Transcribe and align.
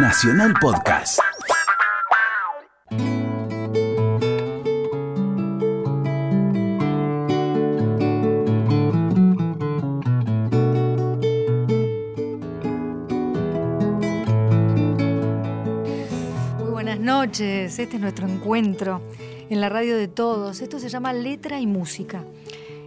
Nacional 0.00 0.54
Podcast. 0.60 1.18
Muy 16.58 16.70
buenas 16.70 17.00
noches, 17.00 17.78
este 17.78 17.96
es 17.96 18.00
nuestro 18.00 18.28
encuentro 18.28 19.02
en 19.50 19.60
la 19.60 19.68
radio 19.68 19.96
de 19.96 20.06
todos. 20.06 20.60
Esto 20.60 20.78
se 20.78 20.88
llama 20.88 21.12
Letra 21.12 21.58
y 21.58 21.66
Música. 21.66 22.24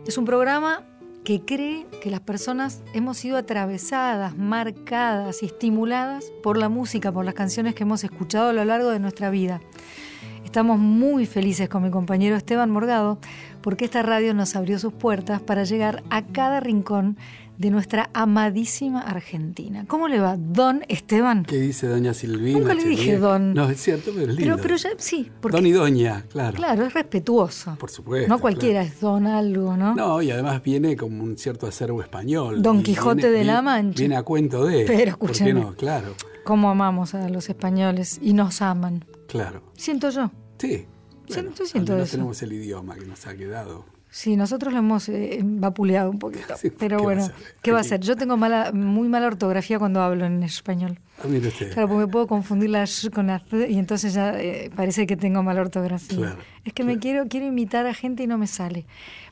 Es 0.07 0.17
un 0.17 0.23
programa 0.23 0.90
que 1.23 1.41
cree 1.41 1.85
que 2.01 2.09
las 2.09 2.21
personas 2.21 2.81
hemos 2.93 3.17
sido 3.17 3.37
atravesadas, 3.37 4.37
marcadas 4.37 5.43
y 5.43 5.45
estimuladas 5.45 6.31
por 6.41 6.57
la 6.57 6.69
música, 6.69 7.11
por 7.11 7.25
las 7.25 7.35
canciones 7.35 7.75
que 7.75 7.83
hemos 7.83 8.03
escuchado 8.03 8.49
a 8.49 8.53
lo 8.53 8.65
largo 8.65 8.89
de 8.89 8.99
nuestra 8.99 9.29
vida. 9.29 9.61
Estamos 10.43 10.79
muy 10.79 11.25
felices 11.25 11.69
con 11.69 11.83
mi 11.83 11.91
compañero 11.91 12.35
Esteban 12.35 12.71
Morgado 12.71 13.19
porque 13.61 13.85
esta 13.85 14.01
radio 14.03 14.33
nos 14.33 14.55
abrió 14.55 14.79
sus 14.79 14.93
puertas 14.93 15.41
para 15.41 15.63
llegar 15.63 16.03
a 16.09 16.23
cada 16.25 16.59
rincón 16.59 17.17
de 17.57 17.69
nuestra 17.69 18.09
amadísima 18.13 19.01
Argentina. 19.01 19.85
¿Cómo 19.87 20.07
le 20.07 20.19
va, 20.19 20.35
don 20.35 20.81
Esteban? 20.87 21.43
¿Qué 21.45 21.57
dice 21.59 21.85
doña 21.85 22.15
Silvina? 22.15 22.57
Nunca 22.57 22.73
le 22.73 22.83
dije 22.85 23.17
don. 23.19 23.53
No, 23.53 23.69
es 23.69 23.79
cierto, 23.79 24.09
pero 24.15 24.31
es 24.31 24.37
lindo. 24.37 24.55
Pero, 24.55 24.57
pero 24.63 24.75
ya, 24.77 24.89
sí, 24.97 25.29
porque, 25.39 25.57
Don 25.57 25.67
y 25.67 25.71
doña, 25.71 26.23
claro. 26.29 26.55
claro, 26.55 26.85
es 26.85 26.93
respetuoso. 26.95 27.75
Por 27.77 27.91
supuesto. 27.91 28.27
No 28.29 28.39
cualquiera 28.39 28.81
es 28.81 28.99
don 28.99 29.27
algo, 29.27 29.77
¿no? 29.77 29.93
No, 29.93 30.21
y 30.23 30.31
además 30.31 30.63
viene 30.63 30.95
como 30.95 31.23
un 31.23 31.37
cierto 31.37 31.67
acervo 31.67 32.01
español. 32.01 32.63
Don 32.63 32.81
Quijote 32.81 33.21
viene- 33.29 33.37
de 33.37 33.43
la 33.45 33.61
Mancha. 33.61 33.99
Viene 33.99 34.15
a 34.15 34.23
cuento 34.23 34.65
de. 34.65 34.85
Pero 34.87 35.17
¿Por 35.19 35.29
qué 35.29 35.33
escúchame. 35.35 35.53
no? 35.53 35.73
Claro, 35.75 36.15
Cómo 36.43 36.71
amamos 36.71 37.13
a 37.13 37.29
los 37.29 37.47
españoles 37.47 38.17
y 38.23 38.33
nos 38.33 38.63
aman. 38.63 39.05
claro. 39.27 39.61
Siento 39.77 40.09
yo. 40.09 40.31
Sí. 40.57 40.87
Bueno, 41.35 41.51
yo 41.57 41.65
siento 41.65 41.97
eso. 41.97 42.11
tenemos 42.11 42.41
el 42.41 42.53
idioma 42.53 42.95
que 42.95 43.05
nos 43.05 43.25
ha 43.27 43.35
quedado. 43.35 43.85
Sí, 44.13 44.35
nosotros 44.35 44.73
lo 44.73 44.79
hemos 44.79 45.07
eh, 45.07 45.39
vapuleado 45.41 46.11
un 46.11 46.19
poquito. 46.19 46.53
Sí, 46.57 46.69
pero 46.69 46.97
¿qué 46.97 47.01
va 47.01 47.01
bueno, 47.03 47.25
ser? 47.25 47.35
¿qué 47.61 47.71
va 47.71 47.79
a 47.79 47.83
ser? 47.83 48.01
Yo 48.01 48.17
tengo 48.17 48.35
mala, 48.35 48.73
muy 48.73 49.07
mala 49.07 49.27
ortografía 49.27 49.79
cuando 49.79 50.01
hablo 50.01 50.25
en 50.25 50.43
español. 50.43 50.99
Ah, 51.17 51.27
mire 51.29 51.47
usted. 51.47 51.71
Claro, 51.71 51.87
porque 51.87 52.05
me 52.05 52.11
puedo 52.11 52.27
confundir 52.27 52.71
la 52.71 52.85
sh 52.85 53.09
con 53.09 53.27
la 53.27 53.39
th 53.39 53.69
y 53.69 53.77
entonces 53.79 54.13
ya 54.13 54.37
eh, 54.37 54.69
parece 54.75 55.07
que 55.07 55.15
tengo 55.15 55.41
mala 55.43 55.61
ortografía. 55.61 56.17
Claro, 56.17 56.39
es 56.65 56.73
que 56.73 56.83
me 56.83 56.99
quiero 56.99 57.27
quiero 57.29 57.45
imitar 57.45 57.87
a 57.87 57.93
gente 57.93 58.23
y 58.23 58.27
no 58.27 58.37
me 58.37 58.47
sale. 58.47 58.85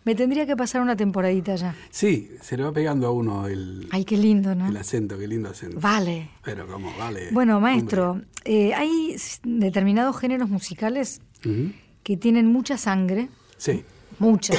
Me 0.06 0.16
tendría 0.16 0.46
que 0.46 0.56
pasar 0.56 0.82
una 0.82 0.96
temporadita 0.96 1.56
ya. 1.56 1.76
Sí, 1.90 2.32
se 2.42 2.56
le 2.56 2.64
va 2.64 2.72
pegando 2.72 3.08
a 3.08 3.12
uno 3.12 3.48
el, 3.48 3.90
Ay, 3.92 4.06
qué 4.06 4.16
lindo, 4.16 4.56
¿no? 4.56 4.68
el 4.68 4.78
acento, 4.78 5.18
qué 5.18 5.28
lindo 5.28 5.50
acento. 5.50 5.78
Vale. 5.82 6.30
Pero 6.42 6.66
como, 6.68 6.90
vale. 6.98 7.28
Bueno, 7.32 7.60
maestro, 7.60 8.22
eh, 8.46 8.74
hay 8.74 9.18
determinados 9.44 10.18
géneros 10.18 10.50
musicales 10.50 11.20
Hombre. 11.46 11.64
Ujú. 11.64 11.74
Que 12.04 12.18
tienen 12.18 12.48
mucha 12.48 12.78
sangre, 12.78 13.30
Sí, 13.58 13.84
mucha, 14.20 14.54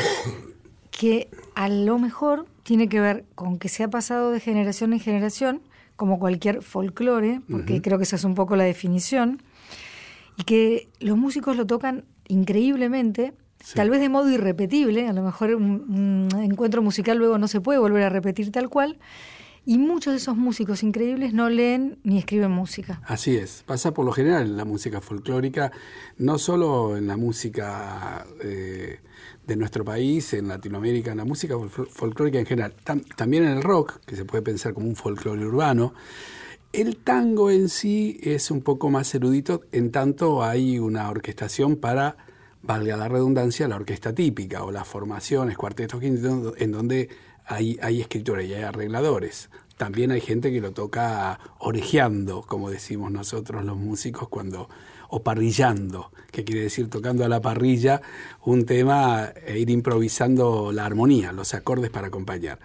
que 0.90 1.28
a 1.54 1.68
lo 1.68 1.98
mejor 1.98 2.46
tiene 2.62 2.88
que 2.88 3.00
ver 3.00 3.24
con 3.34 3.58
que 3.58 3.68
se 3.68 3.82
ha 3.82 3.88
pasado 3.88 4.30
de 4.30 4.40
generación 4.40 4.92
en 4.92 5.00
generación, 5.00 5.62
como 5.96 6.18
cualquier 6.18 6.62
folclore, 6.62 7.40
porque 7.50 7.82
creo 7.82 7.98
que 7.98 8.04
esa 8.04 8.16
es 8.16 8.24
un 8.24 8.34
poco 8.34 8.56
la 8.56 8.64
definición, 8.64 9.42
y 10.36 10.44
que 10.44 10.88
los 11.00 11.16
músicos 11.18 11.56
lo 11.56 11.66
tocan 11.66 12.04
increíblemente, 12.28 13.32
Sí. 13.62 13.74
tal 13.74 13.90
vez 13.90 14.00
de 14.00 14.08
modo 14.08 14.30
irrepetible, 14.30 15.06
a 15.06 15.12
lo 15.12 15.22
mejor 15.22 15.54
un, 15.54 16.30
un 16.34 16.40
encuentro 16.42 16.80
musical 16.80 17.18
luego 17.18 17.36
no 17.36 17.46
se 17.46 17.60
puede 17.60 17.78
volver 17.78 18.04
a 18.04 18.08
repetir 18.08 18.50
tal 18.50 18.70
cual, 18.70 18.98
y 19.66 19.78
muchos 19.78 20.12
de 20.12 20.16
esos 20.18 20.36
músicos 20.36 20.82
increíbles 20.82 21.32
no 21.34 21.48
leen 21.50 21.98
ni 22.02 22.18
escriben 22.18 22.50
música. 22.50 23.00
Así 23.04 23.36
es, 23.36 23.62
pasa 23.66 23.92
por 23.92 24.04
lo 24.04 24.12
general 24.12 24.42
en 24.42 24.56
la 24.56 24.64
música 24.64 25.00
folclórica, 25.00 25.70
no 26.18 26.38
solo 26.38 26.96
en 26.96 27.06
la 27.06 27.16
música 27.16 28.26
eh, 28.42 29.00
de 29.46 29.56
nuestro 29.56 29.84
país, 29.84 30.32
en 30.32 30.48
Latinoamérica, 30.48 31.10
en 31.12 31.18
la 31.18 31.24
música 31.24 31.54
fol- 31.56 31.88
folclórica 31.88 32.38
en 32.38 32.46
general, 32.46 32.74
tam- 32.84 33.04
también 33.16 33.44
en 33.44 33.50
el 33.58 33.62
rock, 33.62 34.00
que 34.06 34.16
se 34.16 34.24
puede 34.24 34.42
pensar 34.42 34.72
como 34.74 34.88
un 34.88 34.96
folclore 34.96 35.44
urbano. 35.44 35.92
El 36.72 36.96
tango 36.98 37.50
en 37.50 37.68
sí 37.68 38.18
es 38.22 38.50
un 38.50 38.62
poco 38.62 38.90
más 38.90 39.12
erudito, 39.14 39.62
en 39.72 39.90
tanto 39.90 40.42
hay 40.44 40.78
una 40.78 41.10
orquestación 41.10 41.76
para, 41.76 42.16
valga 42.62 42.96
la 42.96 43.08
redundancia, 43.08 43.66
la 43.66 43.76
orquesta 43.76 44.14
típica 44.14 44.62
o 44.62 44.70
las 44.70 44.86
formaciones, 44.86 45.56
cuartetos, 45.58 46.00
quintetos, 46.00 46.54
en 46.58 46.70
donde 46.70 47.08
hay, 47.50 47.78
hay 47.82 48.00
escritura 48.00 48.42
y 48.42 48.54
hay 48.54 48.62
arregladores. 48.62 49.50
También 49.76 50.12
hay 50.12 50.20
gente 50.20 50.52
que 50.52 50.60
lo 50.60 50.72
toca 50.72 51.40
orejeando, 51.58 52.42
como 52.42 52.70
decimos 52.70 53.10
nosotros 53.10 53.64
los 53.64 53.76
músicos, 53.76 54.28
cuando 54.28 54.68
o 55.08 55.24
parrillando, 55.24 56.12
que 56.30 56.44
quiere 56.44 56.62
decir 56.62 56.88
tocando 56.88 57.24
a 57.24 57.28
la 57.28 57.40
parrilla 57.40 58.00
un 58.44 58.64
tema 58.64 59.32
e 59.44 59.58
ir 59.58 59.68
improvisando 59.70 60.70
la 60.70 60.86
armonía, 60.86 61.32
los 61.32 61.52
acordes 61.52 61.90
para 61.90 62.06
acompañar. 62.06 62.60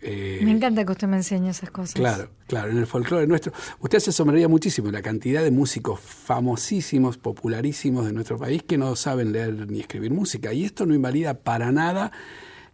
Eh, 0.00 0.40
Me 0.44 0.52
encanta 0.52 0.84
que 0.84 0.92
usted 0.92 1.08
me 1.08 1.16
enseñe 1.16 1.48
esas 1.48 1.70
cosas. 1.70 1.94
Claro, 1.94 2.30
claro, 2.46 2.70
en 2.70 2.78
el 2.78 2.86
folclore 2.86 3.26
nuestro. 3.26 3.52
Usted 3.80 3.98
se 3.98 4.10
asombraría 4.10 4.46
muchísimo 4.46 4.88
en 4.88 4.94
la 4.94 5.02
cantidad 5.02 5.42
de 5.42 5.50
músicos 5.50 5.98
famosísimos, 5.98 7.18
popularísimos 7.18 8.06
de 8.06 8.12
nuestro 8.12 8.38
país 8.38 8.62
que 8.62 8.78
no 8.78 8.94
saben 8.94 9.32
leer 9.32 9.68
ni 9.68 9.80
escribir 9.80 10.12
música. 10.12 10.52
Y 10.52 10.64
esto 10.64 10.86
no 10.86 10.94
invalida 10.94 11.34
para 11.34 11.72
nada 11.72 12.12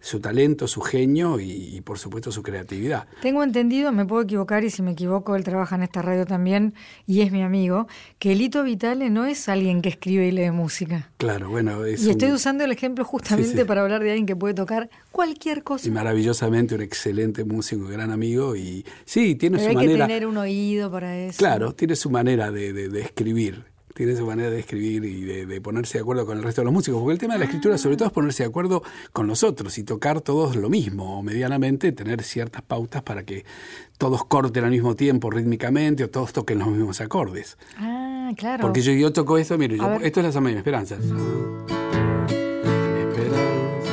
su 0.01 0.21
talento, 0.21 0.69
su 0.69 0.81
genio 0.81 1.41
y, 1.41 1.51
y, 1.51 1.81
por 1.81 1.99
supuesto 1.99 2.31
su 2.31 2.43
creatividad. 2.43 3.07
Tengo 3.23 3.43
entendido, 3.43 3.91
me 3.93 4.05
puedo 4.07 4.23
equivocar 4.23 4.63
y 4.65 4.71
si 4.71 4.83
me 4.83 4.93
equivoco, 4.93 5.35
él 5.37 5.43
trabaja 5.45 5.75
en 5.77 5.83
esta 5.83 6.03
radio 6.03 6.27
también 6.27 6.75
y 7.07 7.23
es 7.23 7.33
mi 7.33 7.43
amigo, 7.43 7.89
que 8.19 8.35
Lito 8.35 8.63
Vitale 8.63 9.11
no 9.11 9.27
es 9.27 9.49
alguien 9.49 9.83
que 9.83 9.89
escribe 9.89 10.27
y 10.29 10.31
lee 10.31 10.51
música. 10.51 11.11
Claro, 11.17 11.51
bueno, 11.51 11.85
es 11.85 12.05
Y 12.05 12.11
estoy 12.11 12.33
usando 12.33 12.65
el 12.65 12.73
ejemplo 12.73 13.05
justamente 13.05 13.53
Sí, 13.53 13.59
sí. 13.59 13.65
para 13.65 13.83
hablar 13.83 14.03
de 14.03 14.11
alguien 14.11 14.27
que 14.27 14.37
puede 14.37 14.55
tocar 14.55 14.91
cualquier 15.13 15.63
cosa. 15.63 15.89
y 15.89 15.91
maravillosamente 15.91 16.75
un 16.75 16.83
excelente 16.83 17.45
músico, 17.45 17.87
gran 17.87 18.11
amigo 18.11 18.55
y 18.57 18.85
sí, 19.05 19.35
tiene 19.35 19.59
Pero 19.59 19.73
su 19.73 19.79
hay 19.79 19.85
que 19.87 19.89
manera. 19.93 20.07
tener 20.07 20.27
un 20.27 20.37
oído 20.37 20.91
para 20.91 21.19
eso. 21.19 21.39
Claro, 21.39 21.73
tiene 21.75 21.97
su 21.97 22.11
manera 22.11 22.51
de, 22.51 22.73
de- 22.73 22.89
de 22.89 23.01
escribir. 23.01 23.65
Tiene 23.97 24.15
su 24.15 24.27
manera 24.27 24.51
de 24.51 24.59
escribir 24.61 25.07
y 25.07 25.23
de, 25.23 25.47
de 25.47 25.61
ponerse 25.63 25.97
de 25.97 26.03
acuerdo 26.03 26.27
con 26.27 26.37
el 26.37 26.45
resto 26.45 26.61
de 26.61 26.67
los 26.67 26.75
músicos. 26.75 27.01
Porque 27.01 27.15
el 27.15 27.19
tema 27.19 27.33
de 27.33 27.39
la 27.39 27.45
escritura, 27.47 27.79
sobre 27.79 27.97
todo, 27.97 28.09
es 28.09 28.13
ponerse 28.13 28.43
de 28.43 28.51
acuerdo 28.51 28.83
con 29.15 29.27
los 29.27 29.43
otros 29.43 29.79
y 29.79 29.85
tocar 29.85 30.21
todos 30.21 30.55
lo 30.55 30.69
mismo, 30.69 31.19
o 31.19 31.23
medianamente 31.23 31.91
tener 31.93 32.23
ciertas 32.23 32.61
pautas 32.61 33.01
para 33.03 33.23
que 33.25 33.47
todos 33.97 34.27
corten 34.27 34.65
al 34.65 34.71
mismo 34.71 34.95
tiempo 34.97 35.31
rítmicamente 35.31 36.05
o 36.05 36.11
todos 36.11 36.35
toquen 36.35 36.59
los 36.59 36.69
mismos 36.69 37.01
acordes. 37.01 37.57
Ah, 37.79 38.33
claro. 38.37 38.61
Porque 38.61 38.83
yo, 38.83 38.93
yo 38.93 39.13
toco 39.15 39.39
esto, 39.39 39.57
mire, 39.57 39.79
yo- 39.79 39.95
esto 40.03 40.21
es 40.21 40.27
la 40.27 40.33
samba 40.33 40.49
de 40.51 40.55
mi 40.57 40.59
esperanza. 40.59 40.97
Mi 40.97 41.07
esperanza, 43.01 43.93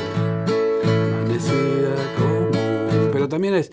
amanecida 0.84 1.94
como. 2.18 3.10
Pero 3.12 3.28
también 3.28 3.54
es. 3.54 3.72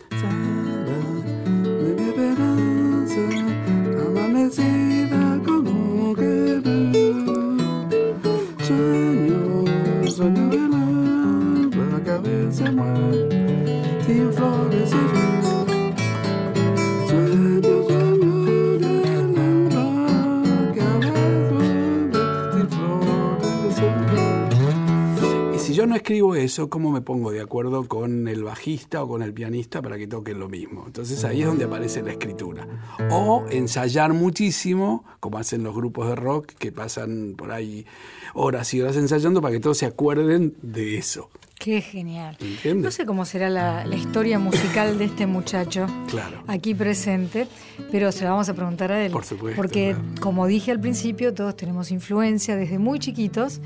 No 25.91 25.97
escribo 25.97 26.35
eso, 26.35 26.69
¿cómo 26.69 26.89
me 26.89 27.01
pongo 27.01 27.31
de 27.31 27.41
acuerdo 27.41 27.85
con 27.85 28.29
el 28.29 28.45
bajista 28.45 29.03
o 29.03 29.09
con 29.09 29.21
el 29.21 29.33
pianista 29.33 29.81
para 29.81 29.97
que 29.97 30.07
toquen 30.07 30.39
lo 30.39 30.47
mismo? 30.47 30.85
Entonces 30.85 31.25
ahí 31.25 31.41
es 31.41 31.47
donde 31.47 31.65
aparece 31.65 32.01
la 32.01 32.11
escritura. 32.11 32.65
O 33.09 33.43
ensayar 33.49 34.13
muchísimo, 34.13 35.03
como 35.19 35.37
hacen 35.37 35.63
los 35.63 35.75
grupos 35.75 36.07
de 36.07 36.15
rock 36.15 36.53
que 36.53 36.71
pasan 36.71 37.35
por 37.37 37.51
ahí 37.51 37.85
horas 38.33 38.73
y 38.73 38.79
horas 38.79 38.95
ensayando 38.95 39.41
para 39.41 39.53
que 39.53 39.59
todos 39.59 39.79
se 39.79 39.85
acuerden 39.85 40.55
de 40.61 40.97
eso. 40.97 41.29
Qué 41.63 41.79
genial. 41.81 42.37
¿Entiendes? 42.39 42.83
No 42.83 42.89
sé 42.91 43.05
cómo 43.05 43.23
será 43.23 43.47
la, 43.49 43.85
la 43.85 43.95
historia 43.95 44.39
musical 44.39 44.97
de 44.97 45.05
este 45.05 45.27
muchacho 45.27 45.85
Claro. 46.09 46.43
aquí 46.47 46.73
presente, 46.73 47.47
pero 47.91 48.11
se 48.11 48.23
la 48.23 48.31
vamos 48.31 48.49
a 48.49 48.53
preguntar 48.55 48.91
a 48.91 49.05
él. 49.05 49.11
Por 49.11 49.23
supuesto, 49.23 49.55
Porque, 49.61 49.91
claro. 49.93 50.21
como 50.21 50.47
dije 50.47 50.71
al 50.71 50.79
principio, 50.79 51.33
todos 51.35 51.55
tenemos 51.55 51.91
influencia 51.91 52.55
desde 52.55 52.79
muy 52.79 52.97
chiquitos 52.97 53.61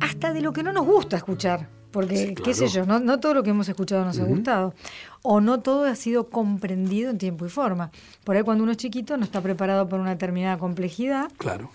hasta 0.00 0.32
de 0.32 0.40
lo 0.40 0.52
que 0.52 0.62
no 0.64 0.72
nos 0.72 0.84
gusta 0.86 1.16
escuchar. 1.18 1.68
Porque, 1.92 2.16
Sí, 2.16 2.34
qué 2.34 2.54
sé 2.54 2.68
yo, 2.68 2.84
no, 2.86 2.98
no 3.00 3.18
todo 3.20 3.34
lo 3.34 3.42
que 3.42 3.50
hemos 3.50 3.68
escuchado 3.68 4.04
nos 4.04 4.18
ha 4.18 4.24
gustado. 4.24 4.74
O 5.22 5.40
no 5.40 5.60
todo 5.60 5.84
ha 5.84 5.94
sido 5.96 6.30
comprendido 6.30 7.10
en 7.10 7.18
tiempo 7.18 7.46
y 7.46 7.48
forma. 7.48 7.90
Por 8.24 8.36
ahí 8.36 8.42
cuando 8.42 8.62
uno 8.64 8.72
es 8.72 8.78
chiquito 8.78 9.16
no 9.16 9.24
está 9.24 9.40
preparado 9.40 9.88
para 9.88 10.00
una 10.02 10.10
determinada 10.12 10.56
complejidad 10.58 11.30
Claro, 11.38 11.70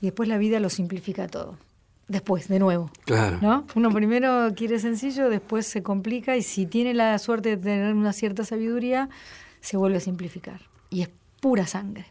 y 0.00 0.06
después 0.06 0.28
la 0.28 0.36
vida 0.38 0.60
lo 0.60 0.68
simplifica 0.70 1.26
todo. 1.26 1.56
Después, 2.08 2.46
de 2.48 2.58
nuevo. 2.60 2.90
claro. 3.04 3.38
¿No? 3.42 3.66
Uno 3.74 3.90
primero 3.90 4.52
quiere 4.54 4.78
sencillo, 4.78 5.28
después 5.28 5.66
se 5.66 5.82
complica 5.82 6.36
y 6.36 6.42
si 6.42 6.66
tiene 6.66 6.94
la 6.94 7.18
suerte 7.18 7.50
de 7.50 7.56
tener 7.56 7.94
una 7.94 8.12
cierta 8.12 8.44
sabiduría, 8.44 9.08
se 9.60 9.76
vuelve 9.76 9.96
a 9.96 10.00
simplificar. 10.00 10.60
Y 10.88 11.02
es 11.02 11.10
pura 11.40 11.66
sangre. 11.66 12.06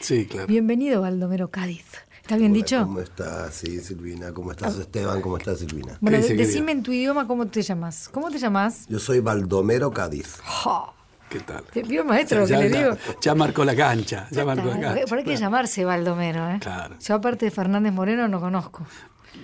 Sí, 0.00 0.26
claro. 0.26 0.48
Bienvenido, 0.48 1.02
Baldomero 1.02 1.48
Cádiz. 1.50 1.84
¿Está 2.22 2.36
bien 2.36 2.50
Hola, 2.50 2.56
dicho? 2.58 2.82
¿Cómo 2.82 3.00
estás? 3.00 3.54
Sí, 3.54 3.78
Silvina. 3.78 4.32
¿Cómo 4.32 4.50
estás, 4.50 4.76
Esteban? 4.78 5.20
¿Cómo 5.20 5.36
estás, 5.36 5.60
Silvina? 5.60 5.96
Bueno, 6.00 6.18
¿Qué 6.18 6.22
dice, 6.22 6.34
decime 6.34 6.72
en 6.72 6.82
tu 6.82 6.90
idioma 6.90 7.28
cómo 7.28 7.46
te 7.46 7.62
llamas. 7.62 8.08
¿Cómo 8.08 8.30
te 8.32 8.38
llamas? 8.38 8.86
Yo 8.88 8.98
soy 8.98 9.20
Baldomero 9.20 9.92
Cádiz. 9.92 10.40
¡Ja! 10.42 10.92
¿Qué 11.30 11.38
tal? 11.40 11.62
Te 11.64 11.82
pido 11.82 12.04
maestro 12.04 12.40
lo 12.40 12.46
que 12.46 12.52
ya, 12.52 12.58
le 12.60 12.70
digo. 12.70 12.96
ya 13.20 13.34
marcó 13.36 13.64
la 13.64 13.76
cancha, 13.76 14.28
ya 14.30 14.44
marcó 14.44 14.66
la 14.68 14.80
cancha. 14.80 15.06
Por 15.06 15.18
ahí 15.18 15.24
que 15.24 15.36
llamarse 15.36 15.84
Baldomero, 15.84 16.50
¿eh? 16.50 16.58
Claro. 16.60 16.96
Yo 17.00 17.14
aparte 17.14 17.44
de 17.44 17.50
Fernández 17.52 17.92
Moreno 17.92 18.26
no 18.26 18.40
conozco. 18.40 18.84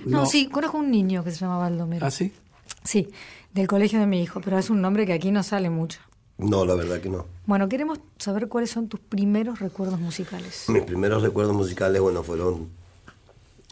No, 0.07 0.21
No. 0.21 0.27
sí, 0.27 0.49
conozco 0.49 0.79
un 0.79 0.91
niño 0.91 1.23
que 1.25 1.31
se 1.31 1.39
llama 1.39 1.59
Baldomero. 1.59 2.05
¿Ah, 2.07 2.11
sí? 2.11 2.33
Sí, 2.85 3.11
del 3.53 3.67
colegio 3.69 4.01
de 4.01 4.07
mi 4.07 4.23
hijo, 4.23 4.41
pero 4.41 4.59
es 4.59 4.71
un 4.71 4.81
nombre 4.81 5.07
que 5.07 5.13
aquí 5.13 5.31
no 5.31 5.43
sale 5.43 5.71
mucho. 5.71 6.01
No, 6.39 6.65
la 6.65 6.75
verdad 6.75 7.01
que 7.01 7.09
no. 7.09 7.27
Bueno, 7.47 7.69
queremos 7.69 8.01
saber 8.19 8.49
cuáles 8.49 8.71
son 8.71 8.89
tus 8.89 8.99
primeros 9.01 9.61
recuerdos 9.61 10.01
musicales. 10.01 10.65
Mis 10.69 10.83
primeros 10.83 11.23
recuerdos 11.23 11.55
musicales, 11.55 12.01
bueno, 12.01 12.23
fueron 12.23 12.71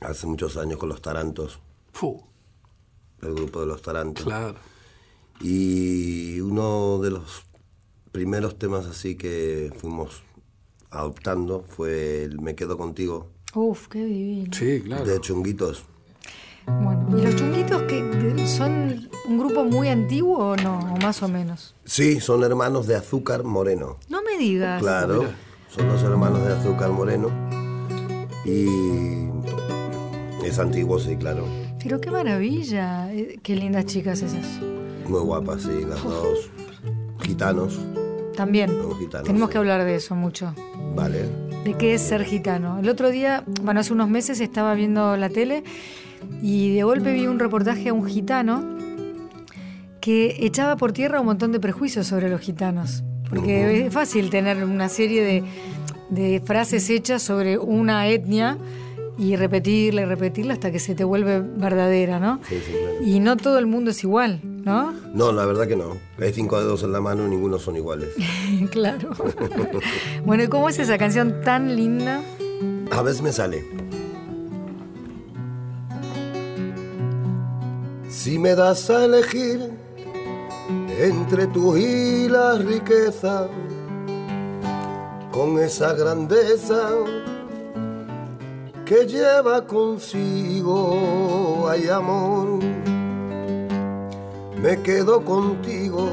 hace 0.02 0.26
muchos 0.26 0.56
años 0.56 0.78
con 0.78 0.88
los 0.88 1.02
Tarantos, 1.02 1.58
Fu, 1.92 2.22
el 3.22 3.34
grupo 3.34 3.60
de 3.60 3.66
los 3.66 3.82
Tarantos. 3.82 4.24
claro. 4.24 4.54
Y 5.40 6.38
uno 6.40 6.98
de 6.98 7.10
los 7.12 7.44
primeros 8.12 8.58
temas 8.58 8.86
así 8.86 9.16
que 9.16 9.72
fuimos 9.78 10.22
adoptando 10.90 11.62
fue 11.66 12.24
el 12.24 12.40
Me 12.40 12.54
Quedo 12.54 12.76
Contigo, 12.76 13.28
Uf, 13.54 13.88
qué 13.88 14.04
divino. 14.04 14.52
Sí, 14.52 14.80
claro. 14.82 15.04
de 15.04 15.20
Chunguitos. 15.20 15.82
Bueno, 16.66 17.18
¿y 17.18 17.22
los 17.22 17.36
chunguitos 17.36 17.82
que 17.82 18.46
son 18.46 19.08
un 19.28 19.38
grupo 19.38 19.64
muy 19.64 19.88
antiguo 19.88 20.38
o 20.38 20.56
no? 20.56 20.78
O 20.78 20.96
más 21.02 21.22
o 21.22 21.28
menos. 21.28 21.74
Sí, 21.84 22.20
son 22.20 22.42
hermanos 22.44 22.86
de 22.86 22.96
Azúcar 22.96 23.44
Moreno. 23.44 23.96
No 24.08 24.22
me 24.22 24.36
digas. 24.38 24.80
Claro, 24.82 25.18
Mira. 25.22 25.34
son 25.68 25.88
los 25.88 26.02
hermanos 26.02 26.44
de 26.44 26.52
Azúcar 26.54 26.90
Moreno. 26.90 27.28
Y 28.44 29.28
es 30.44 30.58
antiguo, 30.58 30.98
sí, 30.98 31.16
claro. 31.16 31.44
Pero 31.82 32.00
qué 32.00 32.10
maravilla. 32.10 33.12
Eh, 33.12 33.38
Qué 33.42 33.56
lindas 33.56 33.86
chicas 33.86 34.22
esas. 34.22 34.46
Muy 35.08 35.20
guapas, 35.20 35.62
sí, 35.62 35.84
las 35.88 36.02
dos. 36.02 36.50
Gitanos, 37.22 37.78
También. 38.36 38.70
Gitanos, 38.98 39.26
Tenemos 39.26 39.48
sí. 39.48 39.52
que 39.52 39.58
hablar 39.58 39.84
de 39.84 39.94
eso 39.96 40.14
mucho. 40.14 40.54
vale. 40.96 41.28
de 41.64 41.74
qué 41.74 41.94
es 41.94 42.00
ser 42.02 42.24
gitano. 42.24 42.78
El 42.80 42.88
otro 42.88 43.10
día, 43.10 43.44
bueno, 43.62 43.80
hace 43.80 43.92
unos 43.92 44.08
meses 44.08 44.40
estaba 44.40 44.72
viendo 44.74 45.16
la 45.18 45.28
tele 45.28 45.62
y 46.42 46.74
de 46.74 46.82
golpe 46.82 47.12
vi 47.12 47.26
un 47.26 47.38
reportaje 47.38 47.90
a 47.90 47.92
un 47.92 48.06
gitano 48.06 48.78
que 50.00 50.36
echaba 50.40 50.76
por 50.76 50.92
tierra 50.92 51.20
un 51.20 51.26
montón 51.26 51.52
de 51.52 51.60
prejuicios 51.60 52.06
sobre 52.06 52.28
los 52.28 52.40
gitanos. 52.40 53.02
Porque 53.28 53.86
es 53.86 53.92
fácil 53.92 54.28
tener 54.30 54.64
una 54.64 54.88
serie 54.88 55.22
de, 55.22 55.44
de 56.10 56.42
frases 56.44 56.90
hechas 56.90 57.22
sobre 57.22 57.58
una 57.58 58.08
etnia 58.08 58.58
y 59.20 59.36
repetirla 59.36 60.02
y 60.02 60.04
repetirla 60.06 60.54
hasta 60.54 60.72
que 60.72 60.78
se 60.78 60.94
te 60.94 61.04
vuelve 61.04 61.40
verdadera, 61.40 62.18
¿no? 62.18 62.40
Sí, 62.48 62.56
sí, 62.64 62.72
claro. 62.72 63.04
Y 63.04 63.20
no 63.20 63.36
todo 63.36 63.58
el 63.58 63.66
mundo 63.66 63.90
es 63.90 64.02
igual, 64.02 64.40
¿no? 64.42 64.94
No, 65.12 65.30
la 65.30 65.44
verdad 65.44 65.68
que 65.68 65.76
no. 65.76 65.98
Hay 66.18 66.32
cinco 66.32 66.58
dedos 66.58 66.82
en 66.82 66.92
la 66.92 67.00
mano 67.00 67.26
y 67.26 67.30
ninguno 67.30 67.58
son 67.58 67.76
iguales. 67.76 68.08
claro. 68.70 69.10
bueno, 70.24 70.42
¿y 70.44 70.48
cómo 70.48 70.70
es 70.70 70.78
esa 70.78 70.96
canción 70.96 71.42
tan 71.44 71.76
linda? 71.76 72.22
A 72.90 73.02
veces 73.02 73.20
me 73.20 73.32
sale. 73.32 73.62
Si 78.22 78.38
me 78.38 78.54
das 78.54 78.90
a 78.90 79.06
elegir 79.06 79.70
entre 80.98 81.46
tú 81.46 81.74
y 81.74 82.28
la 82.28 82.58
riqueza, 82.58 83.48
con 85.32 85.58
esa 85.58 85.94
grandeza 85.94 86.90
que 88.84 89.06
lleva 89.06 89.66
consigo, 89.66 91.66
hay 91.66 91.88
amor, 91.88 92.58
me 94.62 94.82
quedo 94.82 95.24
contigo. 95.24 96.10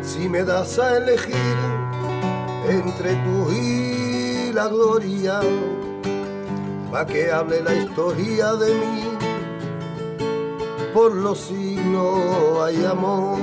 Si 0.00 0.30
me 0.30 0.44
das 0.44 0.78
a 0.78 0.96
elegir 0.96 1.58
entre 2.70 3.16
tú 3.16 3.52
y 3.52 4.50
la 4.54 4.68
gloria, 4.68 5.42
pa' 6.90 7.04
que 7.04 7.30
hable 7.30 7.60
la 7.60 7.74
historia 7.74 8.54
de 8.54 8.72
mí. 8.72 9.13
Por 10.94 11.12
los 11.12 11.40
siglos 11.40 12.20
hay 12.64 12.84
amor, 12.84 13.36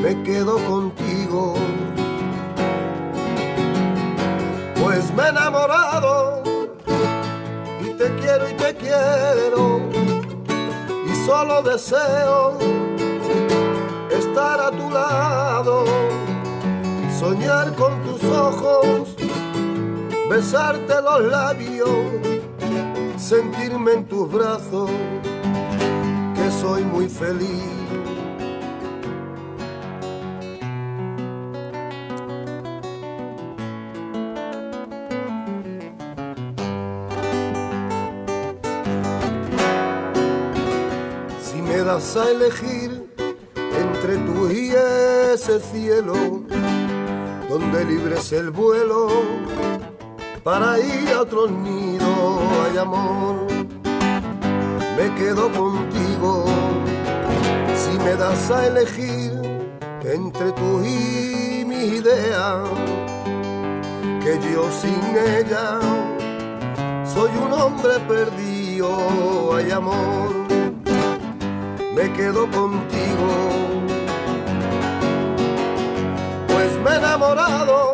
me 0.00 0.22
quedo 0.22 0.56
contigo. 0.64 1.56
Pues 4.80 5.12
me 5.14 5.24
he 5.24 5.28
enamorado 5.30 6.44
y 7.80 7.90
te 7.98 8.14
quiero 8.14 8.48
y 8.48 8.52
te 8.52 8.74
quiero. 8.76 9.80
Y 11.04 11.26
solo 11.26 11.62
deseo 11.62 12.56
estar 14.08 14.60
a 14.60 14.70
tu 14.70 14.90
lado, 14.90 15.84
soñar 17.18 17.74
con 17.74 18.00
tus 18.04 18.22
ojos, 18.22 19.16
besarte 20.30 21.02
los 21.02 21.24
labios, 21.24 21.90
sentirme 23.16 23.94
en 23.94 24.04
tus 24.06 24.30
brazos, 24.30 24.90
soy 26.60 26.82
muy 26.84 27.08
feliz. 27.08 27.62
Si 41.42 41.62
me 41.62 41.78
das 41.78 42.16
a 42.16 42.30
elegir 42.30 42.90
entre 43.56 44.16
tú 44.18 44.50
y 44.50 44.72
ese 45.32 45.60
cielo, 45.60 46.14
donde 47.48 47.84
libres 47.84 48.32
el 48.32 48.50
vuelo 48.50 49.08
para 50.42 50.78
ir 50.78 51.08
a 51.14 51.22
otro 51.22 51.46
nido, 51.46 52.40
hay 52.64 52.78
amor, 52.78 53.46
me 54.98 55.14
quedo 55.14 55.50
contigo. 55.52 56.44
Si 57.76 57.98
me 57.98 58.14
das 58.16 58.50
a 58.50 58.66
elegir 58.66 59.32
entre 60.02 60.52
tú 60.52 60.82
y 60.84 61.64
mi 61.64 61.82
idea, 62.00 62.64
que 64.22 64.38
yo 64.52 64.68
sin 64.80 65.00
ella 65.38 65.78
soy 67.14 67.30
un 67.44 67.52
hombre 67.52 67.94
perdido, 68.08 69.54
hay 69.54 69.70
amor 69.70 70.48
me 71.98 72.12
quedo 72.12 72.48
contigo. 72.50 73.28
Pues 76.46 76.72
me 76.84 76.90
he 76.90 76.96
enamorado 76.96 77.87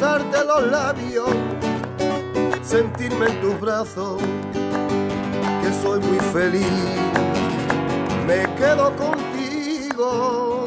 besarte 0.00 0.44
los 0.46 0.66
labios, 0.70 1.28
sentirme 2.62 3.26
en 3.26 3.40
tus 3.42 3.60
brazos, 3.60 4.18
que 5.62 5.72
soy 5.82 6.00
muy 6.00 6.18
feliz 6.32 6.66
me 8.26 8.42
quedo 8.56 8.96
contigo, 8.96 10.66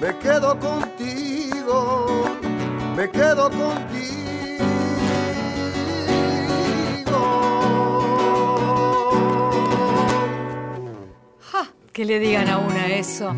me 0.00 0.18
quedo 0.18 0.58
contigo, 0.58 2.24
me 2.96 3.08
quedo 3.08 3.50
contigo. 3.50 4.16
Que 11.92 12.04
le 12.04 12.18
digan 12.18 12.48
a 12.48 12.58
una 12.58 12.88
eso. 12.88 13.32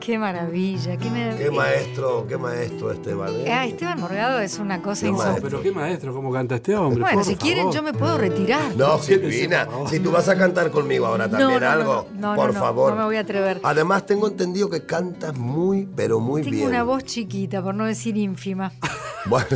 Qué 0.00 0.18
maravilla, 0.18 0.96
qué, 0.96 1.10
me- 1.10 1.36
Qué 1.36 1.50
maestro, 1.50 2.26
qué 2.26 2.38
maestro 2.38 2.90
Esteban. 2.90 3.34
¿eh? 3.36 3.52
Ah, 3.52 3.66
Esteban 3.66 4.00
Morgado 4.00 4.40
es 4.40 4.58
una 4.58 4.80
cosa 4.80 5.06
insólita. 5.06 5.40
Pero 5.42 5.60
qué 5.62 5.70
maestro, 5.72 6.14
cómo 6.14 6.32
canta 6.32 6.54
este 6.56 6.74
hombre. 6.74 7.02
Bueno, 7.02 7.16
por 7.18 7.24
si 7.26 7.36
quieren 7.36 7.70
yo 7.70 7.82
me 7.82 7.92
puedo 7.92 8.16
retirar. 8.16 8.74
No, 8.76 8.98
Silvina, 9.02 9.68
si 9.88 10.00
tú 10.00 10.10
vas 10.10 10.28
a 10.28 10.36
cantar 10.36 10.70
conmigo 10.70 11.06
ahora 11.06 11.28
también 11.28 11.50
no, 11.50 11.60
no, 11.60 11.70
algo, 11.70 12.06
no, 12.14 12.30
no, 12.30 12.34
por 12.36 12.46
no, 12.48 12.52
no, 12.54 12.60
favor. 12.60 12.90
no 12.92 12.98
me 12.98 13.04
voy 13.04 13.16
a 13.16 13.20
atrever. 13.20 13.60
Además 13.62 14.06
tengo 14.06 14.26
entendido 14.26 14.70
que 14.70 14.84
cantas 14.86 15.36
muy, 15.36 15.86
pero 15.94 16.18
muy 16.18 16.42
Tengo 16.42 16.56
bien. 16.56 16.68
una 16.68 16.82
voz 16.82 17.04
chiquita, 17.04 17.62
por 17.62 17.74
no 17.74 17.84
decir 17.84 18.16
ínfima. 18.16 18.72
Bueno, 19.26 19.48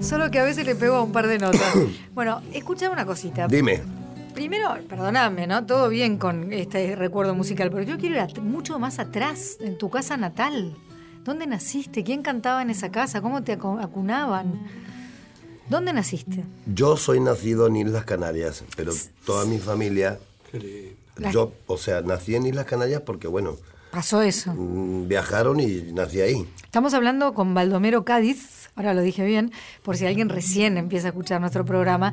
Solo 0.00 0.32
que 0.32 0.40
a 0.40 0.42
veces 0.44 0.66
le 0.66 0.74
pego 0.74 0.96
a 0.96 1.02
un 1.02 1.12
par 1.12 1.28
de 1.28 1.38
notas. 1.38 1.62
Bueno, 2.12 2.42
escuchame 2.52 2.92
una 2.92 3.06
cosita. 3.06 3.46
dime. 3.46 3.82
Primero, 4.34 4.68
perdóname, 4.88 5.46
¿no? 5.46 5.66
Todo 5.66 5.88
bien 5.88 6.16
con 6.18 6.52
este 6.52 6.96
recuerdo 6.96 7.34
musical, 7.34 7.70
pero 7.70 7.82
yo 7.82 7.98
quiero 7.98 8.16
ir 8.16 8.40
mucho 8.40 8.78
más 8.78 8.98
atrás, 8.98 9.58
en 9.60 9.76
tu 9.78 9.90
casa 9.90 10.16
natal. 10.16 10.74
¿Dónde 11.24 11.46
naciste? 11.46 12.02
¿Quién 12.02 12.22
cantaba 12.22 12.62
en 12.62 12.70
esa 12.70 12.90
casa? 12.90 13.20
¿Cómo 13.20 13.42
te 13.42 13.56
acu- 13.58 13.82
acunaban? 13.82 14.60
¿Dónde 15.68 15.92
naciste? 15.92 16.44
Yo 16.66 16.96
soy 16.96 17.20
nacido 17.20 17.66
en 17.66 17.76
Islas 17.76 18.04
Canarias, 18.04 18.64
pero 18.76 18.92
toda 19.24 19.44
mi 19.44 19.58
familia, 19.58 20.18
Qué 20.50 20.58
lindo. 20.58 20.96
La- 21.16 21.30
yo, 21.30 21.52
o 21.66 21.76
sea, 21.76 22.00
nací 22.00 22.34
en 22.34 22.46
Islas 22.46 22.64
Canarias 22.64 23.02
porque, 23.04 23.28
bueno, 23.28 23.56
Pasó 23.90 24.22
eso. 24.22 24.52
mm, 24.54 25.06
viajaron 25.08 25.60
y 25.60 25.92
nací 25.92 26.20
ahí. 26.22 26.48
Estamos 26.64 26.94
hablando 26.94 27.34
con 27.34 27.52
Baldomero 27.54 28.04
Cádiz, 28.04 28.61
ahora 28.74 28.94
lo 28.94 29.02
dije 29.02 29.24
bien, 29.24 29.52
por 29.82 29.96
si 29.96 30.06
alguien 30.06 30.28
recién 30.28 30.76
empieza 30.76 31.08
a 31.08 31.10
escuchar 31.10 31.40
nuestro 31.40 31.64
programa. 31.64 32.12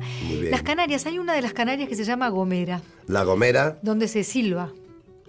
Las 0.50 0.62
Canarias, 0.62 1.06
hay 1.06 1.18
una 1.18 1.34
de 1.34 1.42
las 1.42 1.52
Canarias 1.52 1.88
que 1.88 1.96
se 1.96 2.04
llama 2.04 2.28
Gomera, 2.28 2.82
La 3.06 3.24
Gomera, 3.24 3.78
donde 3.82 4.08
se 4.08 4.24
silba. 4.24 4.72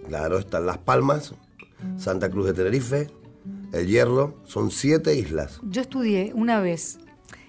claro, 0.06 0.38
están 0.38 0.66
Las 0.66 0.78
Palmas, 0.78 1.34
Santa 1.96 2.30
Cruz 2.30 2.46
de 2.46 2.54
Tenerife, 2.54 3.08
El 3.72 3.86
Hierro, 3.86 4.36
son 4.44 4.70
siete 4.70 5.14
islas. 5.14 5.60
Yo 5.62 5.80
estudié 5.82 6.32
una 6.34 6.60
vez 6.60 6.98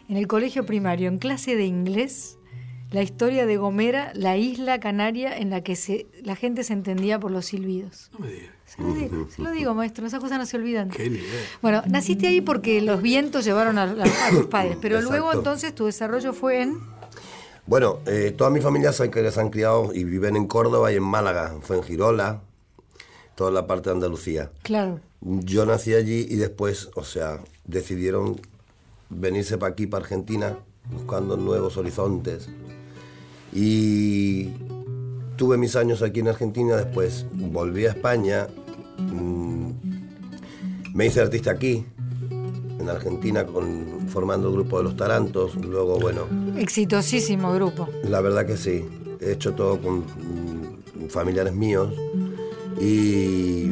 en 0.09 0.17
el 0.17 0.27
colegio 0.27 0.65
primario, 0.65 1.07
en 1.07 1.17
clase 1.17 1.55
de 1.55 1.65
inglés, 1.65 2.37
la 2.93 3.01
historia 3.01 3.47
de 3.47 3.57
Gomera, 3.57 4.11
la 4.13 4.37
isla 4.37 4.79
canaria 4.79 5.35
en 5.35 5.49
la 5.49 5.61
que 5.61 5.75
se, 5.75 6.05
la 6.21 6.35
gente 6.35 6.63
se 6.63 6.73
entendía 6.73 7.19
por 7.19 7.31
los 7.31 7.47
silbidos. 7.47 8.11
No 8.13 8.19
me 8.19 8.31
digas. 8.31 8.53
Se 8.65 8.81
lo, 8.81 8.93
digo, 8.93 9.27
se 9.29 9.41
lo 9.41 9.51
digo, 9.51 9.73
maestro, 9.73 10.05
esas 10.05 10.19
cosas 10.19 10.37
no 10.37 10.45
se 10.45 10.57
olvidan. 10.57 10.89
Qué 10.89 11.09
nivel. 11.09 11.27
Bueno, 11.61 11.81
naciste 11.87 12.27
ahí 12.27 12.39
porque 12.39 12.81
los 12.81 13.01
vientos 13.01 13.45
llevaron 13.45 13.79
a, 13.79 13.95
tus 14.29 14.45
padres, 14.45 14.77
pero 14.81 15.01
luego 15.01 15.33
entonces 15.33 15.73
tu 15.73 15.85
desarrollo 15.85 16.33
fue 16.33 16.61
en... 16.61 16.79
Bueno, 17.65 17.99
eh, 18.05 18.33
toda 18.37 18.51
mi 18.51 18.61
familia 18.61 18.93
se, 18.93 19.11
se 19.31 19.39
han 19.41 19.49
criado 19.49 19.91
y 19.93 20.03
viven 20.03 20.35
en 20.35 20.45
Córdoba 20.45 20.91
y 20.91 20.95
en 20.95 21.03
Málaga, 21.03 21.55
fue 21.61 21.77
en 21.77 21.83
Girola, 21.83 22.41
toda 23.33 23.49
la 23.49 23.65
parte 23.65 23.89
de 23.89 23.95
Andalucía. 23.95 24.51
Claro, 24.61 24.99
Yo 25.21 25.65
nací 25.65 25.95
allí 25.95 26.27
y 26.29 26.35
después, 26.35 26.89
o 26.95 27.03
sea, 27.03 27.39
decidieron 27.65 28.39
venirse 29.09 29.57
para 29.57 29.71
aquí, 29.71 29.87
para 29.87 30.03
Argentina, 30.03 30.59
buscando 30.91 31.37
nuevos 31.37 31.77
horizontes. 31.77 32.49
Y 33.53 34.49
tuve 35.35 35.57
mis 35.57 35.75
años 35.75 36.01
aquí 36.01 36.21
en 36.21 36.29
Argentina, 36.29 36.75
después 36.75 37.25
volví 37.33 37.85
a 37.85 37.89
España, 37.89 38.47
mm, 38.97 39.71
me 40.93 41.05
hice 41.05 41.21
artista 41.21 41.51
aquí, 41.51 41.85
en 42.79 42.89
Argentina, 42.89 43.45
con, 43.45 44.07
formando 44.07 44.49
el 44.49 44.55
grupo 44.55 44.77
de 44.77 44.83
los 44.83 44.95
Tarantos. 44.95 45.55
Luego, 45.55 45.99
bueno, 45.99 46.27
exitosísimo 46.57 47.53
grupo. 47.53 47.87
la 48.03 48.21
verdad 48.21 48.45
que 48.45 48.57
sí. 48.57 48.85
He 49.19 49.31
hecho 49.31 49.53
todo 49.53 49.79
con 49.79 49.99
mm, 49.99 51.07
familiares 51.09 51.53
míos. 51.53 51.93
Y 52.81 53.71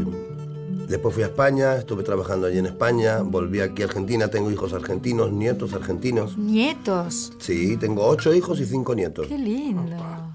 después 0.92 1.14
fui 1.16 1.24
a 1.24 1.28
España, 1.28 1.76
estuve 1.76 2.04
trabajando 2.04 2.46
allí 2.48 2.60
en 2.60 2.68
España, 2.68 3.22
volví 3.24 3.60
aquí 3.62 3.82
a 3.82 3.86
Argentina, 3.86 4.28
tengo 4.28 4.52
hijos 4.52 4.74
argentinos, 4.74 5.32
nietos 5.32 5.74
argentinos. 5.74 6.38
Nietos, 6.38 7.34
Sí, 7.40 7.78
tengo 7.78 8.06
ocho 8.06 8.34
hijos 8.34 8.60
y 8.60 8.66
cinco 8.66 8.94
nietos. 8.94 9.26
qué 9.28 9.38
lindo, 9.38 9.82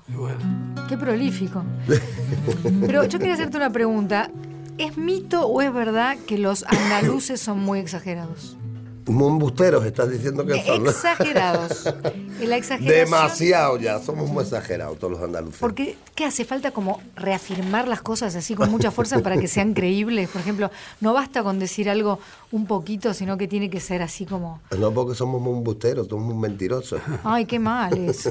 bueno. 0.08 0.38
qué 0.88 0.96
prolífico. 0.98 1.62
Pero 2.86 3.04
yo 3.04 3.18
quería 3.18 3.34
hacerte 3.34 3.56
una 3.56 3.70
pregunta. 3.70 4.30
¿Es 4.78 4.98
mito 4.98 5.46
o 5.46 5.62
es 5.62 5.72
verdad 5.72 6.18
que 6.26 6.36
los 6.36 6.64
andaluces 6.64 7.40
son 7.40 7.60
muy 7.60 7.78
exagerados? 7.78 8.56
Muy 9.06 9.28
embusteros, 9.28 9.84
estás 9.86 10.10
diciendo 10.10 10.44
que 10.44 10.60
son. 10.64 10.82
¿no? 10.84 10.90
Exagerados. 10.90 11.84
La 12.40 12.56
exageración. 12.56 13.04
Demasiado 13.04 13.78
ya, 13.78 13.98
somos 14.00 14.28
muy 14.28 14.42
exagerados 14.42 14.98
todos 14.98 15.12
los 15.14 15.22
andaluces. 15.22 15.58
Porque, 15.60 15.96
¿qué 16.14 16.24
hace 16.24 16.44
falta 16.44 16.70
como 16.72 17.00
reafirmar 17.14 17.88
las 17.88 18.02
cosas 18.02 18.34
así 18.36 18.54
con 18.54 18.70
mucha 18.70 18.90
fuerza 18.90 19.20
para 19.20 19.38
que 19.38 19.48
sean 19.48 19.74
creíbles? 19.74 20.28
Por 20.28 20.40
ejemplo, 20.40 20.70
no 21.00 21.12
basta 21.14 21.42
con 21.42 21.58
decir 21.58 21.88
algo 21.88 22.18
un 22.52 22.66
poquito, 22.66 23.14
sino 23.14 23.36
que 23.38 23.48
tiene 23.48 23.70
que 23.70 23.80
ser 23.80 24.02
así 24.02 24.26
como, 24.26 24.60
No 24.76 24.92
porque 24.92 25.14
somos 25.14 25.40
muy 25.40 25.52
embusteros, 25.54 26.08
somos 26.08 26.24
muy 26.34 26.48
mentirosos. 26.48 27.00
ay, 27.24 27.44
qué 27.46 27.58
mal 27.58 27.96
eso. 27.96 28.30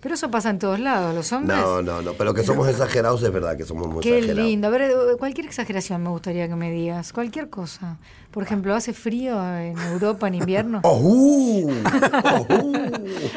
Pero 0.00 0.14
eso 0.14 0.30
pasa 0.30 0.50
en 0.50 0.58
todos 0.58 0.78
lados, 0.78 1.14
los 1.14 1.32
hombres. 1.32 1.56
No, 1.58 1.82
no, 1.82 2.02
no, 2.02 2.12
pero 2.14 2.32
que 2.34 2.42
somos 2.42 2.68
exagerados 2.68 3.22
es 3.22 3.32
verdad 3.32 3.56
que 3.56 3.64
somos 3.64 3.88
muy 3.88 4.00
Qué 4.02 4.18
exagerados. 4.18 4.48
lindo. 4.50 4.68
A 4.68 4.70
ver, 4.70 4.92
cualquier 5.18 5.46
exageración 5.46 6.02
me 6.02 6.10
gustaría 6.10 6.48
que 6.48 6.54
me 6.56 6.70
digas. 6.70 7.12
Cualquier 7.12 7.48
cosa. 7.50 7.98
Por 8.32 8.42
ejemplo, 8.42 8.74
¿hace 8.74 8.92
frío 8.94 9.34
en 9.58 9.78
Europa 9.78 10.26
en 10.26 10.34
invierno? 10.36 10.80
¡Ojú! 10.84 11.70
¡Ojú! 11.70 12.72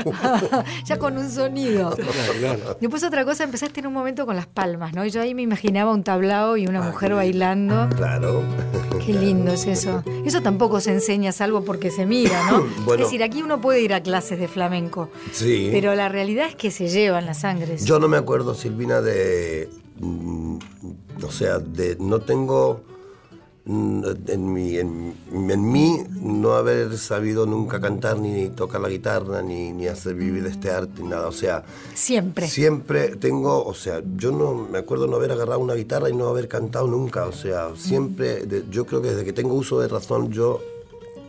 ya 0.86 0.98
con 0.98 1.18
un 1.18 1.30
sonido. 1.30 1.96
Después 2.80 3.04
otra 3.04 3.26
cosa, 3.26 3.44
empezaste 3.44 3.82
en 3.82 3.88
un 3.88 3.94
momento 3.94 4.26
con 4.26 4.36
las 4.38 4.48
palmas, 4.48 4.94
¿no? 4.94 5.06
Y 5.06 5.10
yo 5.10 5.22
ahí 5.22 5.34
me 5.36 5.42
imaginaba 5.42 5.92
un 5.92 6.04
tablao 6.04 6.56
y 6.58 6.66
una 6.68 6.82
mujer 6.82 7.14
bailando. 7.14 7.90
Claro. 7.96 8.42
Qué 9.06 9.14
lindo 9.14 9.52
es 9.52 9.66
eso. 9.68 10.04
Eso 10.26 10.42
tampoco 10.42 10.80
se 10.80 10.92
enseña, 10.94 11.32
salvo 11.34 11.64
porque 11.66 11.92
se 11.92 12.06
mira, 12.06 12.50
¿no? 12.50 12.66
Bueno. 12.86 13.04
Es 13.04 13.10
decir, 13.10 13.22
aquí 13.24 13.42
uno 13.44 13.60
puede 13.62 13.82
ir 13.82 13.94
a 13.94 14.02
clases 14.02 14.40
de 14.40 14.48
flamenco, 14.48 15.10
Sí. 15.32 15.70
pero 15.72 15.94
la 15.96 16.08
realidad 16.08 16.48
es 16.48 16.56
que 16.56 16.72
se 16.72 16.88
llevan 16.88 17.26
las 17.26 17.40
sangres. 17.42 17.84
Yo 17.86 18.00
no 18.00 18.08
me 18.08 18.18
acuerdo, 18.18 18.56
Silvina, 18.56 19.02
de. 19.02 19.70
mm, 20.00 20.58
o 21.24 21.32
sea, 21.32 21.60
de. 21.60 21.98
No 22.00 22.20
tengo. 22.22 22.82
Mm, 23.66 24.04
En 24.28 24.54
mi, 24.54 24.78
en, 24.78 25.14
en 25.32 25.72
mí 25.72 26.04
no 26.22 26.54
haber 26.54 26.98
sabido 26.98 27.46
nunca 27.46 27.80
cantar 27.82 28.18
ni 28.20 28.50
tocar 28.50 28.82
la 28.82 28.90
guitarra 28.90 29.42
ni, 29.42 29.72
ni 29.72 29.88
hacer 29.88 30.16
vivir 30.16 30.46
este 30.46 30.70
arte 30.72 31.02
ni 31.02 31.08
nada. 31.10 31.28
O 31.28 31.32
sea, 31.32 31.64
Siempre. 31.94 32.48
siempre 32.48 33.16
tengo, 33.16 33.64
o 33.66 33.74
sea, 33.74 34.02
yo 34.16 34.32
no 34.32 34.54
me 34.72 34.78
acuerdo 34.78 35.08
no 35.08 35.16
haber 35.18 35.32
agarrado 35.32 35.60
una 35.60 35.74
guitarra 35.74 36.10
y 36.10 36.14
no 36.16 36.28
haber 36.28 36.48
cantado 36.48 36.88
nunca. 36.88 37.26
O 37.26 37.32
sea, 37.32 37.70
siempre, 37.76 38.46
de- 38.46 38.66
yo 38.70 38.86
creo 38.86 39.02
que 39.02 39.10
desde 39.10 39.26
que 39.26 39.34
tengo 39.34 39.54
uso 39.56 39.80
de 39.80 39.88
razón 39.88 40.32
yo 40.32 40.60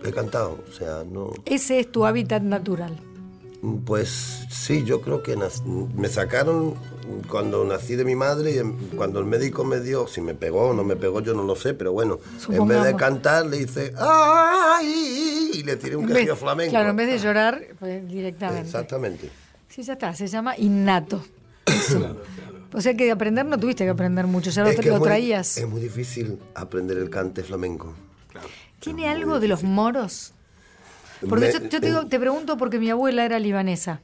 he 0.05 0.13
cantado. 0.13 0.59
O 0.69 0.73
sea, 0.73 1.05
no. 1.11 1.31
Ese 1.45 1.81
es 1.81 1.91
tu 1.91 2.05
hábitat 2.05 2.43
natural. 2.43 2.97
Pues 3.85 4.47
sí, 4.51 4.85
yo 4.85 5.01
creo 5.01 5.23
que 5.23 5.37
me 5.95 6.09
sacaron 6.09 6.75
cuando 7.29 7.65
nací 7.65 7.97
de 7.97 8.05
mi 8.05 8.15
madre 8.15 8.53
y 8.53 8.97
cuando 8.97 9.19
el 9.21 9.27
médico 9.27 9.65
me 9.65 9.81
dio, 9.81 10.07
si 10.07 10.21
me 10.21 10.35
pegó 10.35 10.69
o 10.69 10.73
no 10.75 10.85
me 10.85 10.95
pegó, 10.97 11.21
yo 11.21 11.35
no 11.35 11.43
lo 11.43 11.57
sé, 11.57 11.75
pero 11.75 11.93
bueno, 11.93 12.19
en 12.49 12.67
vez 12.69 12.85
de 12.85 12.95
cantar 12.97 13.47
le 13.47 13.59
hice 13.63 13.93
¡ay! 13.99 15.51
y 15.55 15.63
le 15.63 15.77
tiré 15.77 15.97
un 15.97 16.07
quejido 16.07 16.37
flamenco. 16.37 16.71
Claro, 16.71 16.91
en 16.91 16.97
vez 16.97 17.09
de 17.09 17.19
llorar, 17.19 17.61
pues 17.79 18.07
directamente. 18.09 18.67
Exactamente. 18.67 19.31
Sí, 19.69 19.83
ya 19.83 19.95
está, 19.95 20.15
se 20.15 20.27
llama 20.27 20.57
innato. 20.57 21.25
Eso. 21.67 22.17
O 22.73 22.81
sea 22.81 22.95
que 22.95 23.05
de 23.05 23.13
aprender 23.13 23.47
no 23.47 23.59
tuviste 23.59 23.85
que 23.85 23.91
aprender 23.91 24.27
mucho, 24.27 24.51
ya 24.51 24.63
lo, 24.63 24.69
Es 24.71 24.79
que 24.79 24.89
lo 24.89 24.95
es 24.95 25.01
muy- 25.01 25.09
traías. 25.09 25.57
es 25.59 25.69
muy 25.69 25.81
difícil 25.81 26.39
aprender 26.55 26.99
el 26.99 27.11
cante 27.11 27.43
flamenco. 27.43 27.95
¿Tiene 28.81 29.09
algo 29.09 29.41
de 29.41 29.49
los 29.49 29.63
moros? 29.65 30.33
Porque 31.29 31.47
Me- 31.47 31.53
yo, 31.53 31.59
yo 31.61 31.81
te, 31.81 31.87
digo- 31.87 32.07
te 32.07 32.19
pregunto 32.21 32.57
porque 32.57 32.79
mi 32.79 32.91
abuela 32.91 33.25
era 33.25 33.39
libanesa, 33.39 34.01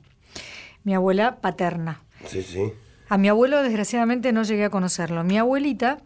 mi 0.85 0.95
abuela 0.95 1.37
paterna. 1.41 2.01
Sí, 2.27 2.43
sí. 2.43 2.73
A 3.09 3.19
mi 3.19 3.29
abuelo 3.29 3.63
desgraciadamente 3.63 4.33
no 4.33 4.43
llegué 4.43 4.65
a 4.65 4.71
conocerlo. 4.71 5.23
Mi 5.25 5.37
abuelita, 5.37 5.99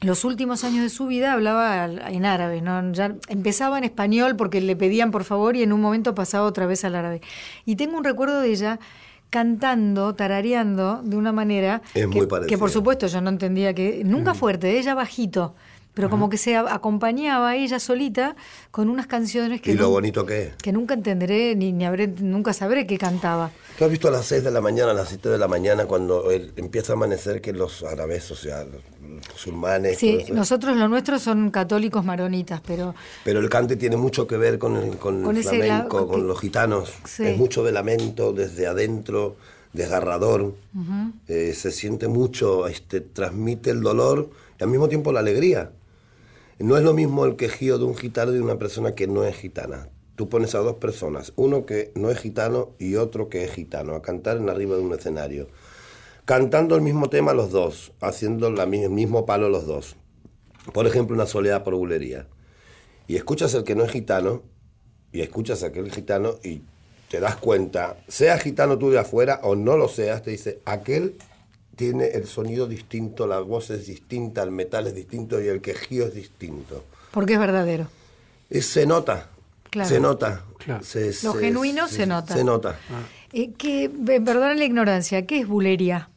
los 0.00 0.24
últimos 0.24 0.62
años 0.62 0.82
de 0.82 0.88
su 0.90 1.06
vida 1.08 1.32
hablaba 1.32 1.84
en 1.86 2.24
árabe, 2.24 2.60
¿no? 2.62 2.92
ya 2.92 3.16
empezaba 3.28 3.78
en 3.78 3.84
español 3.84 4.36
porque 4.36 4.60
le 4.60 4.76
pedían 4.76 5.10
por 5.10 5.24
favor 5.24 5.56
y 5.56 5.62
en 5.64 5.72
un 5.72 5.80
momento 5.80 6.14
pasaba 6.14 6.44
otra 6.46 6.66
vez 6.66 6.84
al 6.84 6.94
árabe. 6.94 7.20
Y 7.64 7.74
tengo 7.74 7.98
un 7.98 8.04
recuerdo 8.04 8.40
de 8.40 8.50
ella 8.50 8.78
cantando, 9.30 10.14
tarareando 10.14 11.02
de 11.02 11.16
una 11.16 11.32
manera 11.32 11.82
Es 11.94 12.06
que, 12.06 12.06
muy 12.06 12.26
que 12.46 12.56
por 12.56 12.70
supuesto 12.70 13.06
yo 13.08 13.20
no 13.20 13.28
entendía 13.30 13.74
que 13.74 14.02
nunca 14.04 14.32
fuerte, 14.34 14.78
ella 14.78 14.94
bajito, 14.94 15.54
pero 15.98 16.10
como 16.10 16.28
que 16.30 16.36
se 16.38 16.54
a- 16.54 16.72
acompañaba 16.72 17.56
ella 17.56 17.80
solita 17.80 18.36
con 18.70 18.88
unas 18.88 19.08
canciones 19.08 19.60
que 19.60 19.72
Y 19.72 19.74
lo 19.74 19.88
nun- 19.88 19.90
bonito 19.94 20.24
que 20.24 20.42
es. 20.44 20.54
que 20.62 20.70
nunca 20.70 20.94
entenderé 20.94 21.56
ni, 21.56 21.72
ni 21.72 21.84
habré, 21.84 22.06
nunca 22.06 22.52
sabré 22.52 22.86
qué 22.86 22.96
cantaba. 22.98 23.50
¿Tú 23.76 23.84
has 23.84 23.90
visto 23.90 24.06
a 24.06 24.12
las 24.12 24.24
6 24.26 24.44
de 24.44 24.52
la 24.52 24.60
mañana, 24.60 24.92
a 24.92 24.94
las 24.94 25.08
7 25.08 25.28
de 25.28 25.38
la 25.38 25.48
mañana, 25.48 25.86
cuando 25.86 26.30
el- 26.30 26.52
empieza 26.54 26.92
a 26.92 26.96
amanecer 26.96 27.40
que 27.40 27.52
los 27.52 27.82
árabes, 27.82 28.30
o 28.30 28.36
sea, 28.36 28.62
los 28.62 28.80
musulmanes... 29.32 29.98
Sí, 29.98 30.24
nosotros 30.32 30.76
los 30.76 30.88
nuestros 30.88 31.20
son 31.22 31.50
católicos 31.50 32.04
maronitas, 32.04 32.60
pero 32.64 32.94
Pero 33.24 33.40
el 33.40 33.48
cante 33.48 33.74
tiene 33.74 33.96
mucho 33.96 34.26
que 34.28 34.36
ver 34.36 34.58
con 34.60 34.76
el, 34.76 34.96
con 34.98 35.24
Con 35.24 35.36
el 35.36 35.42
flamenco, 35.42 36.00
la- 36.00 36.06
con 36.06 36.20
que- 36.20 36.26
los 36.28 36.40
gitanos. 36.40 36.92
Sí. 37.04 37.24
Es 37.24 37.36
mucho 37.36 37.64
de 37.64 37.72
lamento 37.72 38.32
desde 38.32 38.68
adentro, 38.68 39.36
desgarrador. 39.72 40.54
Eh, 41.28 41.52
se 41.54 41.70
siente 41.70 42.08
mucho, 42.08 42.66
este, 42.68 43.00
transmite 43.00 43.70
el 43.70 43.80
dolor 43.82 44.30
y 44.58 44.62
al 44.64 44.70
mismo 44.70 44.88
tiempo 44.88 45.12
la 45.12 45.20
alegría. 45.20 45.70
No 46.58 46.76
es 46.76 46.82
lo 46.82 46.92
mismo 46.92 47.24
el 47.24 47.36
quejío 47.36 47.78
de 47.78 47.84
un 47.84 47.94
gitano 47.94 48.32
y 48.32 48.34
de 48.34 48.42
una 48.42 48.58
persona 48.58 48.96
que 48.96 49.06
no 49.06 49.22
es 49.22 49.36
gitana. 49.36 49.90
Tú 50.16 50.28
pones 50.28 50.56
a 50.56 50.58
dos 50.58 50.74
personas, 50.74 51.32
uno 51.36 51.64
que 51.64 51.92
no 51.94 52.10
es 52.10 52.18
gitano 52.18 52.70
y 52.80 52.96
otro 52.96 53.28
que 53.28 53.44
es 53.44 53.52
gitano, 53.52 53.94
a 53.94 54.02
cantar 54.02 54.38
en 54.38 54.48
arriba 54.48 54.74
de 54.74 54.82
un 54.82 54.92
escenario. 54.92 55.46
Cantando 56.24 56.74
el 56.74 56.82
mismo 56.82 57.10
tema 57.10 57.32
los 57.32 57.52
dos, 57.52 57.92
haciendo 58.00 58.50
la 58.50 58.64
el 58.64 58.90
mismo 58.90 59.24
palo 59.24 59.48
los 59.48 59.66
dos. 59.66 59.94
Por 60.72 60.88
ejemplo, 60.88 61.14
una 61.14 61.26
soledad 61.26 61.62
por 61.62 61.76
bulería. 61.76 62.26
Y 63.06 63.14
escuchas 63.14 63.54
el 63.54 63.62
que 63.62 63.76
no 63.76 63.84
es 63.84 63.92
gitano, 63.92 64.42
y 65.12 65.20
escuchas 65.20 65.62
a 65.62 65.68
aquel 65.68 65.92
gitano, 65.92 66.40
y 66.42 66.62
te 67.08 67.20
das 67.20 67.36
cuenta, 67.36 67.98
sea 68.08 68.36
gitano 68.36 68.78
tú 68.78 68.90
de 68.90 68.98
afuera 68.98 69.40
o 69.44 69.54
no 69.54 69.76
lo 69.76 69.88
seas, 69.88 70.22
te 70.24 70.32
dice, 70.32 70.58
aquel 70.64 71.18
tiene 71.78 72.08
el 72.08 72.26
sonido 72.26 72.66
distinto, 72.66 73.26
la 73.28 73.38
voz 73.40 73.70
es 73.70 73.86
distinta, 73.86 74.42
el 74.42 74.50
metal 74.50 74.88
es 74.88 74.94
distinto 74.96 75.40
y 75.40 75.46
el 75.46 75.60
quejío 75.62 76.06
es 76.08 76.14
distinto. 76.14 76.84
porque 77.12 77.34
es 77.34 77.38
verdadero. 77.40 77.86
Y 78.50 78.60
se 78.60 78.84
nota, 78.84 79.30
Claro. 79.70 79.88
Se 79.88 80.00
nota. 80.00 80.44
Claro. 80.58 80.82
Se- 80.82 81.06
Lo 81.22 81.32
se- 81.34 81.38
genuino 81.40 81.88
se 81.88 82.06
nota. 82.06 82.34
Se 82.34 82.42
nota. 82.42 82.78
Eh, 83.32 83.52
que, 83.52 83.84
eh, 83.84 83.90
perdona 84.20 84.54
la 84.54 84.64
ignorancia, 84.64 85.24
¿qué 85.26 85.40
es 85.40 85.46
bulería? 85.46 86.08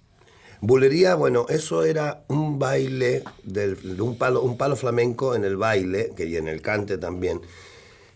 Bulería, 0.62 1.16
bueno, 1.16 1.46
eso 1.50 1.84
era 1.84 2.24
un 2.30 2.58
baile, 2.60 3.24
del, 3.44 3.98
de 3.98 4.02
un, 4.02 4.18
palo, 4.18 4.42
un 4.42 4.58
palo 4.58 4.76
flamenco 4.76 5.36
en 5.36 5.44
el 5.44 5.58
baile, 5.58 6.12
que 6.16 6.26
y 6.26 6.38
en 6.38 6.48
el 6.48 6.62
cante 6.62 6.98
también, 6.98 7.42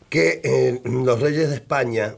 que 0.09 0.41
eh, 0.43 0.81
los 0.85 1.19
reyes 1.21 1.49
de 1.49 1.55
España, 1.55 2.15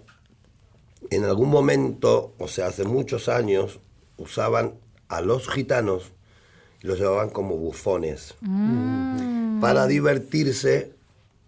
en 1.10 1.24
algún 1.24 1.50
momento, 1.50 2.34
o 2.38 2.48
sea, 2.48 2.68
hace 2.68 2.84
muchos 2.84 3.30
años, 3.30 3.80
usaban 4.18 4.74
a 5.10 5.22
los 5.22 5.48
gitanos 5.50 6.12
y 6.82 6.88
los 6.88 7.00
llevaban 7.00 7.30
como 7.30 7.56
bufones. 7.58 8.36
Para 9.62 9.88
divertirse, 9.88 10.92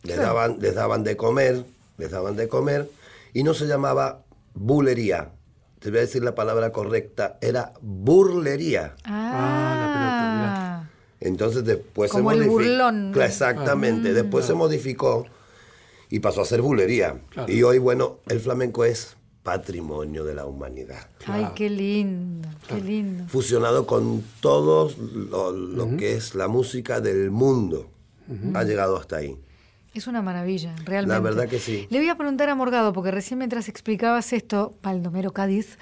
les 0.04 0.18
daban, 0.18 0.58
les 0.60 0.76
daban 0.76 1.04
de 1.04 1.16
comer, 1.18 1.64
les 1.98 2.12
daban 2.12 2.36
de 2.36 2.48
comer, 2.48 2.90
y 3.34 3.44
no 3.44 3.54
se 3.54 3.66
llamaba 3.68 4.24
bulería. 4.54 5.32
Te 5.80 5.90
voy 5.92 6.00
a 6.00 6.02
decir 6.02 6.24
la 6.24 6.36
palabra 6.36 6.72
correcta, 6.72 7.38
era 7.42 7.74
burlería. 7.82 8.96
Ah, 9.06 10.84
Entonces 11.20 11.64
después 11.64 12.12
Como 12.12 12.32
se 12.32 12.38
el 12.38 12.48
modificó. 12.48 12.70
burlón. 12.70 13.14
Exactamente, 13.22 14.14
después 14.14 14.46
se 14.46 14.54
modificó 14.56 15.26
y 16.10 16.20
pasó 16.20 16.42
a 16.42 16.46
ser 16.46 16.62
bulería. 16.62 17.20
Claro. 17.30 17.52
Y 17.52 17.62
hoy, 17.64 17.78
bueno, 17.78 18.18
el 18.28 18.40
flamenco 18.40 18.84
es 18.86 19.16
patrimonio 19.44 20.24
de 20.24 20.36
la 20.36 20.46
humanidad. 20.46 21.08
ay, 21.26 21.48
qué 21.56 21.70
lindo, 21.70 22.50
qué 22.68 22.82
lindo. 22.82 23.26
Fusionado 23.28 23.86
con 23.88 24.24
todo 24.42 24.92
lo, 25.30 25.52
lo 25.52 25.98
que 25.98 26.14
es 26.14 26.36
la 26.36 26.48
música 26.48 27.02
del 27.02 27.32
mundo. 27.32 27.90
Ha 28.54 28.64
llegado 28.64 28.96
hasta 28.98 29.18
ahí. 29.18 29.36
Es 29.96 30.06
una 30.06 30.22
maravilla, 30.22 30.76
realmente. 30.86 31.16
La 31.16 31.20
verdad 31.20 31.48
que 31.50 31.58
sí. 31.60 31.88
Le 31.90 31.98
voy 31.98 32.10
a 32.10 32.16
preguntar 32.16 32.48
a 32.50 32.54
Morgado, 32.56 32.94
porque 32.94 33.10
recién 33.10 33.40
mientras 33.40 33.68
explicabas 33.68 34.34
esto, 34.34 34.76
Paldomero 34.82 35.34
Cádiz, 35.34 35.80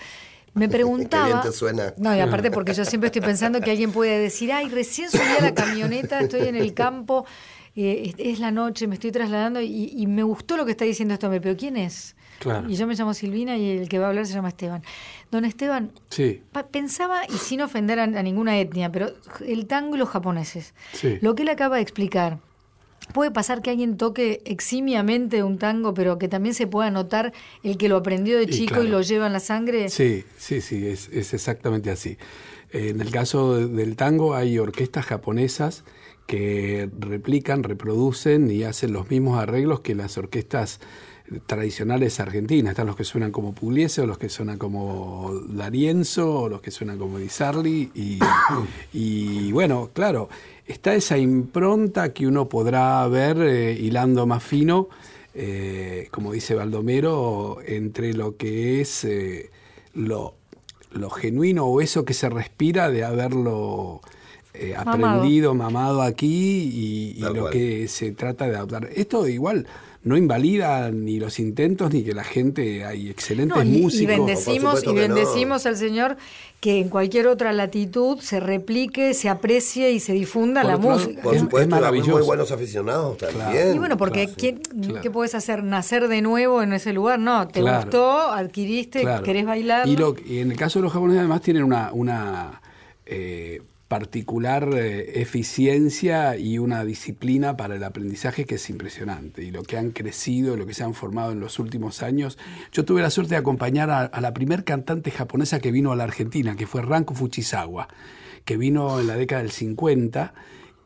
me 0.54 0.70
preguntaba. 0.70 1.26
Qué 1.28 1.34
bien 1.34 1.44
te 1.44 1.52
suena. 1.52 1.94
No, 1.98 2.16
y 2.16 2.20
aparte 2.22 2.50
porque 2.50 2.74
yo 2.74 2.86
siempre 2.86 3.08
estoy 3.08 3.22
pensando 3.22 3.60
que 3.60 3.70
alguien 3.70 3.92
puede 3.92 4.18
decir, 4.18 4.54
ay, 4.54 4.70
recién 4.70 5.12
subí 5.12 5.22
a 5.40 5.42
la 5.42 5.54
camioneta, 5.54 6.22
estoy 6.22 6.48
en 6.48 6.56
el 6.56 6.74
campo, 6.74 7.26
eh, 7.76 8.14
es, 8.18 8.34
es 8.34 8.40
la 8.40 8.52
noche, 8.52 8.88
me 8.88 8.96
estoy 8.96 9.12
trasladando 9.12 9.60
y, 9.60 9.92
y 9.94 10.08
me 10.08 10.24
gustó 10.24 10.56
lo 10.56 10.66
que 10.66 10.72
está 10.72 10.86
diciendo 10.86 11.16
hombre, 11.22 11.42
pero 11.42 11.58
¿quién 11.58 11.76
es? 11.76 12.16
Claro. 12.40 12.70
Y 12.70 12.76
yo 12.76 12.86
me 12.88 12.96
llamo 12.96 13.14
Silvina 13.14 13.58
y 13.58 13.78
el 13.78 13.90
que 13.90 14.00
va 14.00 14.06
a 14.06 14.10
hablar 14.10 14.26
se 14.26 14.34
llama 14.34 14.50
Esteban. 14.50 14.84
Don 15.32 15.44
Esteban, 15.46 15.92
Sí. 16.10 16.42
Pensaba, 16.72 17.26
y 17.28 17.34
sin 17.38 17.62
ofender 17.62 18.00
a, 18.00 18.04
a 18.04 18.24
ninguna 18.24 18.58
etnia, 18.60 18.92
pero 18.92 19.10
el 19.46 19.66
tango 19.68 19.96
y 19.96 20.00
los 20.00 20.10
japoneses. 20.10 20.74
Sí. 20.94 21.18
Lo 21.22 21.36
que 21.36 21.44
él 21.44 21.50
acaba 21.50 21.78
de 21.78 21.82
explicar. 21.82 22.40
Puede 23.14 23.32
pasar 23.32 23.62
que 23.62 23.70
alguien 23.70 23.96
toque 23.96 24.42
eximiamente 24.46 25.42
un 25.42 25.58
tango, 25.58 25.94
pero 25.94 26.18
que 26.18 26.28
también 26.28 26.54
se 26.54 26.68
pueda 26.68 26.92
notar 26.92 27.32
el 27.64 27.78
que 27.78 27.88
lo 27.88 27.96
aprendió 27.98 28.38
de 28.38 28.48
chico 28.48 28.76
y 28.76 28.88
claro. 28.88 28.90
lo 28.90 29.02
lleva 29.02 29.28
en 29.28 29.34
la 29.34 29.40
sangre. 29.40 29.88
Sí, 29.90 30.26
sí, 30.38 30.60
sí, 30.62 30.86
es, 30.86 31.08
es 31.14 31.34
exactamente 31.34 31.90
así. 31.90 32.18
Eh, 32.72 32.90
En 32.90 33.00
el 33.00 33.10
caso 33.12 33.56
de- 33.56 33.68
del 33.68 33.96
tango 33.96 34.36
hay 34.36 34.60
orquestas 34.60 35.06
japonesas 35.06 35.86
que 36.26 36.90
replican, 37.00 37.64
reproducen 37.64 38.52
y 38.52 38.64
hacen 38.64 38.92
los 38.92 39.10
mismos 39.10 39.40
arreglos 39.40 39.80
que 39.80 39.96
las 39.96 40.18
orquestas 40.18 40.82
tradicionales 41.46 42.20
argentinas. 42.20 42.72
Están 42.72 42.88
los 42.88 42.96
que 42.96 43.04
suenan 43.04 43.32
como 43.32 43.54
Pugliese, 43.54 44.02
o 44.02 44.06
los 44.06 44.18
que 44.18 44.30
suenan 44.30 44.58
como 44.58 45.32
D'Arienzo, 45.48 46.42
o 46.42 46.50
los 46.50 46.62
que 46.62 46.72
suenan 46.72 46.98
como 46.98 47.20
Di 47.20 47.30
Sarli. 47.30 47.92
Y, 47.94 48.20
y 48.94 49.52
bueno, 49.52 49.90
claro, 49.94 50.30
está 50.66 50.96
esa 50.96 51.18
impronta 51.18 52.14
que 52.14 52.28
uno 52.28 52.48
podrá 52.50 53.08
ver 53.08 53.38
eh, 53.42 53.74
hilando 53.74 54.26
más 54.26 54.44
fino, 54.44 54.90
eh, 55.34 56.08
como 56.12 56.32
dice 56.32 56.56
Baldomero, 56.56 57.60
entre 57.66 58.14
lo 58.14 58.38
que 58.38 58.82
es 58.82 59.04
eh, 59.04 59.52
lo, 59.94 60.36
lo 60.92 61.10
genuino 61.10 61.66
o 61.66 61.82
eso 61.82 62.06
que 62.06 62.14
se 62.14 62.30
respira 62.30 62.90
de 62.90 63.04
haberlo 63.04 64.02
eh, 64.54 64.76
aprendido, 64.76 65.54
mamado 65.54 66.02
aquí 66.02 67.14
y, 67.16 67.20
lo 67.20 67.42
cual. 67.42 67.54
que 67.54 67.88
se 67.88 68.12
trata 68.12 68.48
de 68.48 68.56
adaptar. 68.56 68.90
Esto 68.96 69.28
igual 69.28 69.68
no 70.04 70.16
invalida 70.18 70.90
ni 70.92 71.20
los 71.20 71.40
intentos 71.40 71.92
ni 71.94 72.04
que 72.04 72.14
la 72.14 72.24
gente, 72.24 72.86
hay 72.86 73.10
excelentes 73.10 73.58
No, 73.58 73.64
y, 73.64 73.78
y 73.78 73.82
músicos. 73.82 74.16
bendecimos, 74.16 74.84
y 74.84 74.88
no. 74.88 74.94
bendecimos 74.94 75.66
al 75.66 75.76
Señor 75.78 76.18
que 76.60 76.80
en 76.80 76.90
cualquier 76.90 77.28
otra 77.28 77.52
latitud 77.54 78.20
se 78.20 78.40
replique, 78.40 79.14
se 79.14 79.30
aprecie 79.30 79.92
y 79.92 80.00
se 80.00 80.14
difunda 80.14 80.62
Por 80.62 80.70
la 80.72 80.78
otro 80.78 80.90
música. 80.92 81.22
Por 81.22 81.36
Es- 81.36 81.42
supuesto, 81.42 81.64
es 81.76 81.82
maravilloso. 81.82 82.12
muy 82.18 82.22
buenos 82.26 82.52
aficionados 82.52 83.18
también. 83.18 83.76
Y 83.76 83.80
bueno, 83.80 83.98
porque 83.98 84.24
Claro, 84.26 84.38
¿quién- 84.38 84.58
claro. 84.58 85.02
¿qué 85.02 85.12
puedes 85.12 85.36
hacer? 85.36 85.64
¿Nacer 85.64 86.08
de 86.08 86.22
nuevo 86.22 86.62
en 86.64 86.74
ese 86.74 86.94
lugar? 86.94 87.20
No, 87.20 87.48
te 87.48 87.60
Claro. 87.60 87.82
gustó, 87.84 88.22
adquiriste, 88.32 89.02
Claro. 89.02 89.24
querés 89.24 89.46
bailar. 89.46 89.88
Y, 89.88 89.98
lo- 89.98 90.16
y 90.26 90.40
en 90.40 90.52
el 90.52 90.58
caso 90.58 90.80
de 90.80 90.84
los 90.84 90.94
japoneses 90.94 91.20
además 91.20 91.42
tienen 91.42 91.64
una, 91.64 91.92
una 91.94 92.62
eh, 93.06 93.62
particular 93.88 94.70
eh, 94.74 95.22
eficiencia 95.22 96.38
y 96.38 96.60
una 96.60 96.84
disciplina 96.84 97.56
para 97.56 97.76
el 97.76 97.84
aprendizaje 97.84 98.46
que 98.46 98.56
es 98.56 98.70
impresionante. 98.70 99.44
Y 99.44 99.52
lo 99.52 99.64
que 99.64 99.78
han 99.78 99.92
crecido, 99.92 100.58
lo 100.58 100.66
que 100.66 100.74
se 100.74 100.84
han 100.84 100.94
formado 100.94 101.32
en 101.32 101.40
los 101.40 101.60
últimos 101.60 102.04
años. 102.04 102.38
Yo 102.72 102.86
tuve 102.86 103.02
la 103.02 103.10
suerte 103.10 103.36
de 103.36 103.40
acompañar 103.40 103.90
a, 103.90 104.22
la 104.22 104.34
primer 104.34 104.64
cantante 104.64 105.12
japonesa 105.12 105.60
que 105.60 105.72
vino 105.72 105.92
a 105.92 105.96
la 105.96 106.04
Argentina, 106.04 106.56
que 106.56 106.68
fue 106.68 106.82
Ranko 106.82 107.14
Fujisawa, 107.14 107.88
que 108.44 108.58
vino 108.58 109.00
en 109.00 109.08
la 109.08 109.16
década 109.16 109.42
del 109.42 109.52
50 109.52 110.34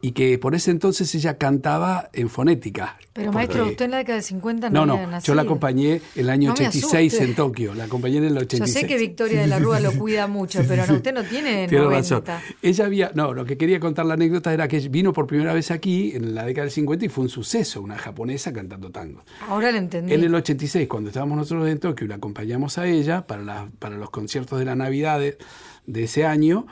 y 0.03 0.13
que 0.13 0.37
por 0.39 0.55
ese 0.55 0.71
entonces 0.71 1.13
ella 1.13 1.37
cantaba 1.37 2.09
en 2.13 2.27
fonética. 2.29 2.97
Pero 3.13 3.31
maestro, 3.31 3.59
Porque- 3.59 3.71
usted 3.73 3.85
en 3.85 3.91
la 3.91 3.97
década 3.97 4.15
del 4.15 4.23
50 4.23 4.69
no, 4.69 4.79
no, 4.79 4.85
no, 4.85 4.93
había 4.93 5.05
yo 5.05 5.11
nacido. 5.11 5.35
la 5.35 5.41
acompañé 5.43 6.01
el 6.15 6.29
año 6.29 6.49
No 6.49 6.55
me 6.57 6.67
86 6.67 7.13
asuste. 7.13 7.25
en 7.29 7.35
Tokio, 7.35 7.73
la 7.75 7.83
acompañé 7.83 8.17
en 8.17 8.23
el 8.23 8.33
Yo 8.33 8.39
86. 8.39 8.79
sé 8.79 8.87
que 8.87 8.97
Victoria 8.97 9.41
de 9.41 9.47
la 9.47 9.59
Rúa 9.59 9.79
lo 9.79 9.91
cuida 9.91 10.27
mucho, 10.27 10.61
pero 10.67 10.87
no, 10.87 10.95
usted 10.95 11.13
no 11.13 11.23
tiene 11.23 11.67
Tiene 11.67 11.83
90. 11.85 12.19
razón. 12.21 12.23
Ella 12.61 12.85
había, 12.85 13.11
no, 13.13 13.33
lo 13.33 13.45
que 13.45 13.57
quería 13.57 13.79
contar 13.79 14.05
la 14.05 14.13
anécdota 14.15 14.53
era 14.53 14.67
que 14.67 14.79
vino 14.89 15.13
por 15.13 15.27
primera 15.27 15.53
vez 15.53 15.69
aquí 15.71 16.13
en 16.15 16.33
la 16.33 16.45
década 16.45 16.63
del 16.65 16.71
50 16.71 17.05
y 17.05 17.09
fue 17.09 17.23
un 17.25 17.29
suceso, 17.29 17.81
una 17.81 17.97
japonesa 17.97 18.51
cantando 18.53 18.89
tango. 18.91 19.23
Ahora 19.49 19.71
lo 19.71 19.77
entendí. 19.77 20.13
En 20.13 20.23
el 20.23 20.33
86, 20.33 20.87
cuando 20.87 21.09
estábamos 21.09 21.37
nosotros 21.37 21.67
en 21.69 21.79
Tokio 21.79 22.05
y 22.05 22.07
la 22.09 22.15
acompañamos 22.15 22.77
a 22.77 22.87
ella 22.87 23.27
para, 23.27 23.43
la- 23.43 23.69
para 23.77 23.97
los 23.97 24.09
conciertos 24.09 24.57
de 24.57 24.65
la 24.65 24.75
Navidad 24.75 25.19
de, 25.19 25.37
de 25.85 26.03
ese 26.05 26.25
año, 26.25 26.65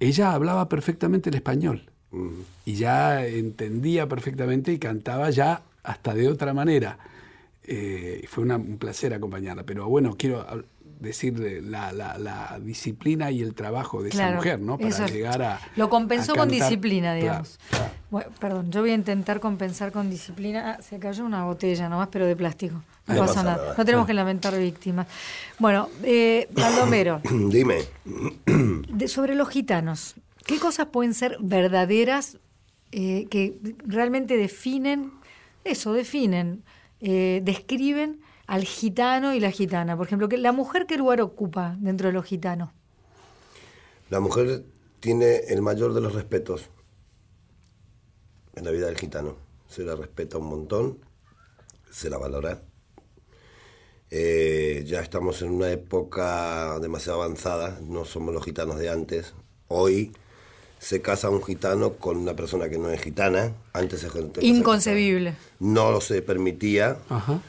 ella 0.00 0.32
hablaba 0.32 0.68
perfectamente 0.68 1.30
el 1.30 1.36
español 1.36 1.90
y 2.64 2.74
ya 2.74 3.24
entendía 3.26 4.06
perfectamente 4.08 4.72
y 4.72 4.78
cantaba 4.78 5.30
ya 5.30 5.62
hasta 5.82 6.14
de 6.14 6.28
otra 6.28 6.52
manera. 6.54 6.98
Eh, 7.66 8.20
y 8.24 8.26
fue 8.26 8.44
una- 8.44 8.56
un 8.56 8.78
placer 8.78 9.14
acompañarla. 9.14 9.62
Pero 9.64 9.88
bueno, 9.88 10.14
quiero 10.18 10.44
decir 11.00 11.38
de 11.38 11.60
la, 11.62 11.92
la- 11.92 12.18
la 12.18 12.58
disciplina 12.62 13.30
y 13.30 13.40
el 13.42 13.54
trabajo 13.54 14.02
de 14.02 14.10
esa 14.10 14.18
Claro, 14.18 14.36
mujer, 14.36 14.60
¿no? 14.60 14.76
Para 14.78 14.88
eso 14.90 15.06
llegar 15.06 15.42
a. 15.42 15.60
Lo 15.76 15.88
compensó 15.90 16.32
a 16.32 16.36
con 16.36 16.48
disciplina, 16.48 17.14
digamos. 17.14 17.58
claro. 17.70 17.84
Bueno, 18.10 18.30
perdón, 18.38 18.70
yo 18.70 18.80
voy 18.80 18.90
a 18.90 18.94
intentar 18.94 19.40
compensar 19.40 19.90
con 19.92 20.08
disciplina. 20.08 20.76
Ah, 20.78 20.82
se 20.82 20.98
cayó 20.98 21.24
una 21.24 21.44
botella 21.44 21.88
nomás, 21.88 22.08
pero 22.12 22.26
de 22.26 22.36
plástico. 22.36 22.76
No 23.06 23.14
pasa 23.16 23.26
pasa 23.26 23.42
nada. 23.42 23.56
nada. 23.56 23.74
No 23.76 23.84
tenemos 23.84 24.06
que 24.06 24.14
lamentar 24.14 24.56
víctimas. 24.58 25.06
Bueno, 25.58 25.88
eh, 26.04 26.48
Baldomero, 26.52 27.20
Dime. 27.50 27.78
de- 28.46 29.08
sobre 29.08 29.34
los 29.34 29.48
gitanos, 29.48 30.14
¿qué 30.44 30.58
cosas 30.58 30.88
pueden 30.88 31.14
ser 31.14 31.36
verdaderas 31.40 32.38
eh, 32.92 33.26
que 33.30 33.58
realmente 33.84 34.36
definen, 34.36 35.12
eso, 35.64 35.92
definen, 35.92 36.64
eh, 37.00 37.40
describen 37.42 38.20
al 38.46 38.64
gitano 38.64 39.34
y 39.34 39.40
la 39.40 39.50
gitana? 39.50 39.96
Por 39.96 40.06
ejemplo, 40.06 40.28
la 40.30 40.52
mujer 40.52 40.86
qué 40.86 40.96
lugar 40.96 41.20
ocupa 41.20 41.76
dentro 41.80 42.08
de 42.08 42.12
los 42.12 42.24
gitanos. 42.24 42.70
La 44.10 44.20
mujer 44.20 44.64
tiene 45.00 45.36
el 45.48 45.62
mayor 45.62 45.94
de 45.94 46.00
los 46.00 46.14
respetos 46.14 46.68
en 48.54 48.64
la 48.64 48.70
vida 48.70 48.86
del 48.86 48.98
gitano. 48.98 49.36
Se 49.68 49.82
la 49.82 49.96
respeta 49.96 50.38
un 50.38 50.46
montón, 50.46 50.98
se 51.90 52.10
la 52.10 52.18
valora. 52.18 52.62
Eh, 54.10 54.84
ya 54.86 55.00
estamos 55.00 55.42
en 55.42 55.50
una 55.50 55.70
época 55.70 56.78
demasiado 56.78 57.22
avanzada, 57.22 57.80
no 57.82 58.04
somos 58.04 58.32
los 58.32 58.44
gitanos 58.44 58.78
de 58.78 58.90
antes. 58.90 59.34
Hoy 59.66 60.12
se 60.84 61.00
casa 61.00 61.30
un 61.30 61.42
gitano 61.42 61.94
con 61.94 62.18
una 62.18 62.36
persona 62.36 62.68
que 62.68 62.76
no 62.76 62.90
es 62.90 63.00
gitana. 63.00 63.54
Antes 63.72 64.00
se, 64.00 64.08
Inconcebible. 64.42 65.34
No 65.58 65.98
se 66.02 66.20
permitía. 66.20 66.98
Ajá. 67.08 67.40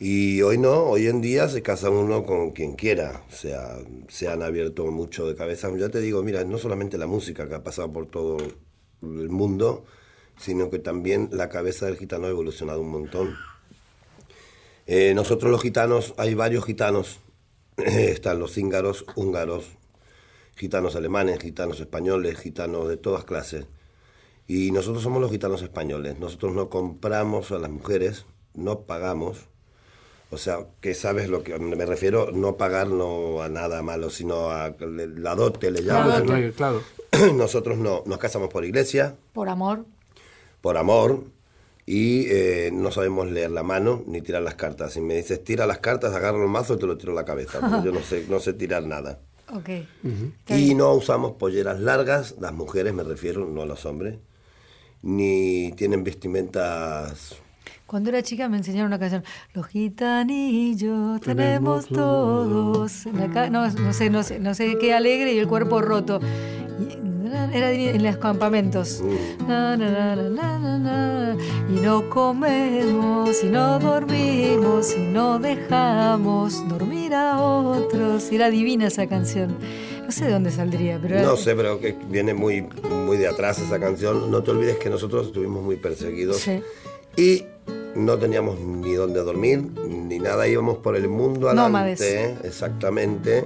Y 0.00 0.42
hoy 0.42 0.58
no, 0.58 0.82
hoy 0.82 1.06
en 1.06 1.20
día 1.20 1.48
se 1.48 1.62
casa 1.62 1.88
uno 1.88 2.24
con 2.24 2.50
quien 2.50 2.74
quiera. 2.74 3.22
O 3.30 3.32
sea, 3.32 3.76
se 4.08 4.26
han 4.26 4.42
abierto 4.42 4.86
mucho 4.86 5.28
de 5.28 5.36
cabeza. 5.36 5.70
Ya 5.78 5.88
te 5.88 6.00
digo, 6.00 6.24
mira, 6.24 6.42
no 6.44 6.58
solamente 6.58 6.98
la 6.98 7.06
música 7.06 7.48
que 7.48 7.54
ha 7.54 7.62
pasado 7.62 7.92
por 7.92 8.06
todo 8.06 8.38
el 9.02 9.28
mundo, 9.28 9.84
sino 10.36 10.68
que 10.68 10.80
también 10.80 11.28
la 11.30 11.48
cabeza 11.50 11.86
del 11.86 11.96
gitano 11.96 12.26
ha 12.26 12.30
evolucionado 12.30 12.80
un 12.80 12.90
montón. 12.90 13.36
Eh, 14.88 15.12
nosotros 15.14 15.48
los 15.48 15.62
gitanos, 15.62 16.12
hay 16.16 16.34
varios 16.34 16.64
gitanos. 16.64 17.20
Están 17.76 18.40
los 18.40 18.52
cíngaros, 18.52 19.06
húngaros, 19.14 19.64
gitanos 20.56 20.96
alemanes, 20.96 21.40
gitanos 21.40 21.80
españoles, 21.80 22.38
gitanos 22.38 22.88
de 22.88 22.96
todas 22.96 23.24
clases. 23.24 23.66
Y 24.46 24.70
nosotros 24.72 25.02
somos 25.02 25.20
los 25.22 25.30
gitanos 25.30 25.62
españoles. 25.62 26.18
Nosotros 26.18 26.52
no 26.54 26.68
compramos 26.68 27.50
a 27.52 27.58
las 27.58 27.70
mujeres, 27.70 28.26
no 28.54 28.80
pagamos. 28.80 29.48
O 30.30 30.36
sea, 30.36 30.66
que 30.80 30.94
sabes 30.94 31.28
lo 31.28 31.42
que 31.44 31.58
me 31.58 31.86
refiero, 31.86 32.30
no 32.32 32.56
pagar 32.56 32.88
no 32.88 33.40
a 33.42 33.48
nada 33.48 33.82
malo, 33.82 34.10
sino 34.10 34.50
a 34.50 34.74
la 34.80 35.34
dote, 35.34 35.70
le 35.70 35.82
llaman. 35.82 36.24
Claro, 36.26 36.52
claro. 36.54 36.82
Nosotros 37.34 37.78
no, 37.78 38.02
nos 38.06 38.18
casamos 38.18 38.48
por 38.48 38.64
iglesia, 38.64 39.14
Por 39.32 39.48
amor. 39.48 39.84
por 40.60 40.76
amor, 40.76 41.24
y 41.86 42.26
eh, 42.30 42.70
no 42.72 42.90
sabemos 42.90 43.30
leer 43.30 43.50
la 43.52 43.62
mano 43.62 44.02
ni 44.06 44.22
tirar 44.22 44.42
las 44.42 44.54
cartas. 44.56 44.94
Si 44.94 45.00
me 45.00 45.14
dices 45.14 45.44
tira 45.44 45.66
las 45.66 45.78
cartas, 45.78 46.14
agarro 46.14 46.42
el 46.42 46.48
mazo 46.48 46.74
y 46.74 46.78
te 46.78 46.86
lo 46.86 46.96
tiro 46.96 47.12
a 47.12 47.16
la 47.16 47.24
cabeza, 47.24 47.60
porque 47.60 47.84
yo 47.84 47.92
no 47.92 48.00
sé, 48.00 48.24
no 48.28 48.40
sé 48.40 48.54
tirar 48.54 48.82
nada. 48.84 49.20
Ok. 49.52 49.68
Está 49.68 50.58
Y 50.58 50.74
no 50.74 50.92
usamos 50.94 51.32
polleras 51.32 51.80
largas, 51.80 52.36
las 52.40 52.52
mujeres 52.52 52.94
me 52.94 53.02
refiero, 53.02 53.46
no 53.46 53.66
los 53.66 53.84
hombres, 53.86 54.18
ni 55.02 55.72
tienen 55.72 56.04
vestimentas... 56.04 57.36
Cuando 57.86 58.08
era 58.08 58.22
chica 58.22 58.48
me 58.48 58.56
enseñaron 58.56 58.86
una 58.86 58.98
canción. 58.98 59.22
Los 59.52 59.66
gitanillos 59.66 61.20
tenemos 61.20 61.86
todos. 61.86 63.06
La 63.06 63.50
no, 63.50 63.70
no 63.70 63.92
sé, 63.92 64.08
no 64.08 64.22
sé, 64.22 64.40
no 64.40 64.54
sé 64.54 64.78
qué 64.80 64.94
alegre 64.94 65.34
y 65.34 65.38
el 65.38 65.46
cuerpo 65.46 65.82
roto. 65.82 66.18
Era 67.52 67.70
en 67.72 68.02
los 68.02 68.16
campamentos. 68.18 69.02
Na, 69.46 69.76
na, 69.76 70.16
na, 70.16 70.78
na. 70.78 71.36
Y 71.68 71.80
no 71.80 72.08
comemos, 72.10 73.42
y 73.42 73.46
no 73.46 73.78
dormimos, 73.78 74.94
y 74.96 75.00
no 75.00 75.38
dejamos 75.38 76.66
dormir 76.68 77.14
a 77.14 77.40
otros. 77.40 78.30
Era 78.32 78.50
divina 78.50 78.86
esa 78.86 79.06
canción. 79.06 79.56
No 80.04 80.10
sé 80.12 80.26
de 80.26 80.32
dónde 80.32 80.50
saldría, 80.50 80.98
pero 81.00 81.20
No 81.22 81.36
sé, 81.36 81.54
pero 81.56 81.80
que 81.80 81.96
viene 82.10 82.34
muy, 82.34 82.66
muy 83.06 83.16
de 83.16 83.26
atrás 83.28 83.58
esa 83.58 83.78
canción. 83.80 84.30
No 84.30 84.42
te 84.42 84.50
olvides 84.50 84.76
que 84.76 84.90
nosotros 84.90 85.26
estuvimos 85.28 85.62
muy 85.62 85.76
perseguidos 85.76 86.36
Sí. 86.38 86.60
y 87.16 87.44
no 87.96 88.18
teníamos 88.18 88.58
ni 88.60 88.92
dónde 88.94 89.20
dormir, 89.20 89.62
ni 89.88 90.18
nada, 90.18 90.46
íbamos 90.48 90.78
por 90.78 90.96
el 90.96 91.08
mundo 91.08 91.52
Nómades. 91.54 92.00
adelante, 92.00 92.46
exactamente. 92.48 93.44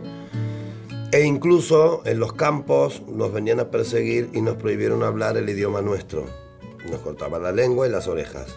E 1.10 1.24
incluso 1.24 2.02
en 2.04 2.18
los 2.20 2.34
campos 2.34 3.02
nos 3.08 3.32
venían 3.32 3.60
a 3.60 3.70
perseguir 3.70 4.28
y 4.34 4.42
nos 4.42 4.56
prohibieron 4.56 5.02
hablar 5.02 5.38
el 5.38 5.48
idioma 5.48 5.80
nuestro. 5.80 6.26
Nos 6.90 7.00
cortaban 7.00 7.42
la 7.42 7.52
lengua 7.52 7.86
y 7.86 7.90
las 7.90 8.06
orejas. 8.08 8.56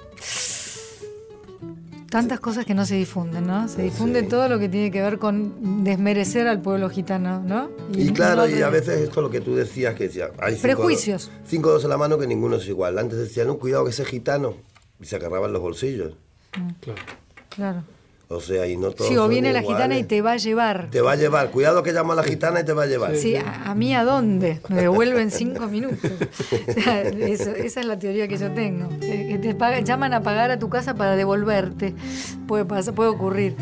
Tantas 2.10 2.42
cosas 2.42 2.66
que 2.66 2.74
no 2.74 2.86
se 2.86 2.96
difunden, 2.96 3.48
¿no? 3.48 3.70
Se 3.70 3.82
difunde 3.82 4.24
todo 4.24 4.50
lo 4.50 4.60
que 4.60 4.68
tiene 4.68 4.92
que 4.92 5.02
ver 5.02 5.18
con 5.18 5.86
desmerecer 5.86 6.46
al 6.50 6.62
pueblo 6.62 6.90
gitano, 6.90 7.42
¿no? 7.42 7.70
Y, 7.94 8.12
claro, 8.12 8.46
no 8.46 8.50
y 8.50 8.62
a 8.62 8.70
veces 8.70 9.00
esto 9.00 9.22
lo 9.22 9.30
que 9.30 9.40
tú 9.40 9.56
decías, 9.56 9.96
que 9.96 10.10
decía, 10.10 10.30
hay 10.38 10.56
cinco, 10.56 10.64
Prejuicios. 10.64 11.32
Cinco 11.46 11.70
dedos 11.70 11.86
en 11.86 11.90
la 11.90 11.98
mano 11.98 12.18
que 12.18 12.28
ninguno 12.28 12.58
es 12.58 12.68
igual. 12.68 13.00
Antes 13.00 13.18
decían, 13.18 13.48
no, 13.48 13.58
cuidado 13.60 13.86
que 13.86 13.92
ese 13.92 14.04
gitano. 14.04 14.56
Y 15.00 15.06
se 15.06 15.16
agarraban 15.16 15.54
los 15.54 15.62
bolsillos. 15.62 16.18
Claro. 16.82 17.02
Claro. 17.50 17.84
O 18.34 18.39
sea, 18.39 18.65
y 18.65 18.78
no 18.78 18.91
todos 18.91 19.10
Sí, 19.10 19.17
o 19.17 19.28
viene 19.28 19.52
la 19.52 19.60
iguales. 19.60 19.78
gitana 19.82 19.98
y 20.00 20.04
te 20.06 20.22
va 20.22 20.32
a 20.34 20.38
llevar. 20.38 20.88
Te 20.89 21.02
va 21.02 21.12
a 21.12 21.15
llevar. 21.15 21.52
Cuidado 21.52 21.84
que 21.84 21.91
llama 21.91 22.13
a 22.13 22.15
la 22.15 22.24
gitana 22.24 22.62
y 22.62 22.63
te 22.63 22.74
va 22.74 22.84
a 22.84 22.86
llevar. 22.86 23.15
Sí, 23.17 23.36
a, 23.36 23.63
a 23.70 23.76
mí 23.76 23.94
a 23.94 24.04
dónde? 24.06 24.62
Me 24.70 24.82
devuelven 24.82 25.32
cinco 25.32 25.67
minutos. 25.67 26.10
Eso- 27.20 27.52
esa 27.52 27.80
es 27.82 27.86
la 27.86 28.00
teoría 28.00 28.28
que 28.28 28.38
yo 28.38 28.52
tengo. 28.52 28.89
Que 29.00 29.28
que 29.32 29.38
te 29.38 29.56
pagan- 29.56 29.84
llaman 29.86 30.13
a 30.13 30.22
pagar 30.22 30.52
a 30.52 30.60
tu 30.60 30.70
casa 30.70 30.96
para 30.96 31.15
devolverte. 31.15 31.94
Puede 32.48 32.65
pasar, 32.65 32.94
puede 32.94 33.10
ocurrir. 33.10 33.56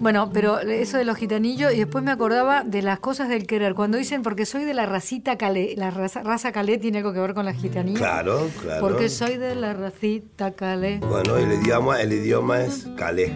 Bueno, 0.00 0.30
pero 0.32 0.58
eso 0.60 0.98
de 0.98 1.04
los 1.04 1.16
gitanillos, 1.16 1.72
y 1.72 1.78
después 1.78 2.02
me 2.02 2.10
acordaba 2.10 2.64
de 2.64 2.82
las 2.82 2.98
cosas 2.98 3.28
del 3.28 3.46
querer. 3.46 3.74
Cuando 3.74 3.96
dicen, 3.96 4.22
porque 4.22 4.44
soy 4.44 4.64
de 4.64 4.74
la 4.74 4.86
racita 4.86 5.36
calé, 5.38 5.74
la 5.76 5.90
raza, 5.90 6.22
raza 6.22 6.50
calé 6.52 6.78
tiene 6.78 6.98
algo 6.98 7.12
que 7.12 7.20
ver 7.20 7.32
con 7.34 7.44
la 7.44 7.54
gitanía. 7.54 7.94
Claro, 7.96 8.48
claro. 8.60 8.80
Porque 8.80 9.08
soy 9.08 9.36
de 9.36 9.54
la 9.54 9.72
racita 9.72 10.52
calé. 10.52 10.98
Bueno, 10.98 11.36
el 11.36 11.52
idioma, 11.52 12.00
el 12.02 12.12
idioma 12.12 12.62
es 12.62 12.86
calé. 12.96 13.32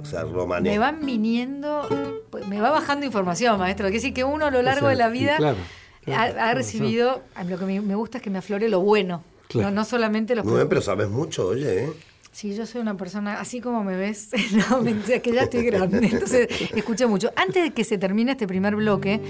O 0.00 0.04
sea, 0.04 0.22
romané. 0.22 0.70
Me 0.70 0.78
van 0.78 1.04
viniendo, 1.04 1.88
pues, 2.30 2.46
me 2.48 2.60
va 2.60 2.70
bajando 2.70 3.04
información, 3.06 3.58
maestro. 3.58 3.84
Quiere 3.86 3.98
decir 3.98 4.14
que 4.14 4.24
uno 4.24 4.46
a 4.46 4.50
lo 4.50 4.62
largo 4.62 4.82
sea, 4.86 4.90
de 4.90 4.96
la 4.96 5.08
vida 5.08 5.36
claro, 5.36 5.56
ha- 5.58 6.04
claro, 6.04 6.22
ha, 6.30 6.32
claro, 6.34 6.58
recibido, 6.58 7.22
lo 7.46 7.58
que 7.58 7.64
me, 7.64 7.94
gusta 7.94 8.18
es 8.18 8.24
que 8.24 8.30
me 8.30 8.38
aflore 8.38 8.68
lo 8.68 8.80
bueno, 8.80 9.22
no, 9.54 9.70
no 9.70 9.84
solamente 9.84 10.34
los 10.34 10.44
Muy 10.44 10.54
bien, 10.56 10.68
pero 10.68 10.80
sabes 10.80 11.08
mucho, 11.08 11.48
oye, 11.48 11.84
¿eh? 11.84 11.92
Sí, 12.32 12.54
yo 12.54 12.66
soy 12.66 12.80
una 12.80 12.96
persona, 12.96 13.40
así 13.40 13.60
como 13.60 13.82
me 13.82 13.96
ves, 13.96 14.30
no, 14.70 14.80
mentira, 14.82 15.18
que 15.20 15.32
ya 15.32 15.42
estoy 15.42 15.64
grande, 15.64 15.98
entonces 16.06 16.46
escuché 16.74 17.06
mucho. 17.06 17.32
Antes 17.34 17.62
de 17.64 17.70
que 17.72 17.82
se 17.82 17.98
termine 17.98 18.32
este 18.32 18.46
primer 18.46 18.76
bloque, 18.76 19.20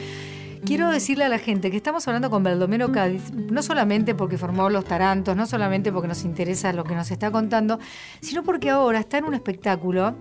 quiero 0.67 0.91
decirle 0.91 1.25
a 1.25 1.29
la 1.31 1.39
gente 1.39 1.71
que 1.71 1.77
estamos 1.79 2.07
hablando 2.07 2.29
con 2.29 2.43
Baldomero 2.43 2.93
Cádiz, 2.93 3.33
no 3.33 3.63
solamente 3.63 4.15
porque 4.15 4.37
formó 4.37 4.69
Los 4.69 4.85
Tarantos, 4.85 5.37
no 5.37 5.47
solamente 5.47 5.91
porque 5.91 6.09
nos 6.09 6.25
interesa 6.25 6.73
lo 6.75 6.85
que 6.85 6.95
nos 6.95 7.11
está 7.11 7.31
contando, 7.31 7.79
sino 8.21 8.43
porque 8.43 8.69
ahora 8.69 8.99
está 8.99 9.17
en 9.19 9.25
un 9.25 9.35
espectáculo 9.35 10.15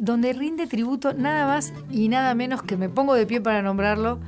donde 0.00 0.32
rinde 0.32 0.66
tributo 0.66 1.12
nada 1.14 1.46
más 1.46 1.72
y 1.90 2.08
nada 2.08 2.34
menos 2.34 2.62
que 2.62 2.76
me 2.76 2.88
pongo 2.88 3.14
de 3.14 3.26
pie 3.26 3.40
para 3.40 3.62
nombrarlo 3.62 4.18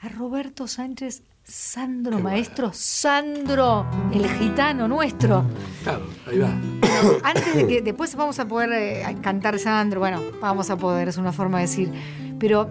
a 0.00 0.08
Roberto 0.08 0.66
Sánchez 0.66 1.22
Sandro, 1.42 2.18
maestro 2.18 2.70
Sandro, 2.74 3.86
el 4.12 4.28
gitano 4.28 4.86
nuestro. 4.86 5.44
Claro, 5.82 6.06
ahí 6.26 6.38
va. 6.38 6.50
Antes 7.24 7.54
de 7.54 7.66
que 7.66 7.82
después 7.82 8.14
vamos 8.14 8.38
a 8.38 8.46
poder 8.46 8.70
eh, 8.72 9.16
cantar 9.22 9.58
Sandro, 9.58 10.00
bueno, 10.00 10.20
vamos 10.40 10.68
a 10.70 10.76
poder, 10.76 11.08
es 11.08 11.16
una 11.16 11.32
forma 11.32 11.58
de 11.58 11.62
decir, 11.62 11.90
pero 12.38 12.68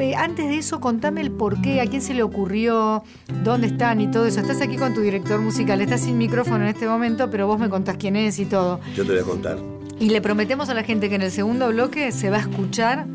eh, 0.00 0.14
antes 0.14 0.48
de 0.48 0.58
eso 0.58 0.80
contame 0.80 1.20
el 1.20 1.30
por 1.30 1.60
qué, 1.60 1.80
a 1.80 1.86
quién 1.86 2.00
se 2.00 2.14
le 2.14 2.22
ocurrió, 2.22 3.02
dónde 3.42 3.66
están 3.66 4.00
y 4.00 4.10
todo 4.10 4.26
eso. 4.26 4.40
Estás 4.40 4.62
aquí 4.62 4.76
con 4.76 4.94
tu 4.94 5.00
director 5.00 5.40
musical, 5.40 5.80
estás 5.80 6.02
sin 6.02 6.16
micrófono 6.16 6.62
en 6.64 6.68
este 6.68 6.86
momento, 6.86 7.30
pero 7.30 7.46
vos 7.46 7.58
me 7.58 7.68
contás 7.68 7.96
quién 7.98 8.16
es 8.16 8.38
y 8.38 8.46
todo. 8.46 8.80
Yo 8.94 9.04
te 9.04 9.12
voy 9.12 9.20
a 9.20 9.24
contar. 9.24 9.58
Y 9.98 10.10
le 10.10 10.20
prometemos 10.20 10.68
a 10.68 10.74
la 10.74 10.82
gente 10.82 11.08
que 11.08 11.14
en 11.14 11.22
el 11.22 11.30
segundo 11.30 11.68
bloque 11.68 12.12
se 12.12 12.30
va 12.30 12.38
a 12.38 12.40
escuchar 12.40 13.06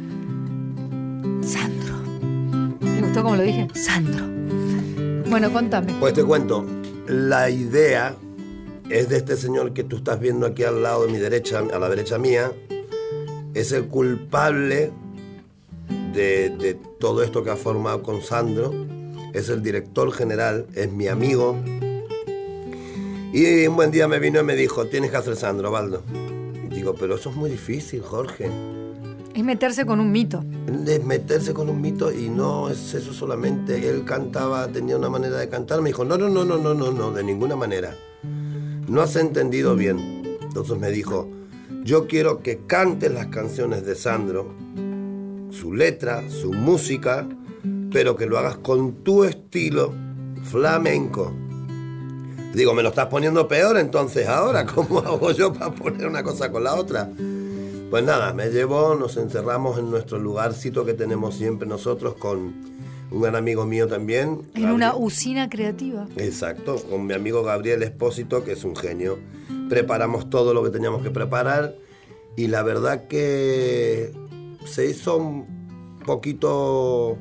Sandro. 1.41 1.95
¿Le 2.81 3.01
gustó 3.01 3.23
como 3.23 3.35
lo 3.35 3.43
dije? 3.43 3.67
Sandro. 3.73 4.25
Bueno, 5.29 5.51
contame. 5.51 5.93
Pues 5.99 6.13
te 6.13 6.23
cuento, 6.23 6.65
la 7.07 7.49
idea 7.49 8.15
es 8.89 9.09
de 9.09 9.17
este 9.17 9.35
señor 9.37 9.73
que 9.73 9.83
tú 9.83 9.97
estás 9.97 10.19
viendo 10.19 10.45
aquí 10.47 10.63
al 10.63 10.81
lado 10.81 11.05
de 11.05 11.11
mi 11.11 11.19
derecha, 11.19 11.59
a 11.59 11.79
la 11.79 11.89
derecha 11.89 12.17
mía, 12.17 12.51
es 13.53 13.71
el 13.71 13.87
culpable 13.87 14.91
de, 16.13 16.49
de 16.49 16.73
todo 16.99 17.21
esto 17.23 17.43
que 17.43 17.51
ha 17.51 17.55
formado 17.55 18.01
con 18.01 18.21
Sandro, 18.21 18.73
es 19.33 19.49
el 19.49 19.61
director 19.61 20.11
general, 20.11 20.65
es 20.73 20.91
mi 20.91 21.07
amigo. 21.07 21.57
Y 23.31 23.67
un 23.67 23.75
buen 23.75 23.91
día 23.91 24.07
me 24.07 24.17
vino 24.17 24.39
y 24.39 24.43
me 24.43 24.55
dijo, 24.55 24.87
tienes 24.87 25.11
que 25.11 25.17
hacer 25.17 25.35
Sandro, 25.35 25.69
Baldo. 25.69 26.03
Digo, 26.79 26.95
pero 26.97 27.15
eso 27.15 27.29
es 27.29 27.35
muy 27.35 27.49
difícil, 27.49 28.01
Jorge. 28.01 28.49
Es 29.35 29.43
meterse 29.43 29.85
con 29.85 29.99
un 29.99 30.13
mito. 30.13 30.41
de 30.65 31.01
meterse 31.01 31.53
con 31.53 31.69
un 31.69 31.81
mito 31.81 32.09
y 32.09 32.29
no 32.29 32.69
es 32.69 32.93
eso 32.93 33.11
solamente. 33.11 33.89
Él 33.89 34.05
cantaba, 34.05 34.65
tenía 34.69 34.95
una 34.95 35.09
manera 35.09 35.39
de 35.39 35.49
cantar. 35.49 35.81
Me 35.81 35.89
dijo, 35.89 36.05
no, 36.05 36.17
no, 36.17 36.29
no, 36.29 36.45
no, 36.45 36.57
no, 36.57 36.73
no, 36.73 36.91
no, 36.93 37.11
de 37.11 37.21
ninguna 37.21 37.57
manera. 37.57 37.97
No 38.87 39.01
has 39.01 39.17
entendido 39.17 39.75
bien. 39.75 40.37
Entonces 40.41 40.77
me 40.79 40.89
dijo, 40.89 41.27
yo 41.83 42.07
quiero 42.07 42.41
que 42.41 42.59
cantes 42.65 43.11
las 43.11 43.27
canciones 43.27 43.85
de 43.85 43.95
Sandro, 43.95 44.55
su 45.51 45.73
letra, 45.73 46.29
su 46.29 46.53
música, 46.53 47.27
pero 47.91 48.15
que 48.15 48.25
lo 48.25 48.37
hagas 48.37 48.55
con 48.59 49.03
tu 49.03 49.25
estilo 49.25 49.93
flamenco. 50.43 51.33
Digo, 52.53 52.73
me 52.73 52.81
lo 52.81 52.89
estás 52.89 53.07
poniendo 53.07 53.47
peor 53.47 53.77
entonces 53.77 54.27
ahora. 54.27 54.65
¿Cómo 54.75 54.99
hago 54.99 55.31
yo 55.31 55.53
para 55.53 55.71
poner 55.71 56.07
una 56.07 56.23
cosa 56.23 56.51
con 56.51 56.63
la 56.63 56.75
otra? 56.75 57.09
Pues 57.89 58.03
nada, 58.03 58.33
me 58.33 58.49
llevó, 58.49 58.95
nos 58.95 59.17
encerramos 59.17 59.79
en 59.79 59.89
nuestro 59.89 60.19
lugarcito 60.19 60.85
que 60.85 60.93
tenemos 60.93 61.35
siempre 61.35 61.67
nosotros 61.67 62.15
con 62.15 62.53
un 63.11 63.21
gran 63.21 63.35
amigo 63.35 63.65
mío 63.65 63.87
también. 63.87 64.43
En 64.53 64.69
una 64.69 64.95
usina 64.95 65.49
creativa. 65.49 66.07
Exacto, 66.17 66.75
con 66.89 67.07
mi 67.07 67.13
amigo 67.13 67.43
Gabriel 67.43 67.81
Espósito, 67.81 68.43
que 68.43 68.51
es 68.51 68.63
un 68.63 68.75
genio. 68.75 69.17
Preparamos 69.69 70.29
todo 70.29 70.53
lo 70.53 70.63
que 70.63 70.69
teníamos 70.69 71.01
que 71.01 71.09
preparar 71.09 71.75
y 72.35 72.47
la 72.47 72.61
verdad 72.61 73.07
que 73.07 74.11
se 74.65 74.85
hizo 74.85 75.17
un 75.17 75.99
poquito 76.05 77.17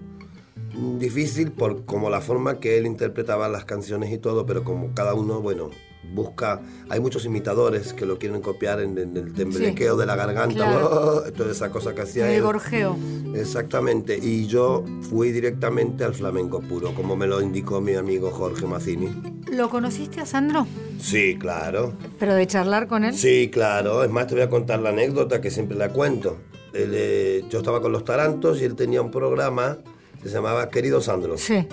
difícil 0.98 1.52
por 1.52 1.84
como 1.84 2.10
la 2.10 2.20
forma 2.20 2.60
que 2.60 2.78
él 2.78 2.86
interpretaba 2.86 3.48
las 3.48 3.64
canciones 3.64 4.12
y 4.12 4.18
todo, 4.18 4.46
pero 4.46 4.64
como 4.64 4.94
cada 4.94 5.14
uno, 5.14 5.40
bueno, 5.40 5.70
busca, 6.14 6.60
hay 6.88 7.00
muchos 7.00 7.24
imitadores 7.24 7.92
que 7.92 8.06
lo 8.06 8.18
quieren 8.18 8.40
copiar 8.40 8.80
en, 8.80 8.96
en 8.98 9.16
el 9.16 9.32
temblequeo 9.32 9.96
de 9.96 10.06
la 10.06 10.16
garganta, 10.16 10.54
claro. 10.54 11.22
toda 11.36 11.50
esa 11.50 11.70
cosa 11.70 11.94
que 11.94 12.02
hacía 12.02 12.32
El 12.32 12.42
gorjeo. 12.42 12.96
Exactamente, 13.34 14.18
y 14.20 14.46
yo 14.46 14.84
fui 15.02 15.32
directamente 15.32 16.04
al 16.04 16.14
flamenco 16.14 16.60
puro, 16.60 16.94
como 16.94 17.16
me 17.16 17.26
lo 17.26 17.42
indicó 17.42 17.80
mi 17.80 17.94
amigo 17.94 18.30
Jorge 18.30 18.66
Mazzini. 18.66 19.08
¿Lo 19.52 19.68
conociste 19.68 20.20
a 20.20 20.26
Sandro? 20.26 20.66
Sí, 21.00 21.36
claro. 21.38 21.94
Pero 22.18 22.34
de 22.34 22.46
charlar 22.46 22.86
con 22.86 23.04
él. 23.04 23.14
Sí, 23.14 23.50
claro. 23.52 24.04
Es 24.04 24.10
más, 24.10 24.26
te 24.26 24.34
voy 24.34 24.42
a 24.42 24.50
contar 24.50 24.80
la 24.80 24.90
anécdota 24.90 25.40
que 25.40 25.50
siempre 25.50 25.76
la 25.76 25.90
cuento. 25.90 26.36
Él, 26.74 26.90
eh, 26.94 27.44
yo 27.48 27.58
estaba 27.58 27.80
con 27.80 27.92
los 27.92 28.04
Tarantos 28.04 28.60
y 28.60 28.64
él 28.64 28.74
tenía 28.74 29.00
un 29.00 29.10
programa 29.10 29.78
se 30.22 30.28
llamaba 30.30 30.68
Querido 30.68 31.00
Sandro. 31.00 31.36
Sí. 31.38 31.66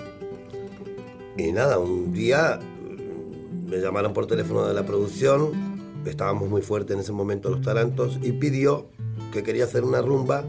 Y 1.36 1.52
nada, 1.52 1.78
un 1.78 2.12
día 2.12 2.58
mm, 2.60 3.70
me 3.70 3.78
llamaron 3.78 4.12
por 4.12 4.26
teléfono 4.26 4.66
de 4.66 4.74
la 4.74 4.84
producción 4.86 5.74
estábamos 6.06 6.48
muy 6.48 6.62
fuertes 6.62 6.94
en 6.94 7.00
ese 7.00 7.10
momento 7.10 7.50
los 7.50 7.62
tarantos, 7.62 8.20
y 8.22 8.30
pidió 8.30 8.86
que 9.32 9.42
quería 9.42 9.64
hacer 9.64 9.82
una 9.82 10.00
rumba 10.00 10.44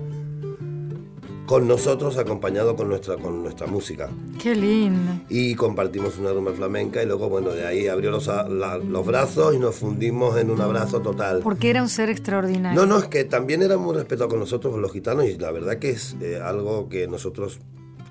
con 1.48 1.68
nosotros 1.68 2.18
acompañado 2.18 2.76
con 2.76 2.90
nuestra, 2.90 3.16
con 3.16 3.42
nuestra 3.42 3.66
música. 3.68 4.10
Qué 4.40 4.54
lindo. 4.54 5.14
Y 5.30 5.56
compartimos 5.56 6.20
una 6.20 6.32
rumba 6.32 6.52
flamenca 6.52 7.02
y 7.02 7.06
luego, 7.08 7.28
bueno, 7.30 7.52
de 7.52 7.66
ahí 7.66 7.88
abrió 7.88 8.12
los, 8.12 8.28
la- 8.28 8.78
los 8.78 9.04
brazos 9.06 9.56
y 9.56 9.58
nos 9.58 9.76
fundimos 9.78 10.38
en 10.38 10.52
un 10.52 10.60
abrazo 10.62 11.02
total. 11.02 11.40
Porque 11.42 11.70
era 11.72 11.82
un 11.82 11.90
ser 11.90 12.10
extraordinario. 12.12 12.80
No, 12.80 12.86
no, 12.86 13.00
es 13.00 13.06
que 13.06 13.24
también 13.24 13.62
era 13.64 13.78
muy 13.78 13.96
respetado 13.96 14.30
con 14.30 14.40
nosotros 14.40 14.78
los 14.78 14.92
gitanos 14.92 15.26
y 15.26 15.38
la 15.38 15.50
verdad 15.52 15.80
que 15.80 15.90
es 15.92 16.16
eh, 16.22 16.40
algo 16.44 16.90
que 16.90 17.08
nosotros 17.08 17.60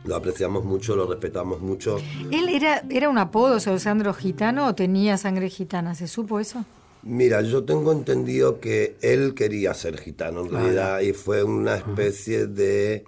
lo 0.07 0.17
apreciamos 0.17 0.65
mucho, 0.65 0.95
lo 0.97 1.07
respetamos 1.07 1.61
mucho. 1.61 1.99
¿Él 2.31 2.49
era, 2.49 2.83
era 2.91 3.09
un 3.09 3.19
apodo, 3.19 3.59
Sandro 3.61 4.15
Gitano, 4.15 4.67
o 4.69 4.75
tenía 4.75 5.17
sangre 5.19 5.49
gitana? 5.51 5.95
¿Se 5.95 6.07
supo 6.07 6.41
eso? 6.41 6.65
Mira, 7.03 7.41
yo 7.43 7.65
tengo 7.65 7.93
entendido 7.93 8.59
que 8.61 8.97
él 9.01 9.35
quería 9.35 9.75
ser 9.75 9.99
gitano 9.99 10.41
en 10.43 10.51
realidad 10.51 11.01
y 11.01 11.13
fue 11.13 11.45
una 11.45 11.77
especie 11.77 12.47
de... 12.47 13.05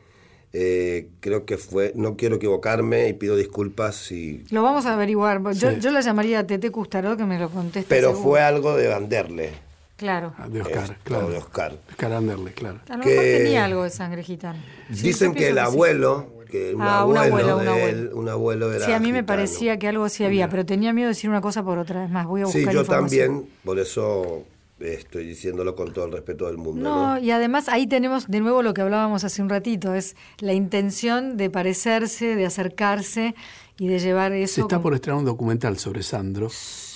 eh, 0.52 1.08
creo 1.20 1.44
que 1.44 1.56
fue, 1.58 1.92
no 1.96 2.16
quiero 2.16 2.36
equivocarme 2.36 3.08
y 3.08 3.12
pido 3.14 3.34
disculpas 3.36 3.96
si... 3.96 4.44
Lo 4.50 4.62
vamos 4.62 4.86
a 4.86 4.94
averiguar. 4.94 5.42
Yo, 5.54 5.70
Sí. 5.70 5.76
yo 5.80 5.90
la 5.90 6.00
llamaría 6.00 6.38
a 6.40 6.46
Tete 6.46 6.70
Custaró 6.70 7.16
que 7.16 7.24
me 7.24 7.38
lo 7.40 7.50
conteste. 7.50 7.88
Pero 7.88 8.10
seguro. 8.10 8.22
fue 8.30 8.40
algo 8.40 8.76
de 8.76 8.88
Vanderle, 8.88 9.50
Claro. 9.96 10.32
Ah, 10.38 10.48
De 10.48 10.62
Oscar, 10.62 10.82
esto, 10.84 10.94
claro. 11.02 11.28
de 11.30 11.38
Oscar. 11.38 11.76
Oscar 11.90 12.12
Anderle, 12.12 12.52
claro. 12.52 12.78
A 12.88 12.96
lo 12.98 13.02
que- 13.02 13.08
mejor 13.08 13.24
tenía 13.24 13.64
algo 13.64 13.82
de 13.82 13.90
sangre 13.90 14.22
gitana. 14.22 14.64
Sí, 14.94 15.02
Dicen 15.08 15.34
que 15.34 15.48
el 15.48 15.58
abuelo, 15.58 16.37
que 16.50 16.74
un 16.74 16.82
Ah, 16.82 17.04
un 17.04 17.16
abuelo 17.16 17.20
abuelo, 17.20 17.46
de 17.46 17.62
un 17.62 17.68
abuelo. 17.68 17.86
él, 17.88 18.10
un 18.14 18.28
abuelo 18.28 18.72
era 18.72 18.86
Sí, 18.86 18.92
a 18.92 18.98
mí 18.98 19.12
me 19.12 19.20
gitano. 19.20 19.26
parecía 19.26 19.78
que 19.78 19.88
algo 19.88 20.08
sí 20.08 20.24
había, 20.24 20.48
pero 20.48 20.64
tenía 20.66 20.92
miedo 20.92 21.06
de 21.08 21.14
decir 21.14 21.28
una 21.30 21.40
cosa 21.40 21.62
por 21.62 21.78
otra. 21.78 22.04
Es 22.04 22.10
más, 22.10 22.26
voy 22.26 22.40
a 22.42 22.44
buscar 22.46 22.60
Sí, 22.62 22.64
yo 22.72 22.80
información. 22.80 23.26
también, 23.28 23.50
por 23.64 23.78
eso 23.78 24.44
estoy 24.80 25.26
diciéndolo 25.26 25.74
con 25.74 25.92
todo 25.92 26.04
el 26.06 26.12
respeto 26.12 26.46
del 26.46 26.56
mundo. 26.56 26.82
¿no? 26.88 27.14
No, 27.14 27.18
y 27.18 27.30
además 27.32 27.68
ahí 27.68 27.86
tenemos 27.88 28.28
de 28.28 28.40
nuevo 28.40 28.62
lo 28.62 28.74
que 28.74 28.80
hablábamos 28.80 29.24
hace 29.24 29.42
un 29.42 29.48
ratito, 29.48 29.92
es 29.94 30.14
la 30.38 30.52
intención 30.54 31.36
de 31.36 31.50
parecerse, 31.50 32.36
de 32.36 32.46
acercarse 32.46 33.34
y 33.76 33.88
de 33.88 33.98
llevar 33.98 34.32
eso. 34.32 34.54
Se 34.54 34.60
está 34.60 34.76
con- 34.76 34.82
por 34.84 34.94
estrenar 34.94 35.18
un 35.18 35.24
documental 35.24 35.78
sobre 35.78 36.02
Sandro, 36.04 36.48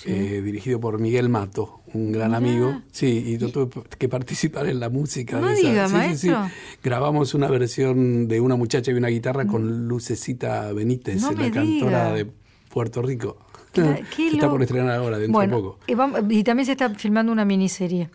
eh, 0.07 0.43
dirigido 0.45 0.81
por 0.81 0.99
Miguel 0.99 1.29
Mato, 1.29 1.81
un 1.95 2.13
gran 2.13 2.35
amigo. 2.35 2.81
Sí, 2.93 3.23
y 3.27 3.39
yo 3.39 3.51
tuve 3.51 3.71
que 3.99 4.09
participar 4.09 4.67
en 4.67 4.81
la 4.81 4.89
música. 4.89 5.41
No 5.41 5.49
de 5.49 5.55
esa. 5.55 5.69
diga, 5.69 5.89
Sí, 5.89 5.95
sí, 5.95 6.17
sí. 6.19 6.29
maestro. 6.31 6.51
Grabamos 6.83 7.35
una 7.35 7.49
versión 7.49 8.29
de 8.29 8.41
una 8.41 8.57
muchacha 8.57 8.91
y 8.91 8.95
una 8.95 9.09
guitarra 9.09 9.47
con 9.47 9.89
Lucecita 9.89 10.73
Benítez, 10.73 11.23
No 11.23 11.33
la 11.33 11.51
cantora 11.51 11.65
diga. 11.65 12.13
de 12.13 12.27
Puerto 12.69 13.03
Rico. 13.03 13.37
Qué- 13.73 14.05
qué 14.17 14.29
está 14.29 14.51
por 14.51 14.63
estrenar 14.63 14.97
ahora, 14.99 15.19
dentro 15.19 15.33
bueno, 15.39 15.57
de 15.57 15.63
poco. 15.63 15.79
Y, 15.87 15.95
vamos- 15.95 16.21
y 16.29 16.43
también 16.45 16.67
se 16.67 16.73
está 16.73 16.91
filmando 16.91 17.33
una 17.33 17.45
miniserie 17.45 18.11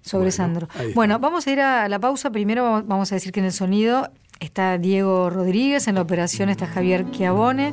sobre 0.00 0.24
Bueno, 0.24 0.32
Sandro. 0.32 0.68
Bueno, 0.94 1.18
vamos 1.18 1.46
a 1.46 1.52
ir 1.52 1.60
a 1.60 1.88
la 1.88 1.98
pausa. 1.98 2.30
Primero 2.30 2.62
vamos- 2.62 2.86
vamos 2.86 3.12
a 3.12 3.16
decir 3.16 3.32
que 3.32 3.40
en 3.40 3.46
el 3.46 3.52
sonido 3.52 4.10
está 4.40 4.78
Diego 4.78 5.28
Rodríguez, 5.30 5.88
en 5.88 5.94
la 5.96 6.00
operación 6.02 6.48
está 6.48 6.66
Javier 6.66 7.10
Chiavone. 7.10 7.72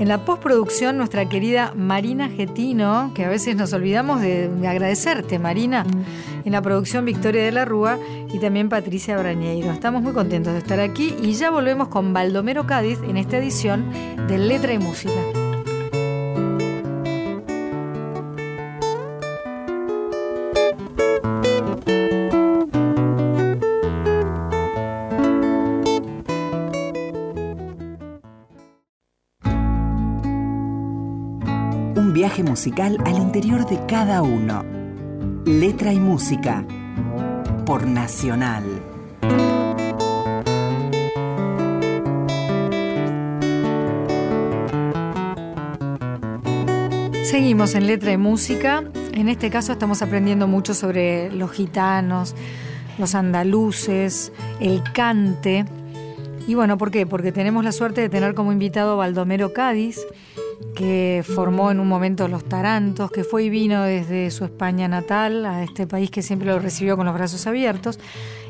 En 0.00 0.08
la 0.08 0.24
postproducción, 0.24 0.96
nuestra 0.96 1.28
querida 1.28 1.72
Marina 1.76 2.28
Getino, 2.28 3.12
que 3.14 3.24
a 3.24 3.28
veces 3.28 3.54
nos 3.54 3.72
olvidamos 3.72 4.20
de, 4.20 4.48
de 4.48 4.68
agradecerte, 4.68 5.38
Marina. 5.38 5.86
En 6.44 6.52
la 6.52 6.60
producción, 6.60 7.04
Victoria 7.04 7.44
de 7.44 7.52
la 7.52 7.64
Rúa 7.64 7.98
y 8.32 8.38
también 8.38 8.68
Patricia 8.68 9.16
Brañeiro. 9.16 9.70
Estamos 9.70 10.02
muy 10.02 10.12
contentos 10.12 10.52
de 10.52 10.58
estar 10.58 10.80
aquí 10.80 11.14
y 11.22 11.34
ya 11.34 11.50
volvemos 11.50 11.88
con 11.88 12.12
Baldomero 12.12 12.66
Cádiz 12.66 12.98
en 13.08 13.16
esta 13.16 13.38
edición 13.38 13.90
de 14.28 14.38
Letra 14.38 14.72
y 14.72 14.78
Música. 14.78 15.43
Musical 32.42 32.98
al 33.04 33.16
interior 33.18 33.66
de 33.66 33.78
cada 33.86 34.22
uno. 34.22 34.64
Letra 35.44 35.92
y 35.92 36.00
música. 36.00 36.64
Por 37.64 37.86
Nacional. 37.86 38.64
Seguimos 47.22 47.74
en 47.74 47.86
letra 47.86 48.12
y 48.12 48.16
música. 48.16 48.84
En 49.12 49.28
este 49.28 49.50
caso 49.50 49.72
estamos 49.72 50.02
aprendiendo 50.02 50.46
mucho 50.46 50.74
sobre 50.74 51.30
los 51.30 51.52
gitanos, 51.52 52.34
los 52.98 53.14
andaluces, 53.14 54.32
el 54.60 54.82
cante. 54.92 55.64
Y 56.46 56.54
bueno, 56.54 56.78
¿por 56.78 56.90
qué? 56.90 57.06
Porque 57.06 57.32
tenemos 57.32 57.64
la 57.64 57.72
suerte 57.72 58.02
de 58.02 58.08
tener 58.08 58.34
como 58.34 58.52
invitado 58.52 58.92
a 58.92 58.96
Baldomero 58.96 59.52
Cádiz, 59.52 60.00
que 60.74 61.24
formó 61.26 61.70
en 61.70 61.80
un 61.80 61.88
momento 61.88 62.28
los 62.28 62.44
Tarantos, 62.44 63.10
que 63.10 63.24
fue 63.24 63.44
y 63.44 63.50
vino 63.50 63.82
desde 63.82 64.30
su 64.30 64.44
España 64.44 64.88
natal 64.88 65.46
a 65.46 65.62
este 65.62 65.86
país 65.86 66.10
que 66.10 66.22
siempre 66.22 66.48
lo 66.48 66.58
recibió 66.58 66.96
con 66.96 67.06
los 67.06 67.14
brazos 67.14 67.46
abiertos, 67.46 67.98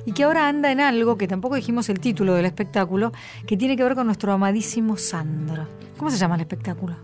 y 0.07 0.13
que 0.13 0.25
ahora 0.25 0.49
anda 0.49 0.71
en 0.71 0.81
algo, 0.81 1.17
que 1.17 1.29
tampoco 1.29 1.55
dijimos 1.55 1.89
el 1.89 2.01
título 2.01 2.35
del 2.35 2.45
espectáculo, 2.45 3.13
que 3.47 3.57
tiene 3.57 3.77
que 3.77 3.85
ver 3.85 3.95
con 3.95 4.07
nuestro 4.07 4.33
amadísimo 4.33 4.97
Sandro. 4.97 5.67
¿Cómo 5.97 6.11
se 6.11 6.19
llama 6.19 6.35
el 6.35 6.43
espectáculo? 6.43 6.97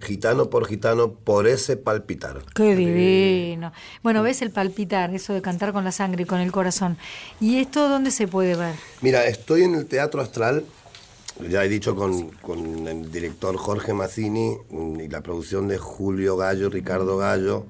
Gitano 0.00 0.50
por 0.50 0.66
gitano, 0.66 1.12
por 1.12 1.46
ese 1.46 1.76
palpitar. 1.76 2.42
Qué 2.54 2.74
divino. 2.74 3.72
Bueno, 4.02 4.24
ves 4.24 4.42
el 4.42 4.50
palpitar, 4.50 5.14
eso 5.14 5.32
de 5.32 5.40
cantar 5.40 5.72
con 5.72 5.84
la 5.84 5.92
sangre 5.92 6.24
y 6.24 6.26
con 6.26 6.40
el 6.40 6.50
corazón. 6.50 6.98
¿Y 7.40 7.58
esto 7.58 7.88
dónde 7.88 8.10
se 8.10 8.26
puede 8.26 8.56
ver? 8.56 8.74
Mira, 9.00 9.24
estoy 9.26 9.62
en 9.62 9.76
el 9.76 9.86
Teatro 9.86 10.20
Astral, 10.20 10.64
ya 11.48 11.64
he 11.64 11.68
dicho 11.68 11.96
con, 11.96 12.30
con 12.42 12.86
el 12.88 13.10
director 13.10 13.56
Jorge 13.56 13.92
Mazzini 13.94 14.56
y 15.00 15.08
la 15.08 15.20
producción 15.22 15.68
de 15.68 15.78
Julio 15.78 16.36
Gallo, 16.36 16.68
Ricardo 16.70 17.16
Gallo, 17.16 17.64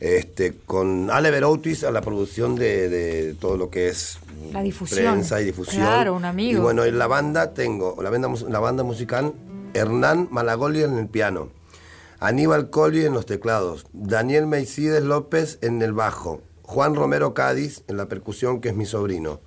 este, 0.00 0.54
con 0.66 1.10
Ale 1.10 1.30
Beroutis 1.30 1.84
a 1.84 1.90
la 1.90 2.00
producción 2.00 2.56
de, 2.56 2.88
de 2.88 3.34
todo 3.34 3.56
lo 3.56 3.70
que 3.70 3.88
es 3.88 4.18
La 4.52 4.62
difusión. 4.62 5.14
prensa 5.14 5.40
y 5.40 5.44
difusión. 5.44 5.82
Claro, 5.82 6.14
un 6.14 6.24
amigo. 6.24 6.58
Y 6.58 6.62
bueno, 6.62 6.84
en 6.84 6.98
la 6.98 7.06
banda 7.06 7.54
tengo, 7.54 7.96
la 8.02 8.10
banda, 8.10 8.28
la 8.48 8.58
banda 8.58 8.82
musical, 8.82 9.32
Hernán 9.74 10.28
Malagoli 10.30 10.82
en 10.82 10.98
el 10.98 11.06
piano, 11.08 11.48
Aníbal 12.20 12.70
Colli 12.70 13.04
en 13.04 13.14
los 13.14 13.26
teclados, 13.26 13.86
Daniel 13.92 14.46
Meicides 14.46 15.02
López 15.02 15.58
en 15.62 15.80
el 15.82 15.92
bajo, 15.92 16.40
Juan 16.62 16.94
Romero 16.94 17.32
Cádiz 17.34 17.82
en 17.88 17.96
la 17.96 18.06
percusión, 18.06 18.60
que 18.60 18.68
es 18.70 18.76
mi 18.76 18.86
sobrino, 18.86 19.40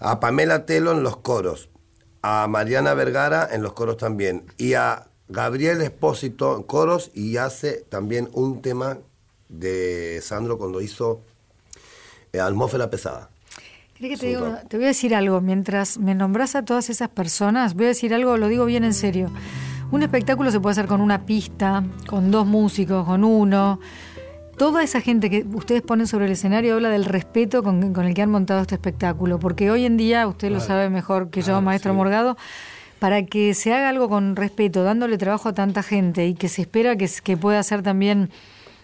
a 0.00 0.20
Pamela 0.20 0.66
Telo 0.66 0.92
en 0.92 1.02
los 1.02 1.16
coros, 1.18 1.68
a 2.30 2.46
Mariana 2.46 2.92
Vergara 2.92 3.48
en 3.50 3.62
los 3.62 3.72
coros 3.72 3.96
también, 3.96 4.44
y 4.58 4.74
a 4.74 5.06
Gabriel 5.28 5.80
Espósito 5.80 6.56
en 6.56 6.62
coros 6.62 7.10
y 7.14 7.38
hace 7.38 7.84
también 7.88 8.28
un 8.34 8.60
tema 8.60 8.98
de 9.48 10.20
Sandro 10.22 10.58
cuando 10.58 10.80
hizo 10.82 11.22
eh, 12.34 12.40
Almófera 12.40 12.90
Pesada. 12.90 13.30
¿Crees 13.96 14.12
que 14.14 14.20
te, 14.20 14.26
digo- 14.28 14.56
te 14.68 14.76
voy 14.76 14.84
a 14.84 14.88
decir 14.88 15.14
algo? 15.14 15.40
Mientras 15.40 15.96
me 15.98 16.14
nombras 16.14 16.54
a 16.54 16.64
todas 16.64 16.90
esas 16.90 17.08
personas, 17.08 17.72
voy 17.74 17.86
a 17.86 17.88
decir 17.88 18.12
algo, 18.12 18.36
lo 18.36 18.48
digo 18.48 18.64
bien 18.66 18.84
en 18.84 18.94
serio. 18.94 19.30
Un 19.90 20.02
espectáculo 20.02 20.50
se 20.50 20.60
puede 20.60 20.72
hacer 20.72 20.86
con 20.86 21.00
una 21.00 21.24
pista, 21.24 21.82
con 22.06 22.30
dos 22.30 22.46
músicos, 22.46 23.06
con 23.06 23.24
uno. 23.24 23.80
Toda 24.58 24.82
esa 24.82 25.00
gente 25.00 25.30
que 25.30 25.46
ustedes 25.54 25.82
ponen 25.82 26.08
sobre 26.08 26.26
el 26.26 26.32
escenario 26.32 26.74
habla 26.74 26.88
del 26.88 27.04
respeto 27.04 27.62
con, 27.62 27.92
con 27.92 28.06
el 28.06 28.14
que 28.14 28.22
han 28.22 28.30
montado 28.30 28.60
este 28.60 28.74
espectáculo. 28.74 29.38
Porque 29.38 29.70
hoy 29.70 29.84
en 29.84 29.96
día, 29.96 30.26
usted 30.26 30.50
lo 30.50 30.58
sabe 30.58 30.90
mejor 30.90 31.30
que 31.30 31.42
yo, 31.42 31.62
maestro 31.62 31.92
sí. 31.92 31.96
Morgado, 31.96 32.36
para 32.98 33.24
que 33.24 33.54
se 33.54 33.72
haga 33.72 33.88
algo 33.88 34.08
con 34.08 34.34
respeto, 34.34 34.82
dándole 34.82 35.16
trabajo 35.16 35.48
a 35.48 35.52
tanta 35.52 35.84
gente 35.84 36.26
y 36.26 36.34
que 36.34 36.48
se 36.48 36.62
espera 36.62 36.96
que, 36.96 37.36
pueda 37.36 37.62
ser 37.62 37.84
también, 37.84 38.30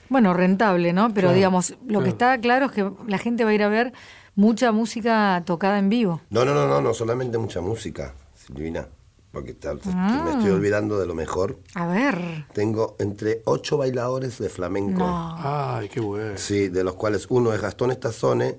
bueno, 0.09 0.33
rentable, 0.33 0.93
¿no? 0.93 1.09
Pero 1.09 1.27
Claro, 1.27 1.35
digamos, 1.35 1.75
lo 1.89 2.05
que 2.05 2.11
está 2.11 2.39
claro 2.39 2.67
es 2.67 2.73
que 2.73 2.89
la 3.09 3.19
gente 3.19 3.43
va 3.43 3.51
a 3.51 3.55
ir 3.55 3.65
a 3.65 3.69
ver 3.69 3.93
mucha 4.37 4.71
música 4.71 5.43
tocada 5.45 5.81
en 5.81 5.89
vivo. 5.89 6.21
No, 6.31 6.45
no, 6.45 6.55
no, 6.55 6.69
no, 6.69 6.81
no 6.81 6.95
solamente 6.95 7.37
mucha 7.37 7.61
música, 7.61 8.15
Silvina, 8.35 8.87
porque 9.35 9.53
te- 9.53 9.69
me 9.75 10.31
estoy 10.31 10.51
olvidando 10.51 10.99
de 10.99 11.07
lo 11.07 11.15
mejor. 11.15 11.59
A 11.75 11.87
ver. 11.87 12.47
Tengo 12.55 12.97
entre 12.99 13.43
ocho 13.45 13.77
bailadores 13.77 14.39
de 14.39 14.49
flamenco. 14.49 15.01
No. 15.01 15.37
Ay, 15.39 15.89
qué 15.91 16.01
bueno. 16.01 16.39
Sí, 16.39 16.69
de 16.69 16.85
los 16.85 16.95
cuales 16.95 17.27
uno 17.29 17.53
es 17.53 17.61
Gastón 17.61 17.91
Estazone, 17.91 18.57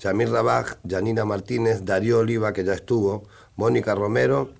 Yamir 0.00 0.30
Rabaj, 0.30 0.74
Janina 0.86 1.24
Martínez, 1.24 1.84
Darío 1.84 2.18
Oliva, 2.18 2.52
que 2.52 2.64
ya 2.64 2.74
estuvo, 2.74 3.22
Mónica 3.56 3.94
Romero, 3.94 4.50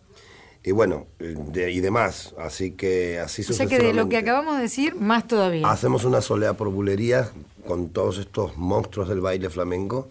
y 0.62 0.70
bueno, 0.72 1.06
de- 1.18 1.70
y 1.70 1.80
demás. 1.80 2.34
Así 2.38 2.70
que 2.72 3.18
así 3.20 3.42
O 3.42 3.52
sea 3.52 3.66
que 3.66 3.78
de 3.78 3.92
lo 3.92 4.08
que 4.08 4.16
acabamos 4.16 4.56
de 4.56 4.62
decir, 4.62 4.94
más 4.94 5.26
todavía. 5.26 5.70
Hacemos 5.70 6.04
una 6.04 6.20
soleá 6.22 6.54
por 6.54 6.70
bulerías 6.70 7.30
con 7.66 7.88
todos 7.90 8.18
estos 8.18 8.56
monstruos 8.56 9.08
del 9.08 9.20
baile 9.20 9.50
flamenco, 9.50 10.08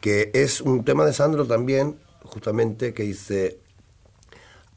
que 0.00 0.30
es 0.34 0.60
un 0.60 0.84
tema 0.84 1.04
de 1.04 1.12
Sandro 1.12 1.46
también, 1.46 1.96
justamente, 2.22 2.94
que 2.94 3.02
dice, 3.02 3.58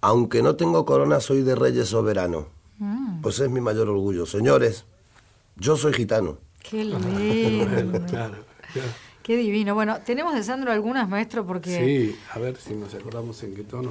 aunque 0.03 0.43
no 0.43 0.57
tengo 0.57 0.85
corona, 0.85 1.21
soy 1.21 1.43
de 1.43 1.55
reyes 1.55 1.87
soberano. 1.87 2.47
Pues 3.21 3.39
es 3.39 3.49
mi 3.49 3.61
mayor 3.61 3.87
orgullo. 3.87 4.25
Señores, 4.25 4.83
yo 5.55 5.77
soy 5.77 5.93
gitano. 5.93 6.37
Qué 6.61 6.83
lindo. 6.83 6.99
Bueno, 6.99 8.05
claro, 8.09 8.35
claro. 8.73 8.89
Qué 9.23 9.37
divino. 9.37 9.73
Bueno, 9.73 9.99
tenemos 10.05 10.33
de 10.35 10.43
Sandro 10.43 10.73
algunas, 10.73 11.07
maestro, 11.07 11.45
porque 11.45 11.69
Sí, 11.69 12.19
a 12.33 12.39
ver 12.39 12.57
si 12.57 12.73
nos 12.75 12.93
acordamos 12.93 13.41
en 13.43 13.55
qué 13.55 13.63
tono. 13.63 13.89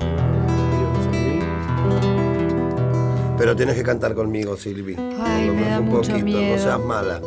Pero 3.38 3.57
tienes 3.57 3.75
que 3.75 3.83
cantar 3.83 4.14
conmigo, 4.14 4.55
Silvi. 4.59 4.94
Ay, 5.18 5.48
me 5.51 5.70
da 5.70 5.81
un 5.81 5.87
mucho 5.87 6.11
poquito, 6.11 6.25
miedo. 6.27 6.57
no 6.57 6.62
seas 6.62 6.81
mala. 6.85 7.22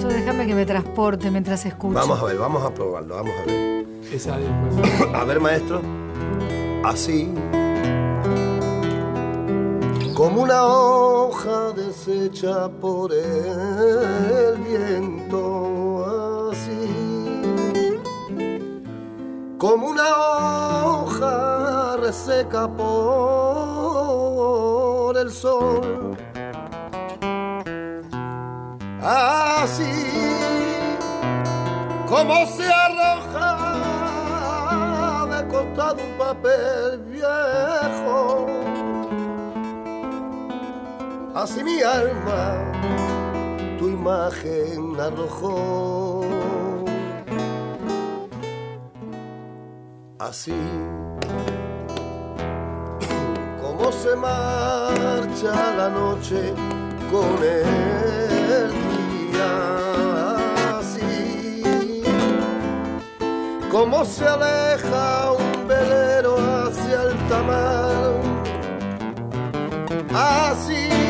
yo 0.00 0.06
déjame 0.08 0.46
que 0.46 0.54
me 0.54 0.64
transporte 0.64 1.28
mientras 1.32 1.66
escucho. 1.66 1.94
Vamos 1.94 2.20
a 2.20 2.24
ver, 2.24 2.38
vamos 2.38 2.62
a 2.62 2.72
probarlo, 2.72 3.16
vamos 3.16 3.32
a 3.42 3.46
ver. 3.46 3.84
Esa 4.12 4.38
es 4.38 4.46
A 5.14 5.24
ver, 5.24 5.40
maestro. 5.40 5.82
Así. 6.84 7.28
Como 10.18 10.42
una 10.42 10.66
hoja 10.66 11.70
deshecha 11.76 12.68
por 12.80 13.12
el 13.12 14.56
viento. 14.66 16.50
Así. 16.50 17.94
Como 19.58 19.90
una 19.90 20.16
hoja 20.86 21.98
reseca 21.98 22.66
por 22.66 23.16
el 25.16 25.30
sol. 25.30 26.16
Así 29.00 29.84
como 32.08 32.44
se 32.56 32.66
arroja 32.68 33.56
de 35.26 35.46
costado 35.46 36.02
un 36.02 36.18
papel 36.18 36.98
viejo. 37.06 38.77
Así 41.40 41.62
mi 41.62 41.80
alma 41.82 42.72
tu 43.78 43.86
imagen 43.86 44.98
arrojó. 44.98 46.24
Así 50.18 50.58
como 53.62 53.92
se 53.92 54.16
marcha 54.16 55.54
la 55.76 55.88
noche 55.90 56.52
con 57.12 57.38
el 57.44 58.70
día. 58.96 59.52
Así 60.76 62.02
como 63.70 64.04
se 64.04 64.26
aleja 64.26 65.34
un 65.34 65.68
velero 65.68 66.36
hacia 66.36 67.02
el 67.02 67.16
tamar. 67.28 68.28
Así 70.12 71.07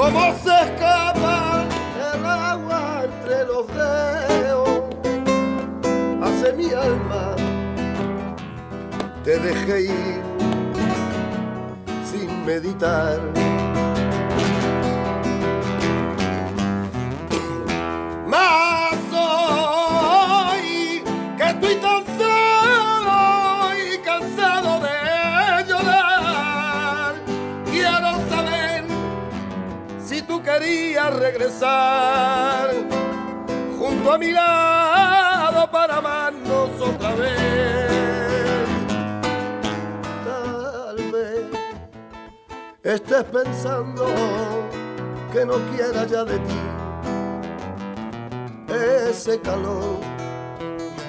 como 0.00 0.34
se 0.38 0.48
escapa 0.48 1.66
el 2.14 2.24
agua 2.24 3.04
entre 3.04 3.44
los 3.44 3.66
dedos, 3.68 4.84
hace 6.22 6.52
mi 6.54 6.72
alma, 6.72 7.36
te 9.22 9.38
dejé 9.38 9.82
ir 9.82 10.22
sin 12.10 12.46
meditar. 12.46 13.20
Más 18.26 18.69
querías 30.60 31.18
regresar 31.18 32.70
junto 33.78 34.12
a 34.12 34.18
mi 34.18 34.30
lado 34.30 35.70
para 35.70 35.96
amarnos 35.96 36.70
otra 36.80 37.14
vez. 37.14 38.68
Tal 40.24 40.96
vez 41.12 41.46
estés 42.82 43.24
pensando 43.24 44.06
que 45.32 45.46
no 45.46 45.54
quiera 45.70 46.04
ya 46.06 46.24
de 46.24 46.38
ti 46.38 46.60
ese 49.08 49.40
calor 49.40 49.98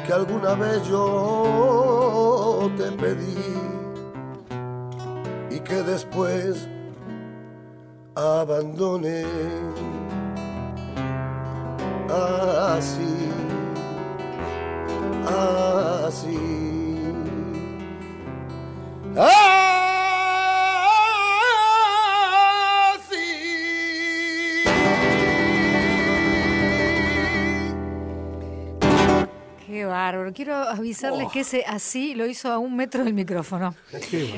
que 0.05 0.13
alguna 0.13 0.55
vez 0.55 0.83
yo 0.87 2.71
te 2.77 2.91
pedí 2.93 3.53
y 5.49 5.59
que 5.59 5.83
después 5.83 6.67
abandoné 8.15 9.26
así, 12.10 13.30
así. 16.06 16.38
Así. 19.15 19.70
Qué 29.82 29.86
bárbaro. 29.86 30.32
Quiero 30.32 30.54
avisarles 30.56 31.28
que 31.32 31.39
ese 31.39 31.63
así 31.67 32.13
lo 32.13 32.28
hizo 32.28 32.52
a 32.52 32.60
un 32.60 32.76
metro 32.76 33.04
del 33.04 33.15
micrófono. 33.15 33.74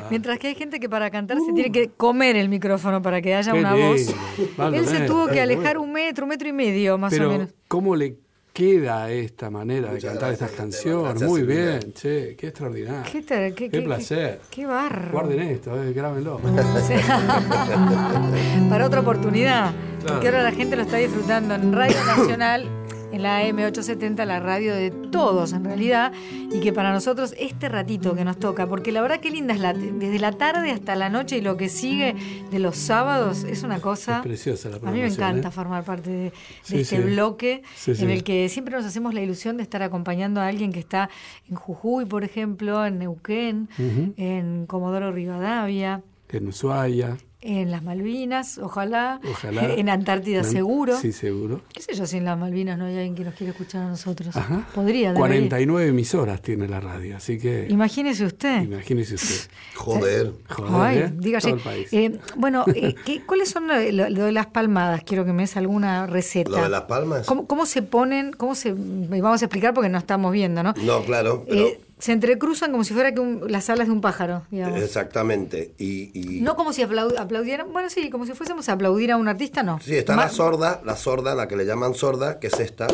Mientras 0.10 0.40
que 0.40 0.48
hay 0.48 0.56
gente 0.56 0.80
que 0.80 0.88
para 0.88 1.12
cantar 1.12 1.38
se 1.46 1.52
tiene 1.52 1.70
que 1.70 1.90
comer 1.90 2.38
el 2.38 2.48
micrófono 2.48 3.02
para 3.02 3.22
que 3.22 3.36
haya 3.36 3.52
Qué 3.52 3.60
una 3.60 3.74
lindo. 3.74 3.90
voz. 3.90 4.16
Vale, 4.56 4.78
Él 4.78 4.88
se 4.88 5.02
tuvo 5.02 5.28
que 5.28 5.42
alejar 5.42 5.78
un 5.78 5.92
metro, 5.92 6.24
un 6.24 6.30
metro 6.30 6.48
y 6.48 6.54
medio 6.54 6.98
más 6.98 7.12
o 7.20 7.28
menos. 7.30 7.50
¿cómo 7.68 7.94
le 7.98 8.16
queda 8.54 9.12
esta 9.12 9.50
manera 9.50 9.92
de 9.92 10.00
cantar 10.00 10.30
gracias, 10.30 10.52
estas 10.52 10.52
canciones? 10.52 11.22
Muy 11.24 11.42
bien, 11.42 11.92
che, 11.94 12.38
qué 12.38 12.48
extraordinario. 12.48 13.12
Qué, 13.12 13.22
te- 13.22 13.54
qué- 13.54 13.70
Qué 13.70 13.80
qué- 13.80 13.82
placer. 13.82 14.40
Qué, 14.50 14.62
qué 14.62 14.66
barro. 14.68 15.12
Guarden 15.12 15.40
esto, 15.42 15.84
eh, 15.84 15.92
grábenlo. 15.92 16.40
Para 18.70 18.86
otra 18.86 19.02
oportunidad. 19.02 19.74
Claro. 20.00 20.16
Porque 20.16 20.28
ahora 20.28 20.44
la 20.44 20.52
gente 20.52 20.76
lo 20.76 20.82
está 20.84 20.98
disfrutando 20.98 21.56
en 21.56 21.72
Radio 21.74 21.96
Nacional, 22.06 22.68
en 23.14 23.22
la 23.22 23.42
AM870, 23.44 24.26
la 24.26 24.40
radio 24.40 24.74
de 24.74 24.90
todos 24.90 25.54
en 25.54 25.64
realidad, 25.64 26.12
y 26.52 26.60
que 26.60 26.74
para 26.74 26.92
nosotros 26.92 27.36
este 27.38 27.70
ratito 27.70 28.16
que 28.16 28.26
nos 28.26 28.38
toca, 28.38 28.68
porque 28.68 28.92
la 28.92 29.02
verdad 29.02 29.20
que 29.20 29.30
linda 29.30 29.54
es 29.54 29.60
la, 29.60 29.74
desde 29.74 30.20
la 30.20 30.32
tarde 30.32 30.72
hasta 30.72 30.96
la 30.96 31.10
noche 31.10 31.38
y 31.38 31.42
lo 31.42 31.56
que 31.56 31.70
sigue 31.70 32.16
de 32.50 32.60
los 32.60 32.76
sábados 32.76 33.44
es 33.44 33.64
una 33.64 33.80
cosa... 33.80 34.18
Es 34.18 34.24
preciosa 34.24 34.70
la 34.70 34.78
A 34.78 34.92
mí 34.92 35.00
me 35.00 35.08
encanta 35.08 35.50
¿eh? 35.50 35.52
formar 35.52 35.84
parte 35.84 36.10
de, 36.10 36.18
de 36.24 36.34
Sí, 36.64 36.78
este 36.82 36.98
sí. 36.98 37.04
bloque 37.04 37.64
Sí, 37.76 37.92
en 38.00 38.10
el 38.10 38.24
que 38.24 38.50
siempre 38.50 38.76
nos 38.76 38.86
hacemos 38.86 39.14
la 39.14 39.22
ilusión 39.22 39.58
de 39.58 39.64
estar 39.64 39.84
acompañando 39.84 40.42
a 40.42 40.48
alguien 40.48 40.72
que 40.72 40.80
está 40.80 41.10
en 41.48 41.56
Jujuy, 41.56 42.06
por 42.06 42.24
ejemplo, 42.24 42.86
en 42.86 42.98
Neuquén, 42.98 43.70
en 44.18 44.66
Comodoro 44.66 45.12
Rivadavia, 45.12 46.02
En 46.30 46.48
Ushuaia. 46.48 47.18
En 47.44 47.72
las 47.72 47.84
Malvinas, 47.84 48.58
ojalá, 48.58 49.20
Ojalá. 49.30 49.74
en 49.78 49.90
Antártida 49.90 50.40
En- 50.40 50.46
seguro. 50.46 50.98
Sí, 50.98 51.12
seguro. 51.12 51.62
¿Qué 51.74 51.82
sé 51.82 51.94
yo 51.94 52.06
si 52.08 52.18
en 52.18 52.26
las 52.26 52.38
Malvinas 52.38 52.78
no 52.78 52.86
hay 52.86 52.96
alguien 52.96 53.16
que 53.16 53.24
nos 53.24 53.34
quiere 53.36 53.52
escuchar 53.52 53.84
a 53.84 53.90
nosotros? 53.90 54.36
Ajá. 54.36 54.68
Podría, 54.74 55.10
debería. 55.10 55.20
49 55.20 55.88
emisoras 55.90 56.42
tiene 56.42 56.68
la 56.68 56.80
radio, 56.80 57.18
así 57.18 57.38
que 57.38 57.68
Imagínese 57.70 58.26
usted. 58.26 58.64
imagínese 58.64 59.16
usted. 59.16 59.52
Joder. 59.76 60.34
Joder, 60.50 60.72
Ay, 60.82 60.98
¿eh? 61.00 61.12
dígase. 61.16 61.48
Todo 61.50 61.58
el 61.58 61.64
país. 61.64 61.88
Eh, 61.94 62.20
bueno, 62.38 62.66
eh, 62.74 62.96
¿qué- 63.06 63.22
¿cuáles 63.26 63.50
son 63.50 63.68
lo, 63.68 63.76
lo- 63.92 64.10
lo 64.10 64.26
de 64.26 64.32
las 64.32 64.48
palmadas? 64.48 65.04
Quiero 65.04 65.26
que 65.26 65.34
me 65.34 65.44
des 65.44 65.58
alguna 65.58 66.08
receta. 66.08 66.50
¿Lo 66.52 66.64
de 66.64 66.70
las 66.70 66.84
palmas? 66.84 67.26
¿Cómo, 67.28 67.46
cómo 67.48 67.66
se 67.66 67.82
ponen? 67.82 68.32
¿Cómo 68.32 68.56
se.? 68.56 68.74
Vamos 68.74 69.42
a 69.42 69.46
explicar 69.46 69.74
porque 69.74 69.90
no 69.90 69.98
estamos 69.98 70.32
viendo, 70.32 70.64
¿no? 70.64 70.74
No, 70.84 71.04
claro, 71.04 71.46
pero 71.48 71.68
Eh, 71.68 71.80
se 72.04 72.12
entrecruzan 72.12 72.72
como 72.74 72.84
si 72.84 72.94
fuera 72.94 73.14
que 73.14 73.22
un- 73.22 73.50
las 73.50 73.70
alas 73.70 73.88
de 73.88 73.94
un 73.94 74.02
pájaro, 74.02 74.46
digamos. 74.52 74.82
exactamente. 74.82 75.74
Y, 75.78 76.12
y- 76.38 76.42
No 76.42 76.58
como 76.58 76.74
si 76.74 76.82
aplau- 76.82 77.18
aplaudieran. 77.18 77.72
Bueno, 77.72 77.90
sí, 77.90 78.10
como 78.10 78.26
si 78.26 78.34
fuésemos 78.34 78.68
a 78.68 78.74
aplaudir 78.74 79.14
a 79.14 79.16
un 79.16 79.30
artista, 79.30 79.64
no. 79.64 79.80
sí, 79.80 79.96
está 79.96 80.14
Ma- 80.18 80.24
la 80.26 80.30
sorda, 80.30 80.82
la 80.84 80.98
sorda, 80.98 81.34
la 81.34 81.48
que 81.48 81.56
le 81.56 81.66
llaman 81.66 81.96
sorda, 81.96 82.42
que 82.42 82.48
es 82.48 82.60
esta. 82.60 82.88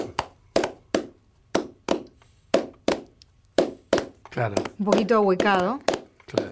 Claro, 4.30 4.54
Un 4.78 4.86
poquito 4.86 5.16
ahuecado. 5.16 5.80
claro. 6.28 6.52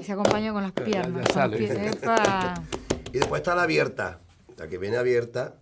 Y 0.00 0.04
se 0.04 0.12
acompaña 0.12 0.52
con 0.52 0.62
las 0.62 0.74
Ya- 0.74 0.84
piernas. 0.84 1.28
con 1.28 1.50
los 1.50 1.58
pies. 1.58 1.70
Y 3.12 3.18
después 3.20 3.40
está 3.40 3.54
la 3.54 3.62
abierta, 3.62 4.20
la 4.58 4.68
que 4.68 4.76
viene 4.76 4.98
abierta. 4.98 5.54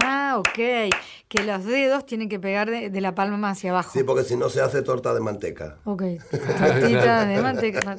Ah, 0.00 0.36
ok. 0.38 0.92
Que 1.28 1.44
los 1.44 1.64
dedos 1.64 2.06
tienen 2.06 2.28
que 2.28 2.38
pegar 2.38 2.70
de, 2.70 2.88
de 2.90 3.00
la 3.00 3.14
palma 3.14 3.50
hacia 3.50 3.70
abajo. 3.70 3.90
Sí, 3.92 4.04
porque 4.04 4.24
si 4.24 4.36
no 4.36 4.48
se 4.48 4.60
hace 4.60 4.82
torta 4.82 5.12
de 5.12 5.20
manteca. 5.20 5.78
Ok. 5.84 6.02
Tortita 6.30 7.26
de 7.26 7.42
manteca. 7.42 7.96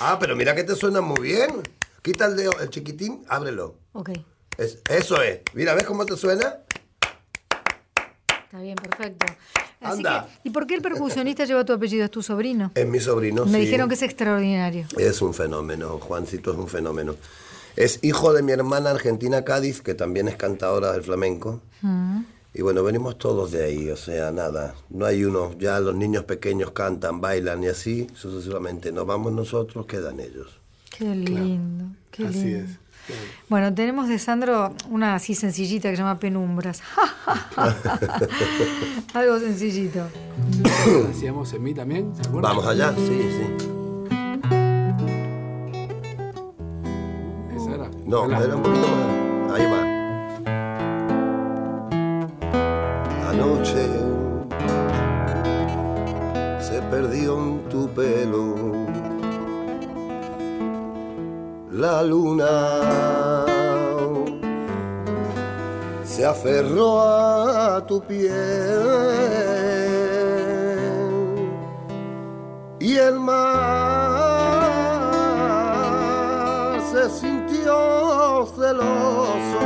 Ah, 0.00 0.16
pero 0.18 0.34
mira 0.36 0.54
que 0.54 0.64
te 0.64 0.74
suena 0.74 1.00
muy 1.00 1.20
bien. 1.20 1.62
Quita 2.02 2.26
el 2.26 2.36
dedo, 2.36 2.52
el 2.60 2.70
chiquitín, 2.70 3.24
ábrelo. 3.28 3.76
Ok. 3.92 4.10
Es- 4.56 4.78
eso 4.88 5.20
es. 5.22 5.40
Mira, 5.54 5.74
¿ves 5.74 5.84
cómo 5.84 6.06
te 6.06 6.16
suena? 6.16 6.58
Está 8.44 8.60
bien, 8.60 8.76
perfecto. 8.76 9.26
Así 9.80 9.98
Anda. 9.98 10.26
que, 10.42 10.48
¿Y 10.48 10.52
por 10.52 10.66
qué 10.66 10.74
el 10.74 10.82
percusionista 10.82 11.44
lleva 11.44 11.64
tu 11.64 11.72
apellido? 11.72 12.04
¿Es 12.04 12.10
tu 12.10 12.22
sobrino? 12.22 12.70
Es 12.74 12.86
mi 12.86 12.98
sobrino. 13.00 13.44
Me 13.44 13.58
sí. 13.58 13.64
dijeron 13.66 13.88
que 13.88 13.94
es 13.94 14.02
extraordinario. 14.02 14.86
Es 14.98 15.20
un 15.20 15.34
fenómeno, 15.34 15.98
Juancito 15.98 16.52
es 16.52 16.56
un 16.58 16.68
fenómeno. 16.68 17.14
Es 17.76 17.98
hijo 18.02 18.32
de 18.32 18.42
mi 18.42 18.52
hermana 18.52 18.90
Argentina 18.90 19.44
Cádiz, 19.44 19.82
que 19.82 19.94
también 19.94 20.28
es 20.28 20.36
cantadora 20.36 20.92
del 20.92 21.02
flamenco. 21.02 21.60
Y 22.54 22.62
bueno, 22.62 22.82
venimos 22.82 23.18
todos 23.18 23.52
de 23.52 23.64
ahí, 23.64 23.90
o 23.90 23.96
sea, 23.96 24.30
nada. 24.32 24.74
No 24.88 25.04
hay 25.04 25.24
uno, 25.24 25.52
ya 25.58 25.78
los 25.78 25.94
niños 25.94 26.24
pequeños 26.24 26.70
cantan, 26.70 27.20
bailan 27.20 27.62
y 27.64 27.66
así 27.68 28.06
sucesivamente. 28.14 28.92
Nos 28.92 29.06
vamos 29.06 29.32
nosotros, 29.34 29.84
quedan 29.86 30.20
ellos. 30.20 30.58
Qué 30.96 31.14
lindo, 31.14 31.84
qué 32.10 32.26
Así 32.26 32.44
lindo. 32.44 32.64
es. 32.64 32.78
Bueno, 33.48 33.72
tenemos 33.74 34.08
de 34.08 34.18
Sandro 34.18 34.74
una 34.90 35.14
así 35.14 35.34
sencillita 35.34 35.90
que 35.90 35.96
se 35.96 36.02
llama 36.02 36.18
Penumbras. 36.18 36.80
Algo 39.14 39.38
sencillito. 39.38 40.08
Hacíamos 41.10 41.52
en 41.52 41.62
mí 41.62 41.74
también, 41.74 42.12
¿se 42.16 42.22
acuerdan? 42.22 42.42
Vamos 42.56 42.66
allá, 42.66 42.94
sí, 42.96 43.20
sí. 43.30 43.75
No, 48.06 48.22
Hola. 48.22 48.38
era 48.38 48.54
un 48.54 48.62
poquito 48.62 48.86
más. 48.86 49.52
Ahí 49.52 49.66
va. 49.66 49.80
Anoche 53.30 53.84
se 56.60 56.80
perdió 56.82 57.36
en 57.36 57.68
tu 57.68 57.88
pelo 57.88 58.54
la 61.72 62.02
luna. 62.04 62.48
Se 66.04 66.24
aferró 66.24 67.00
a 67.02 67.84
tu 67.86 68.00
piel 68.00 68.30
y 72.78 72.96
el 72.96 73.18
mar 73.18 73.46
se 76.92 77.10
sintió 77.10 77.35
celoso 78.54 79.58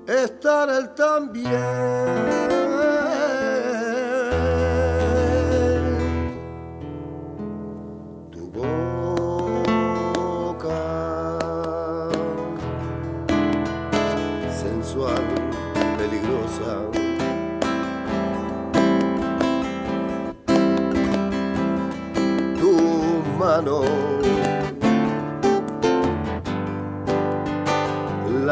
estar 0.07 0.69
él 0.69 0.95
también. 0.95 2.52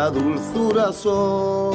La 0.01 0.09
dulzura 0.11 0.93
son. 0.93 1.73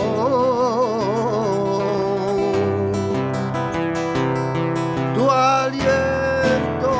Tu 5.16 5.30
aliento. 5.30 6.94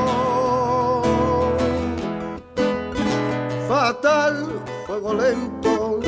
Fatal, 3.68 4.36
fuego 4.86 5.14
lento. 5.14 6.00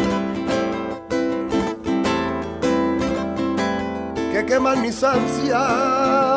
Que 4.31 4.45
queman 4.45 4.81
mis 4.81 5.03
ansias 5.03 6.36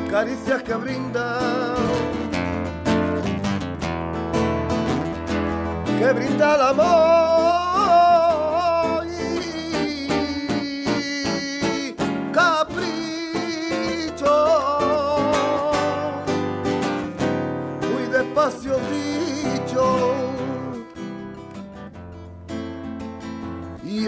caricias 0.09 0.63
que 0.63 0.75
brindan 0.75 1.73
que 5.99 6.11
brinda 6.11 6.55
el 6.55 6.61
amor 6.61 7.22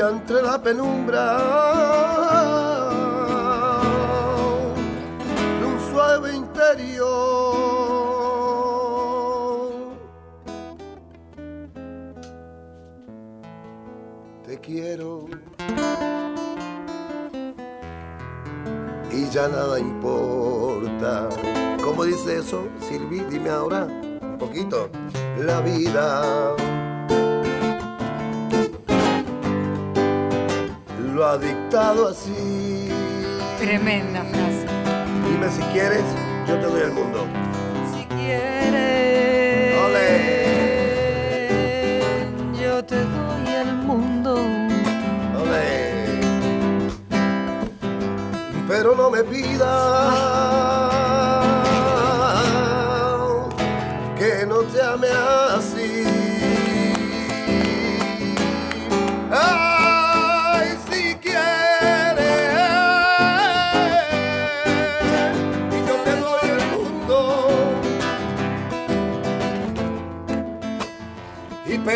Entre 0.10 0.42
la 0.42 0.62
penumbra 0.62 1.38
de 5.60 5.66
un 5.66 5.80
suave 5.92 6.36
interior. 6.36 7.56
te 14.46 14.60
quiero 14.60 15.26
y 19.12 19.30
ya 19.30 19.48
nada 19.48 19.80
importa. 19.80 21.30
¿Cómo 21.84 22.04
dice 22.04 22.38
eso, 22.40 22.68
Silvi? 22.80 23.22
Dime 23.22 23.50
ahora 23.50 23.88
un 24.22 24.38
poquito. 24.38 24.90
La 25.40 25.62
vida 25.62 26.56
así. 31.78 32.90
Tremenda 33.60 34.24
frase. 34.24 34.66
Dime 35.28 35.50
si 35.52 35.62
quieres, 35.74 36.04
yo 36.48 36.58
te 36.58 36.66
doy 36.68 36.82
el 36.82 36.92
mundo. 36.94 37.26
Si 37.94 38.06
quieres, 38.06 39.76
yo 42.62 42.84
te 42.86 42.96
doy 42.96 43.56
el 43.60 43.74
mundo. 43.74 44.36
Ole. 45.42 46.22
Pero 48.68 48.96
no 48.96 49.10
me 49.10 49.24
pidas 49.24 50.35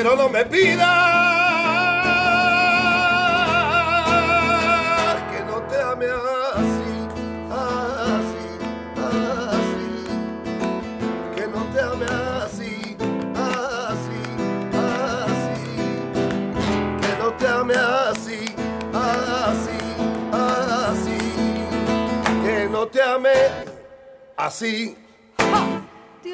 pero 0.02 0.16
no 0.16 0.30
me 0.30 0.46
pidas 0.46 0.88
que 5.30 5.44
no 5.44 5.62
te 5.64 5.82
ame 5.82 6.06
así, 6.06 6.92
así, 7.52 8.46
así, 8.96 9.90
que 11.36 11.48
no 11.48 11.66
te 11.74 11.82
ame 11.82 12.06
así, 12.06 12.96
así, 13.36 14.22
así, 14.88 15.60
que 17.02 17.12
no 17.22 17.34
te 17.34 17.48
ame 17.50 17.76
así, 17.76 18.56
así, 18.94 19.80
así, 20.32 21.20
que 22.46 22.70
no 22.72 22.88
te 22.88 23.02
ame 23.02 23.38
así. 24.38 25.09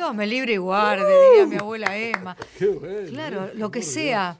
Dios 0.05 0.15
me 0.15 0.27
libre 0.27 0.53
y 0.53 0.57
guarde, 0.57 1.05
diría 1.31 1.45
mi 1.47 1.55
abuela 1.57 1.97
Emma. 1.97 2.35
Qué 2.59 2.67
bueno. 2.67 3.09
Claro, 3.09 3.49
lo 3.55 3.71
que 3.71 3.81
sea. 3.81 4.37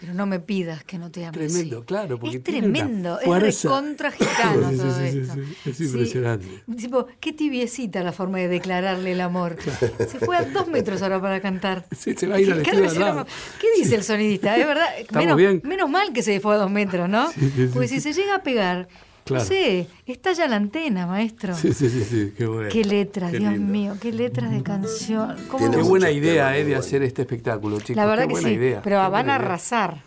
Pero 0.00 0.14
no 0.14 0.26
me 0.26 0.38
pidas 0.38 0.84
que 0.84 0.96
no 0.96 1.10
te 1.10 1.26
ame 1.26 1.36
Tremendo, 1.36 1.78
así. 1.78 1.86
claro, 1.86 2.20
porque 2.20 2.36
Es 2.36 2.42
tremendo, 2.44 3.18
es 3.18 3.62
recontra 3.64 4.12
gitano 4.12 4.70
Sí, 4.70 4.76
todo 4.76 4.94
sí, 4.94 5.10
sí, 5.10 5.18
esto. 5.18 5.34
sí, 5.34 5.70
es 5.70 5.80
impresionante. 5.80 6.46
Tipo, 6.76 7.06
qué 7.18 7.32
tibiecita 7.32 8.04
la 8.04 8.12
forma 8.12 8.38
de 8.38 8.46
declararle 8.46 9.10
el 9.10 9.20
amor. 9.20 9.56
Se 9.98 10.20
fue 10.20 10.36
a 10.36 10.44
dos 10.44 10.68
metros 10.68 11.02
ahora 11.02 11.20
para 11.20 11.40
cantar. 11.40 11.84
Sí, 11.98 12.14
se 12.16 12.28
va 12.28 12.36
a 12.36 12.40
ir 12.40 12.52
al 12.52 12.62
¿Qué, 12.62 12.70
estudio 12.70 12.90
al 12.90 13.00
lado. 13.00 13.26
¿Qué 13.60 13.66
dice 13.76 13.96
el 13.96 14.04
sonidista? 14.04 14.56
Es 14.56 14.64
verdad, 14.68 14.86
menos, 15.10 15.36
bien. 15.36 15.60
menos 15.64 15.90
mal 15.90 16.12
que 16.12 16.22
se 16.22 16.38
fue 16.38 16.54
a 16.54 16.58
dos 16.58 16.70
metros, 16.70 17.08
¿no? 17.08 17.28
Porque 17.72 17.88
si 17.88 18.00
se 18.00 18.12
llega 18.12 18.36
a 18.36 18.42
pegar 18.44 18.86
Claro. 19.28 19.44
Sí, 19.44 19.86
estalla 20.06 20.48
la 20.48 20.56
antena, 20.56 21.06
maestro. 21.06 21.54
Sí, 21.54 21.72
sí, 21.72 21.88
sí, 21.88 22.04
sí, 22.04 22.32
qué 22.36 22.46
bueno. 22.46 22.68
Qué 22.72 22.84
letras, 22.84 23.30
Qué 23.30 23.38
Dios 23.38 23.52
lindo. 23.52 23.72
mío, 23.72 23.94
qué 24.00 24.12
letras 24.12 24.50
de 24.50 24.62
canción. 24.62 25.36
¿Cómo 25.48 25.58
Tiene 25.58 25.76
Qué 25.76 25.82
buena 25.82 26.10
idea 26.10 26.56
eh, 26.56 26.64
de 26.64 26.76
hacer 26.76 27.02
este 27.02 27.22
espectáculo, 27.22 27.78
chicos. 27.78 27.96
La 27.96 28.06
verdad 28.06 28.22
qué 28.24 28.28
que 28.28 28.32
buena 28.34 28.48
sí, 28.48 28.54
idea. 28.54 28.80
pero 28.82 29.02
qué 29.02 29.08
van 29.10 29.30
a 29.30 29.34
arrasar. 29.36 30.02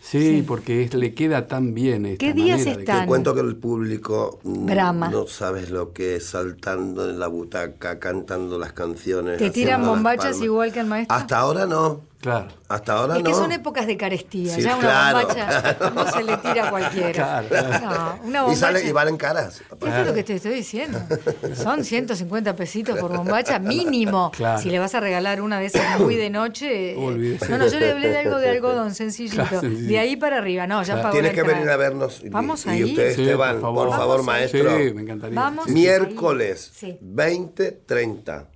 Sí, 0.00 0.38
Sí. 0.38 0.44
porque 0.44 0.82
es- 0.82 0.94
le 0.94 1.14
queda 1.14 1.46
tan 1.46 1.74
bien 1.74 2.06
esta 2.06 2.18
¿Qué 2.26 2.32
días 2.32 2.58
manera 2.58 2.74
de- 2.76 2.80
están? 2.82 3.00
Te 3.02 3.06
cuento 3.06 3.34
que 3.36 3.40
el 3.40 3.54
público 3.54 4.40
mm, 4.42 4.66
Brama. 4.66 5.08
no 5.10 5.28
sabes 5.28 5.70
lo 5.70 5.92
que 5.92 6.16
es 6.16 6.26
saltando 6.26 7.08
en 7.08 7.20
la 7.20 7.28
butaca, 7.28 8.00
cantando 8.00 8.58
las 8.58 8.72
canciones. 8.72 9.38
¿Te 9.38 9.50
tiran 9.50 9.84
bombachas 9.86 10.40
igual 10.40 10.72
que 10.72 10.80
al 10.80 10.86
maestro? 10.88 11.16
Hasta 11.16 11.38
ahora 11.38 11.66
no. 11.66 12.00
Claro. 12.22 12.46
Hasta 12.68 12.92
ahora 12.92 13.16
Es 13.16 13.22
no. 13.24 13.28
que 13.28 13.34
son 13.34 13.50
épocas 13.50 13.84
de 13.86 13.96
carestía. 13.96 14.54
Sí, 14.54 14.62
ya 14.62 14.76
una 14.76 14.80
claro, 15.12 15.18
bombacha 15.26 15.76
no 15.92 16.10
se 16.12 16.22
le 16.22 16.36
tira 16.38 16.68
a 16.68 16.70
cualquiera. 16.70 17.12
Claro, 17.12 17.80
No, 17.82 18.18
una 18.28 18.38
y, 18.38 18.42
bombacha. 18.42 18.56
sale, 18.60 18.84
y 18.88 18.92
valen 18.92 19.16
caras. 19.16 19.60
Eso 19.80 19.96
es 20.00 20.06
lo 20.06 20.14
que 20.14 20.22
te 20.22 20.34
estoy 20.36 20.54
diciendo. 20.54 21.00
Son 21.56 21.84
150 21.84 22.54
pesitos 22.54 22.96
por 22.98 23.14
bombacha 23.16 23.58
mínimo. 23.58 24.30
Claro. 24.30 24.60
Si 24.62 24.70
le 24.70 24.78
vas 24.78 24.94
a 24.94 25.00
regalar 25.00 25.42
una 25.42 25.58
de 25.58 25.66
esas 25.66 25.98
muy 25.98 26.14
de 26.14 26.30
noche. 26.30 26.92
eh, 26.92 26.96
Olvídese. 26.96 27.48
No, 27.48 27.58
no, 27.58 27.66
yo 27.66 27.80
le 27.80 27.90
hablé 27.90 28.08
de 28.08 28.18
algo 28.18 28.38
de 28.38 28.50
algodón 28.50 28.94
sencillito. 28.94 29.34
Claro, 29.42 29.60
sencillo. 29.60 29.88
De 29.88 29.98
ahí 29.98 30.14
para 30.16 30.38
arriba. 30.38 30.66
No, 30.68 30.80
ya 30.84 30.94
Claro. 30.94 31.10
Tienes 31.10 31.32
que 31.32 31.40
entrada. 31.40 31.58
venir 31.58 31.70
a 31.72 31.76
vernos. 31.76 32.20
Y- 32.24 32.28
Vamos 32.28 32.64
y, 32.66 32.68
ahí. 32.68 32.84
usted, 32.84 33.16
Sí, 33.16 33.22
Esteban, 33.22 33.60
por 33.60 33.74
por 33.74 33.88
favor. 33.88 33.90
favor, 33.90 34.16
Vamos 34.18 34.34
ahí. 34.34 34.40
maestro. 34.40 34.76
Sí, 34.78 34.94
me 34.94 35.02
encantaría. 35.02 35.40
Vamos. 35.40 35.66
Miércoles 35.68 36.70
Sí. 36.72 36.98
20, 37.00 37.72
30. 37.84 38.48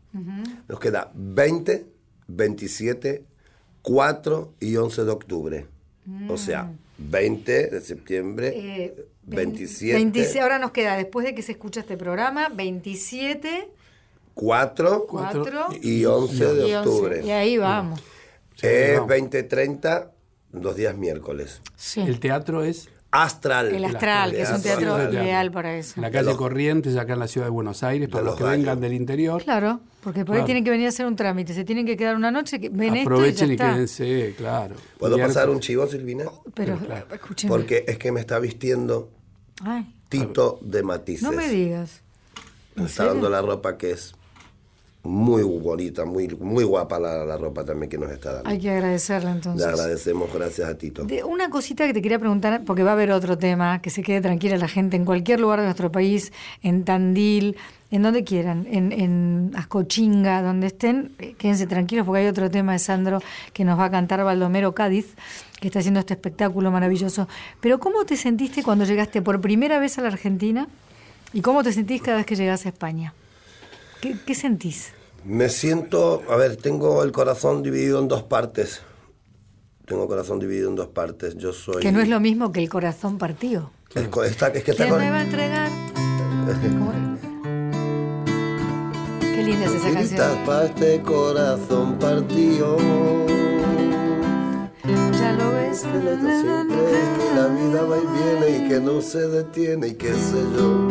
Nos 0.68 0.78
queda 0.80 1.10
20, 1.14 1.86
27, 2.28 3.24
4 3.86 4.52
y 4.58 4.74
11 4.76 5.04
de 5.04 5.10
octubre. 5.12 5.66
O 6.28 6.36
sea, 6.36 6.72
20 6.98 7.68
de 7.68 7.80
septiembre, 7.80 8.52
Eh, 8.56 9.06
27, 9.22 9.94
26, 9.94 10.42
ahora 10.42 10.58
nos 10.58 10.72
queda, 10.72 10.96
después 10.96 11.24
de 11.24 11.36
que 11.36 11.42
se 11.42 11.52
escucha 11.52 11.80
este 11.80 11.96
programa, 11.96 12.48
27, 12.48 13.68
4 14.34 15.06
4 15.08 15.68
y 15.82 16.04
11 16.04 16.54
de 16.54 16.68
y 16.68 16.74
11. 16.74 16.76
octubre. 16.78 17.22
Y 17.24 17.30
ahí 17.30 17.58
vamos. 17.58 18.00
Es 18.60 18.94
vamos. 18.96 19.08
20, 19.08 19.42
30, 19.44 20.10
dos 20.50 20.74
días 20.74 20.96
miércoles. 20.96 21.62
Sí. 21.76 22.00
El 22.00 22.18
teatro 22.18 22.64
es 22.64 22.88
Astral. 23.10 23.74
El 23.74 23.84
Astral, 23.84 24.32
que 24.32 24.42
es 24.42 24.50
un 24.50 24.62
teatro 24.62 25.10
ideal 25.12 25.50
para 25.50 25.76
eso. 25.76 25.94
en 25.96 26.02
la 26.02 26.10
calle 26.10 26.36
Corrientes, 26.36 26.96
acá 26.96 27.14
en 27.14 27.20
la 27.20 27.28
ciudad 27.28 27.46
de 27.46 27.50
Buenos 27.50 27.82
Aires, 27.82 28.08
para 28.08 28.20
De 28.20 28.24
los 28.26 28.32
los 28.32 28.38
que 28.38 28.44
Gallos. 28.44 28.58
vengan 28.58 28.80
del 28.80 28.92
interior. 28.92 29.42
Claro, 29.42 29.80
porque 30.02 30.24
por 30.24 30.34
ahí 30.34 30.38
Claro. 30.40 30.46
tienen 30.46 30.64
que 30.64 30.70
venir 30.70 30.86
a 30.86 30.88
hacer 30.90 31.06
un 31.06 31.16
trámite, 31.16 31.54
se 31.54 31.64
tienen 31.64 31.86
que 31.86 31.96
quedar 31.96 32.16
una 32.16 32.30
noche, 32.30 32.60
que 32.60 32.68
ven 32.68 32.98
Aprovechen 32.98 33.50
y, 33.50 33.52
esto 33.52 33.54
y 33.54 33.56
ya 33.56 33.64
está. 33.64 33.72
quédense, 33.74 34.34
claro. 34.36 34.74
¿Puedo 34.98 35.16
Miércoles. 35.16 35.36
pasar 35.36 35.50
un 35.50 35.60
chivo, 35.60 35.86
Silvina? 35.86 36.24
Pero, 36.54 36.76
Claro. 36.78 37.06
escúcheme. 37.14 37.48
Porque 37.50 37.84
es 37.86 37.96
que 37.98 38.12
me 38.12 38.20
está 38.20 38.38
vistiendo 38.38 39.10
Ay, 39.64 39.94
Tito 40.08 40.58
de 40.60 40.82
Matices. 40.82 41.22
no 41.22 41.32
me 41.32 41.48
digas. 41.48 42.02
Me 42.74 42.82
¿En 42.82 42.86
está 42.88 43.04
serio? 43.04 43.12
dando 43.14 43.30
la 43.30 43.40
ropa 43.40 43.78
que 43.78 43.92
es 43.92 44.14
muy 45.06 45.42
bonita, 45.42 46.04
muy, 46.04 46.28
muy 46.28 46.64
guapa 46.64 46.98
la, 46.98 47.24
la 47.24 47.36
ropa 47.36 47.64
también 47.64 47.88
que 47.88 47.98
nos 47.98 48.10
está 48.10 48.34
dando. 48.34 48.50
Hay 48.50 48.58
que 48.58 48.70
agradecerle 48.70 49.30
Le 49.30 49.36
entonces. 49.36 49.66
agradecemos, 49.66 50.32
gracias 50.32 50.68
a 50.68 50.76
Tito. 50.76 51.04
De 51.04 51.24
una 51.24 51.48
cosita 51.50 51.86
que 51.86 51.94
te 51.94 52.02
quería 52.02 52.18
preguntar, 52.18 52.62
porque 52.64 52.82
va 52.82 52.90
a 52.90 52.94
haber 52.94 53.10
otro 53.12 53.38
tema, 53.38 53.80
que 53.80 53.90
se 53.90 54.02
quede 54.02 54.20
tranquila 54.20 54.56
la 54.56 54.68
gente 54.68 54.96
en 54.96 55.04
cualquier 55.04 55.40
lugar 55.40 55.60
de 55.60 55.66
nuestro 55.66 55.90
país, 55.92 56.32
en 56.62 56.84
Tandil, 56.84 57.56
en 57.90 58.02
donde 58.02 58.24
quieran, 58.24 58.66
en, 58.68 58.90
en 58.92 59.52
Ascochinga, 59.54 60.42
donde 60.42 60.66
estén, 60.66 61.12
eh, 61.18 61.34
quédense 61.38 61.66
tranquilos 61.68 62.04
porque 62.04 62.22
hay 62.22 62.26
otro 62.26 62.50
tema 62.50 62.72
de 62.72 62.80
Sandro 62.80 63.20
que 63.52 63.64
nos 63.64 63.78
va 63.78 63.84
a 63.84 63.90
cantar 63.90 64.24
Baldomero 64.24 64.74
Cádiz, 64.74 65.14
que 65.60 65.68
está 65.68 65.78
haciendo 65.78 66.00
este 66.00 66.14
espectáculo 66.14 66.70
maravilloso. 66.72 67.28
Pero 67.60 67.78
¿cómo 67.78 68.04
te 68.04 68.16
sentiste 68.16 68.62
cuando 68.64 68.84
llegaste 68.84 69.22
por 69.22 69.40
primera 69.40 69.78
vez 69.78 69.98
a 69.98 70.02
la 70.02 70.08
Argentina? 70.08 70.68
¿Y 71.32 71.42
cómo 71.42 71.62
te 71.62 71.72
sentís 71.72 72.02
cada 72.02 72.16
vez 72.18 72.26
que 72.26 72.34
llegas 72.34 72.66
a 72.66 72.70
España? 72.70 73.14
¿Qué, 74.00 74.16
qué 74.26 74.34
sentís? 74.34 74.92
Me 75.26 75.48
siento, 75.48 76.22
a 76.30 76.36
ver, 76.36 76.56
tengo 76.56 77.02
el 77.02 77.10
corazón 77.12 77.62
dividido 77.62 77.98
en 78.00 78.08
dos 78.08 78.22
partes. 78.22 78.82
Tengo 79.86 80.02
el 80.02 80.08
corazón 80.08 80.38
dividido 80.38 80.68
en 80.68 80.76
dos 80.76 80.88
partes. 80.88 81.36
Yo 81.36 81.52
soy... 81.52 81.82
Que 81.82 81.90
no 81.92 82.00
es 82.00 82.08
lo 82.08 82.20
mismo 82.20 82.52
que 82.52 82.60
el 82.60 82.68
corazón 82.68 83.18
partido. 83.18 83.70
Es, 83.94 84.04
está- 84.30 84.48
es 84.48 84.62
que 84.64 84.70
está 84.72 84.84
¿Quién 84.84 84.90
con- 84.94 85.00
me 85.02 85.10
va 85.10 85.18
a 85.18 85.22
entregar? 85.22 85.68
Qué 89.20 89.42
linda 89.42 89.66
es 89.66 89.74
esa 89.74 89.92
canción. 89.92 90.38
para 90.46 90.64
este 90.66 91.02
corazón 91.02 91.98
partido. 91.98 92.76
Ya 95.18 95.32
lo 95.32 95.52
ves. 95.52 95.82
Que 95.82 95.98
la 97.34 97.46
vida 97.48 97.82
va 97.82 97.96
y 97.98 98.06
viene 98.46 98.58
y 98.64 98.68
que 98.68 98.80
no 98.80 99.00
se 99.02 99.26
detiene 99.28 99.88
y 99.88 99.94
qué 99.94 100.12
sé 100.14 100.42
yo. 100.56 100.88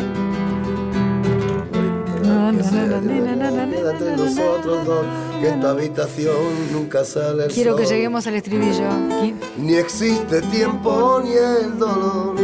Que 2.52 2.56
no, 2.58 4.16
nosotros 4.16 4.86
dos, 4.86 5.06
que 5.40 5.48
en 5.48 5.60
tu 5.60 5.66
habitación 5.66 6.36
nunca 6.72 7.04
sale 7.04 7.44
el 7.46 7.52
Quiero 7.52 7.76
que 7.76 7.84
lleguemos 7.86 8.26
al 8.26 8.34
estribillo. 8.36 8.88
¿Qui- 9.20 9.34
Ni 9.58 9.74
existe 9.74 10.40
tiempo 10.42 11.20
ni 11.24 11.32
el 11.32 11.78
dolor. 11.78 12.36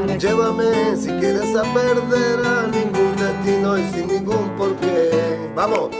para 0.00 0.16
Llévame 0.16 0.96
si 0.96 1.08
quieres 1.08 1.54
a 1.56 1.62
perder 1.74 2.46
a 2.46 2.66
ningún 2.66 3.14
destino 3.16 3.78
y 3.78 3.82
sin 3.92 4.06
ningún 4.08 4.50
porqué. 4.56 5.10
Vamos. 5.54 5.90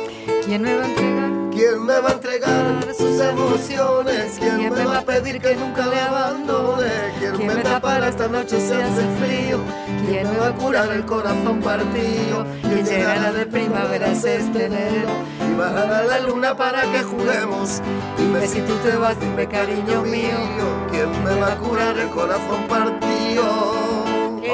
¿Quién 0.46 0.62
me 0.62 0.74
va 0.76 0.84
a 0.84 0.88
entregar? 0.88 1.43
¿Quién 1.54 1.84
me 1.86 2.00
va 2.00 2.10
a 2.10 2.12
entregar 2.12 2.84
sus 2.98 3.20
emociones? 3.20 4.36
¿Quién 4.38 4.72
me 4.72 4.84
va 4.84 4.98
a 4.98 5.02
pedir 5.02 5.40
que 5.40 5.54
nunca 5.54 5.86
le 5.86 6.00
abandone? 6.00 6.90
¿Quién 7.18 7.46
me 7.46 7.62
tapará 7.62 8.08
esta 8.08 8.26
noche 8.28 8.58
si 8.60 8.72
hace 8.72 9.02
frío? 9.20 9.60
¿Quién 10.06 10.30
me 10.30 10.38
va 10.38 10.48
a 10.48 10.52
curar 10.54 10.90
el 10.92 11.04
corazón 11.06 11.60
partido? 11.60 12.44
¿Quién 12.62 12.84
llegará 12.84 13.32
de 13.32 13.46
primavera 13.46 14.10
este 14.10 14.66
enero? 14.66 15.08
Y 15.48 15.54
bajará 15.56 16.02
la 16.04 16.18
luna 16.20 16.56
para 16.56 16.82
que 16.90 17.02
juguemos. 17.04 17.80
Dime 18.18 18.46
si 18.48 18.60
tú 18.62 18.74
te 18.82 18.96
vas, 18.96 19.18
dime 19.20 19.46
cariño 19.46 20.02
mío. 20.02 20.86
¿Quién 20.90 21.10
me 21.24 21.40
va 21.40 21.52
a 21.52 21.56
curar 21.58 21.96
el 21.98 22.08
corazón 22.10 22.64
partido? 22.68 23.44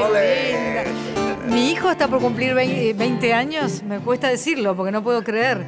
¡Ole! 0.05 0.85
Mi 1.49 1.71
hijo 1.73 1.91
está 1.91 2.07
por 2.09 2.21
cumplir 2.21 2.55
vei- 2.55 2.95
20 2.97 3.33
años, 3.35 3.83
me 3.83 3.99
cuesta 3.99 4.29
decirlo 4.29 4.77
porque 4.77 4.93
no 4.93 5.03
puedo 5.03 5.25
creer. 5.25 5.65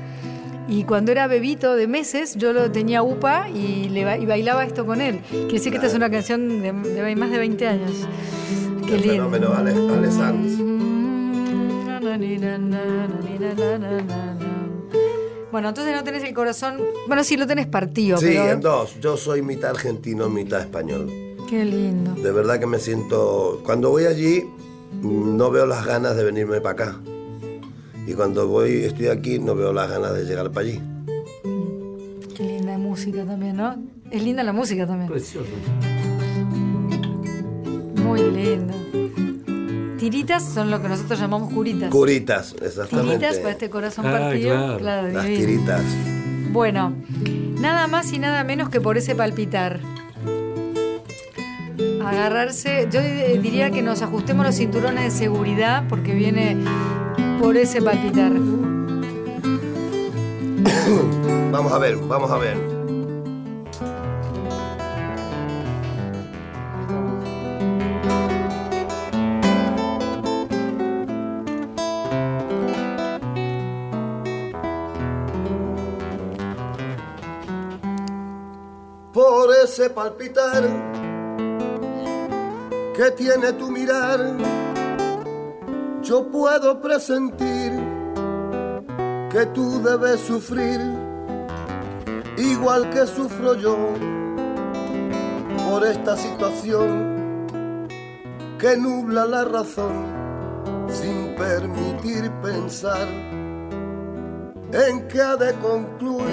Y 0.68 0.84
cuando 0.84 1.12
era 1.12 1.26
bebito 1.26 1.74
de 1.74 1.86
meses, 1.86 2.36
yo 2.36 2.52
lo 2.52 2.70
tenía 2.70 3.02
upa 3.02 3.48
y, 3.50 3.88
le 3.88 4.00
y 4.20 4.26
bailaba 4.26 4.64
esto 4.64 4.86
con 4.86 5.00
él. 5.00 5.20
Quiere 5.30 5.52
decir 5.52 5.70
que 5.72 5.76
esta 5.76 5.88
es 5.88 5.94
una 5.94 6.10
canción 6.10 6.62
de, 6.62 6.72
de 6.72 7.16
más 7.16 7.30
de 7.30 7.38
20 7.38 7.66
años. 7.68 8.08
Qué 8.86 8.98
lindo. 8.98 9.28
fenómeno 9.30 9.54
Ale, 9.54 9.72
Ale 9.72 10.10
Sanz. 10.10 10.58
Bueno, 15.50 15.68
entonces 15.68 15.94
no 15.94 16.02
tenés 16.02 16.24
el 16.24 16.32
corazón. 16.32 16.78
Bueno, 17.06 17.22
sí, 17.24 17.36
lo 17.36 17.46
tenés 17.46 17.66
partido, 17.66 18.16
Sí, 18.16 18.26
pero. 18.28 18.50
en 18.50 18.60
dos. 18.60 18.98
Yo 19.00 19.16
soy 19.16 19.42
mitad 19.42 19.70
argentino, 19.70 20.28
mitad 20.30 20.60
español. 20.60 21.10
Qué 21.48 21.64
lindo. 21.64 22.14
De 22.14 22.32
verdad 22.32 22.58
que 22.58 22.66
me 22.66 22.78
siento... 22.78 23.60
Cuando 23.64 23.90
voy 23.90 24.06
allí, 24.06 24.44
no 25.02 25.50
veo 25.50 25.66
las 25.66 25.84
ganas 25.84 26.16
de 26.16 26.24
venirme 26.24 26.60
para 26.62 26.72
acá. 26.72 27.00
Y 28.12 28.14
cuando 28.14 28.46
voy, 28.46 28.84
estoy 28.84 29.06
aquí, 29.06 29.38
no 29.38 29.54
veo 29.54 29.72
las 29.72 29.88
ganas 29.88 30.12
de 30.12 30.24
llegar 30.26 30.50
para 30.50 30.66
allí. 30.66 30.78
Qué 32.36 32.42
linda 32.44 32.76
música 32.76 33.24
también, 33.24 33.56
¿no? 33.56 33.74
Es 34.10 34.22
linda 34.22 34.42
la 34.42 34.52
música 34.52 34.86
también. 34.86 35.08
Precioso. 35.10 35.48
Muy 38.04 38.20
linda. 38.30 38.74
Tiritas 39.98 40.44
son 40.44 40.70
lo 40.70 40.82
que 40.82 40.88
nosotros 40.90 41.18
llamamos 41.20 41.54
curitas. 41.54 41.88
Curitas, 41.90 42.54
exactamente. 42.60 43.16
Tiritas 43.20 43.38
para 43.38 43.50
este 43.52 43.70
corazón 43.70 44.04
Ah, 44.06 44.12
partido. 44.12 44.76
claro. 44.76 45.08
Las 45.08 45.24
divino. 45.24 45.40
tiritas. 45.46 45.80
Bueno, 46.52 46.92
nada 47.60 47.86
más 47.86 48.12
y 48.12 48.18
nada 48.18 48.44
menos 48.44 48.68
que 48.68 48.82
por 48.82 48.98
ese 48.98 49.14
palpitar. 49.14 49.80
Agarrarse, 52.04 52.88
yo 52.92 53.00
di- 53.00 53.38
diría 53.38 53.70
que 53.70 53.80
nos 53.80 54.02
ajustemos 54.02 54.44
los 54.44 54.54
cinturones 54.56 55.04
de 55.04 55.10
seguridad 55.18 55.84
porque 55.88 56.12
viene 56.12 56.58
por 57.42 57.56
ese 57.56 57.82
palpitar. 57.82 58.32
Vamos 61.50 61.72
a 61.72 61.78
ver, 61.78 61.96
vamos 61.96 62.30
a 62.30 62.38
ver. 62.38 62.56
Por 79.12 79.52
ese 79.62 79.90
palpitar 79.90 80.62
que 82.96 83.10
tiene 83.10 83.52
tu 83.54 83.70
mirar, 83.70 84.36
yo 86.12 86.30
puedo 86.30 86.78
presentir 86.78 87.72
que 89.30 89.46
tú 89.54 89.82
debes 89.82 90.20
sufrir 90.20 90.78
igual 92.36 92.90
que 92.90 93.06
sufro 93.06 93.54
yo 93.54 93.78
por 95.70 95.86
esta 95.86 96.14
situación 96.14 97.88
que 98.58 98.76
nubla 98.76 99.24
la 99.24 99.44
razón 99.46 100.04
sin 100.86 101.34
permitir 101.34 102.30
pensar 102.42 103.08
en 104.70 105.08
que 105.08 105.18
ha 105.18 105.36
de 105.36 105.54
concluir 105.60 106.26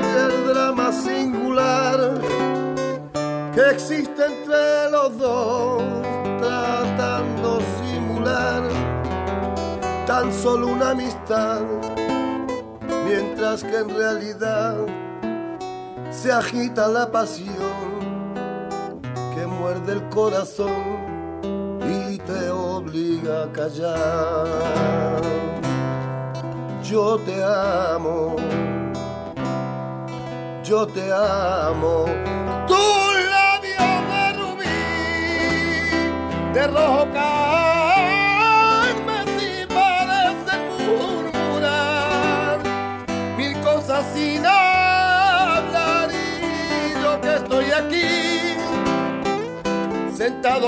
el 0.00 0.46
drama 0.48 0.90
singular 0.92 2.14
que 3.54 3.70
existe 3.70 4.24
entre 4.24 4.90
los 4.90 5.18
dos, 5.18 5.82
tratando 6.40 7.43
tan 10.06 10.32
solo 10.32 10.68
una 10.68 10.90
amistad, 10.90 11.60
mientras 13.04 13.62
que 13.62 13.76
en 13.78 13.88
realidad 13.90 14.76
se 16.10 16.32
agita 16.32 16.88
la 16.88 17.10
pasión 17.10 17.94
que 19.34 19.46
muerde 19.46 19.92
el 19.92 20.08
corazón 20.08 20.82
y 21.82 22.18
te 22.18 22.50
obliga 22.50 23.44
a 23.44 23.52
callar. 23.52 25.20
Yo 26.82 27.16
te 27.18 27.42
amo, 27.42 28.36
yo 30.62 30.86
te 30.86 31.12
amo, 31.12 32.04
tus 32.66 33.14
labios 33.34 33.96
de 34.12 34.32
rubí, 34.38 34.80
de 36.52 36.66
rojo 36.66 37.06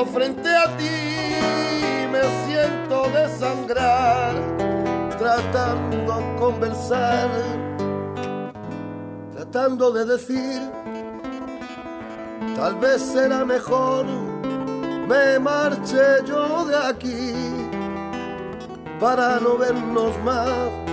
frente 0.06 0.48
a 0.48 0.74
ti 0.78 0.88
me 2.10 2.22
siento 2.46 3.10
desangrar 3.10 4.34
tratando 5.18 6.14
de 6.14 6.36
conversar 6.38 7.28
tratando 9.34 9.92
de 9.92 10.06
decir 10.06 10.62
tal 12.56 12.74
vez 12.76 13.02
será 13.02 13.44
mejor 13.44 14.06
me 15.06 15.38
marche 15.38 16.24
yo 16.26 16.64
de 16.64 16.76
aquí 16.76 17.34
para 18.98 19.38
no 19.40 19.58
vernos 19.58 20.16
más 20.24 20.86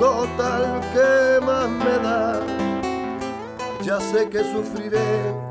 total 0.00 0.80
que 0.92 1.44
más 1.46 1.68
me 1.68 1.98
da. 2.02 2.40
Ya 3.82 4.00
sé 4.00 4.28
que 4.28 4.42
sufriré 4.52 5.43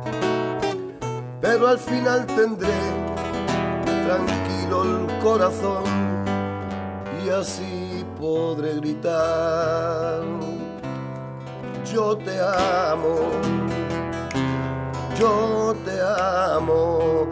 pero 1.44 1.68
al 1.68 1.78
final 1.78 2.26
tendré 2.26 2.80
tranquilo 4.08 4.84
el 4.86 5.20
corazón 5.20 5.84
y 7.22 7.30
así 7.30 8.06
podré 8.18 8.76
gritar, 8.76 10.24
yo 11.94 12.16
te 12.16 12.40
amo, 12.40 13.18
yo 15.20 15.76
te 15.84 16.00
amo, 16.56 17.28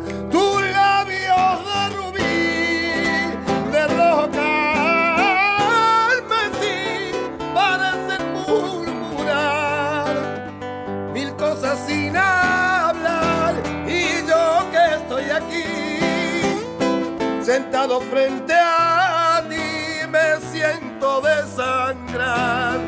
sentado 17.51 17.99
frente 17.99 18.53
a 18.53 19.43
ti 19.49 20.07
me 20.09 20.39
siento 20.51 21.19
desangrar 21.19 22.79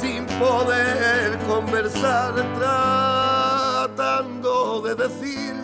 sin 0.00 0.26
poder 0.40 1.38
conversar 1.46 2.34
tratando 3.86 4.80
de 4.80 4.96
decir 4.96 5.54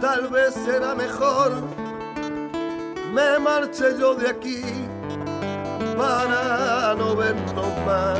tal 0.00 0.28
vez 0.28 0.54
será 0.54 0.94
mejor 0.94 1.52
me 3.12 3.38
marche 3.38 3.84
yo 3.98 4.14
de 4.14 4.30
aquí 4.30 4.62
para 5.98 6.94
no 6.94 7.14
vernos 7.14 7.76
más 7.84 8.18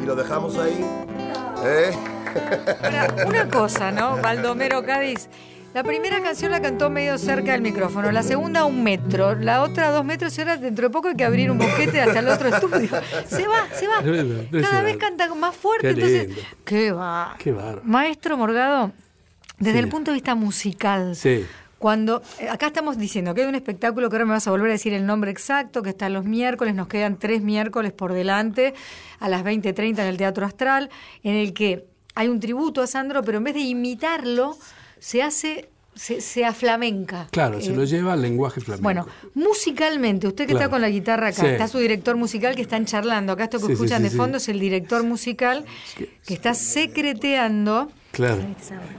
y 0.00 0.06
lo 0.06 0.14
dejamos 0.14 0.56
ahí 0.58 0.88
¿eh? 1.64 2.17
Ahora, 2.82 3.14
una 3.26 3.48
cosa, 3.48 3.90
¿no? 3.90 4.16
Baldomero 4.18 4.84
Cádiz. 4.84 5.28
La 5.74 5.84
primera 5.84 6.20
canción 6.22 6.50
la 6.50 6.60
cantó 6.62 6.88
medio 6.88 7.18
cerca 7.18 7.52
del 7.52 7.60
micrófono, 7.60 8.10
la 8.10 8.22
segunda 8.22 8.60
a 8.60 8.64
un 8.64 8.82
metro, 8.82 9.34
la 9.34 9.62
otra 9.62 9.88
a 9.88 9.90
dos 9.90 10.04
metros 10.04 10.36
y 10.38 10.40
ahora 10.40 10.56
dentro 10.56 10.88
de 10.88 10.92
poco 10.92 11.08
hay 11.08 11.14
que 11.14 11.24
abrir 11.24 11.50
un 11.50 11.58
boquete 11.58 12.00
hasta 12.00 12.18
el 12.20 12.28
otro 12.28 12.48
estudio. 12.48 12.88
Se 13.26 13.46
va, 13.46 13.66
se 13.74 13.86
va. 13.86 14.02
Cada 14.62 14.82
vez 14.82 14.96
canta 14.96 15.32
más 15.34 15.54
fuerte, 15.54 15.94
Qué 15.94 16.00
entonces. 16.22 16.46
Qué 16.64 16.90
va. 16.92 17.36
Qué 17.38 17.52
bárbaro. 17.52 17.82
Maestro 17.84 18.36
Morgado, 18.38 18.92
desde 19.58 19.78
Sí. 19.78 19.84
el 19.84 19.88
punto 19.90 20.10
de 20.10 20.14
vista 20.14 20.34
musical, 20.34 21.14
Sí. 21.14 21.46
cuando 21.78 22.22
eh, 22.40 22.48
acá 22.48 22.68
estamos 22.68 22.96
diciendo 22.96 23.34
que 23.34 23.42
hay 23.42 23.46
un 23.48 23.54
espectáculo 23.54 24.08
que 24.08 24.16
ahora 24.16 24.24
me 24.24 24.32
vas 24.32 24.48
a 24.48 24.50
volver 24.50 24.70
a 24.70 24.72
decir 24.72 24.94
el 24.94 25.04
nombre 25.04 25.30
exacto, 25.30 25.82
que 25.82 25.90
está 25.90 26.08
los 26.08 26.24
miércoles, 26.24 26.74
nos 26.74 26.88
quedan 26.88 27.18
tres 27.18 27.42
miércoles 27.42 27.92
por 27.92 28.14
delante, 28.14 28.72
a 29.20 29.28
las 29.28 29.44
20.30 29.44 29.98
en 30.02 30.08
el 30.08 30.16
Teatro 30.16 30.46
Astral, 30.46 30.88
en 31.22 31.34
el 31.34 31.52
que 31.52 31.84
hay 32.18 32.26
un 32.26 32.40
tributo 32.40 32.82
a 32.82 32.86
Sandro, 32.88 33.22
pero 33.22 33.38
en 33.38 33.44
vez 33.44 33.54
de 33.54 33.60
imitarlo, 33.60 34.58
se 34.98 35.22
hace, 35.22 35.68
se, 35.94 36.20
se 36.20 36.44
aflamenca. 36.44 37.28
Claro, 37.30 37.60
se 37.60 37.70
Eh, 37.70 37.76
lo 37.76 37.84
lleva 37.84 38.12
al 38.14 38.22
lenguaje 38.22 38.60
flamenco. 38.60 38.82
bueno, 38.82 39.06
musicalmente, 39.34 40.26
usted 40.26 40.44
que 40.46 40.52
Claro. 40.52 40.64
está 40.64 40.70
con 40.70 40.80
la 40.80 40.90
guitarra 40.90 41.28
acá, 41.28 41.42
Sí. 41.42 41.46
está 41.46 41.68
su 41.68 41.78
director 41.78 42.16
musical 42.16 42.56
que 42.56 42.62
están 42.62 42.86
charlando. 42.86 43.32
Acá 43.32 43.44
esto 43.44 43.58
que 43.60 43.66
Sí, 43.66 43.72
escuchan 43.74 44.02
sí, 44.02 44.08
de 44.08 44.16
fondo 44.16 44.38
es 44.38 44.48
el 44.48 44.58
director 44.58 45.04
musical 45.04 45.64
que 46.26 46.34
está 46.34 46.54
secreteando. 46.54 47.90
Claro. 48.18 48.42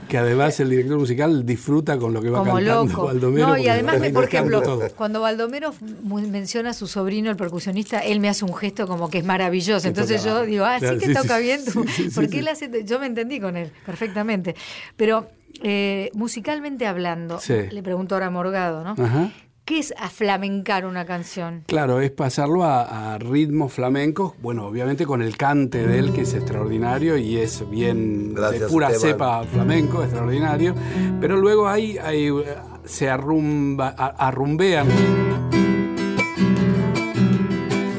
Que 0.08 0.18
además 0.18 0.58
el 0.60 0.70
director 0.70 0.98
musical 0.98 1.46
disfruta 1.46 1.96
con 1.98 2.12
lo 2.12 2.20
que 2.20 2.30
va 2.30 2.38
como 2.40 2.54
cantando 2.54 2.84
loco. 2.92 3.04
Baldomero. 3.06 3.46
no, 3.48 3.56
y 3.56 3.68
además, 3.68 4.00
me- 4.00 4.10
por 4.10 4.24
ejemplo, 4.24 4.62
todo. 4.62 4.88
cuando 4.96 5.20
Baldomero 5.20 5.72
menciona 6.02 6.70
a 6.70 6.74
su 6.74 6.86
sobrino, 6.86 7.30
el 7.30 7.36
percusionista, 7.36 8.00
él 8.00 8.18
me 8.20 8.28
hace 8.28 8.44
un 8.44 8.54
gesto 8.54 8.86
como 8.86 9.08
que 9.10 9.18
es 9.18 9.24
maravilloso. 9.24 9.86
Entonces 9.86 10.24
yo 10.24 10.44
digo, 10.44 10.64
ah, 10.64 10.76
Claro, 10.78 10.98
sí 10.98 11.06
que 11.06 11.14
sí, 11.14 11.20
toca 11.20 11.36
sí, 11.38 11.42
bien 11.44 11.60
tú. 11.64 11.84
sí, 11.86 12.08
porque 12.14 12.38
él 12.40 12.48
hace, 12.48 12.70
yo 12.84 12.98
me 12.98 13.06
entendí 13.06 13.38
con 13.40 13.56
él 13.56 13.70
perfectamente. 13.86 14.56
Pero 14.96 15.28
eh, 15.62 16.10
musicalmente 16.14 16.86
hablando, 16.86 17.38
le 17.48 17.82
pregunto 17.82 18.14
ahora 18.14 18.26
a 18.26 18.30
Morgado, 18.30 18.82
¿no? 18.84 18.94
Ajá. 19.02 19.30
¿Qué 19.70 19.78
es 19.78 19.94
aflamencar 19.96 20.84
una 20.84 21.04
canción? 21.06 21.62
Claro, 21.68 22.00
es 22.00 22.10
pasarlo 22.10 22.64
a, 22.64 23.14
a 23.14 23.18
ritmos 23.18 23.72
flamencos, 23.72 24.32
bueno, 24.42 24.66
obviamente 24.66 25.06
con 25.06 25.22
el 25.22 25.36
cante 25.36 25.86
de 25.86 26.00
él 26.00 26.12
que 26.12 26.22
es 26.22 26.34
extraordinario 26.34 27.16
y 27.16 27.36
es 27.36 27.62
bien 27.70 28.34
Gracias, 28.34 28.62
de 28.62 28.66
pura 28.66 28.88
Esteban. 28.90 29.12
cepa 29.12 29.44
flamenco, 29.44 30.02
extraordinario, 30.02 30.74
pero 31.20 31.36
luego 31.36 31.68
ahí, 31.68 31.96
ahí, 31.98 32.26
eh, 32.26 32.44
se 32.84 33.08
arrumba, 33.08 33.94
a- 33.96 34.26
arrumbean 34.26 34.88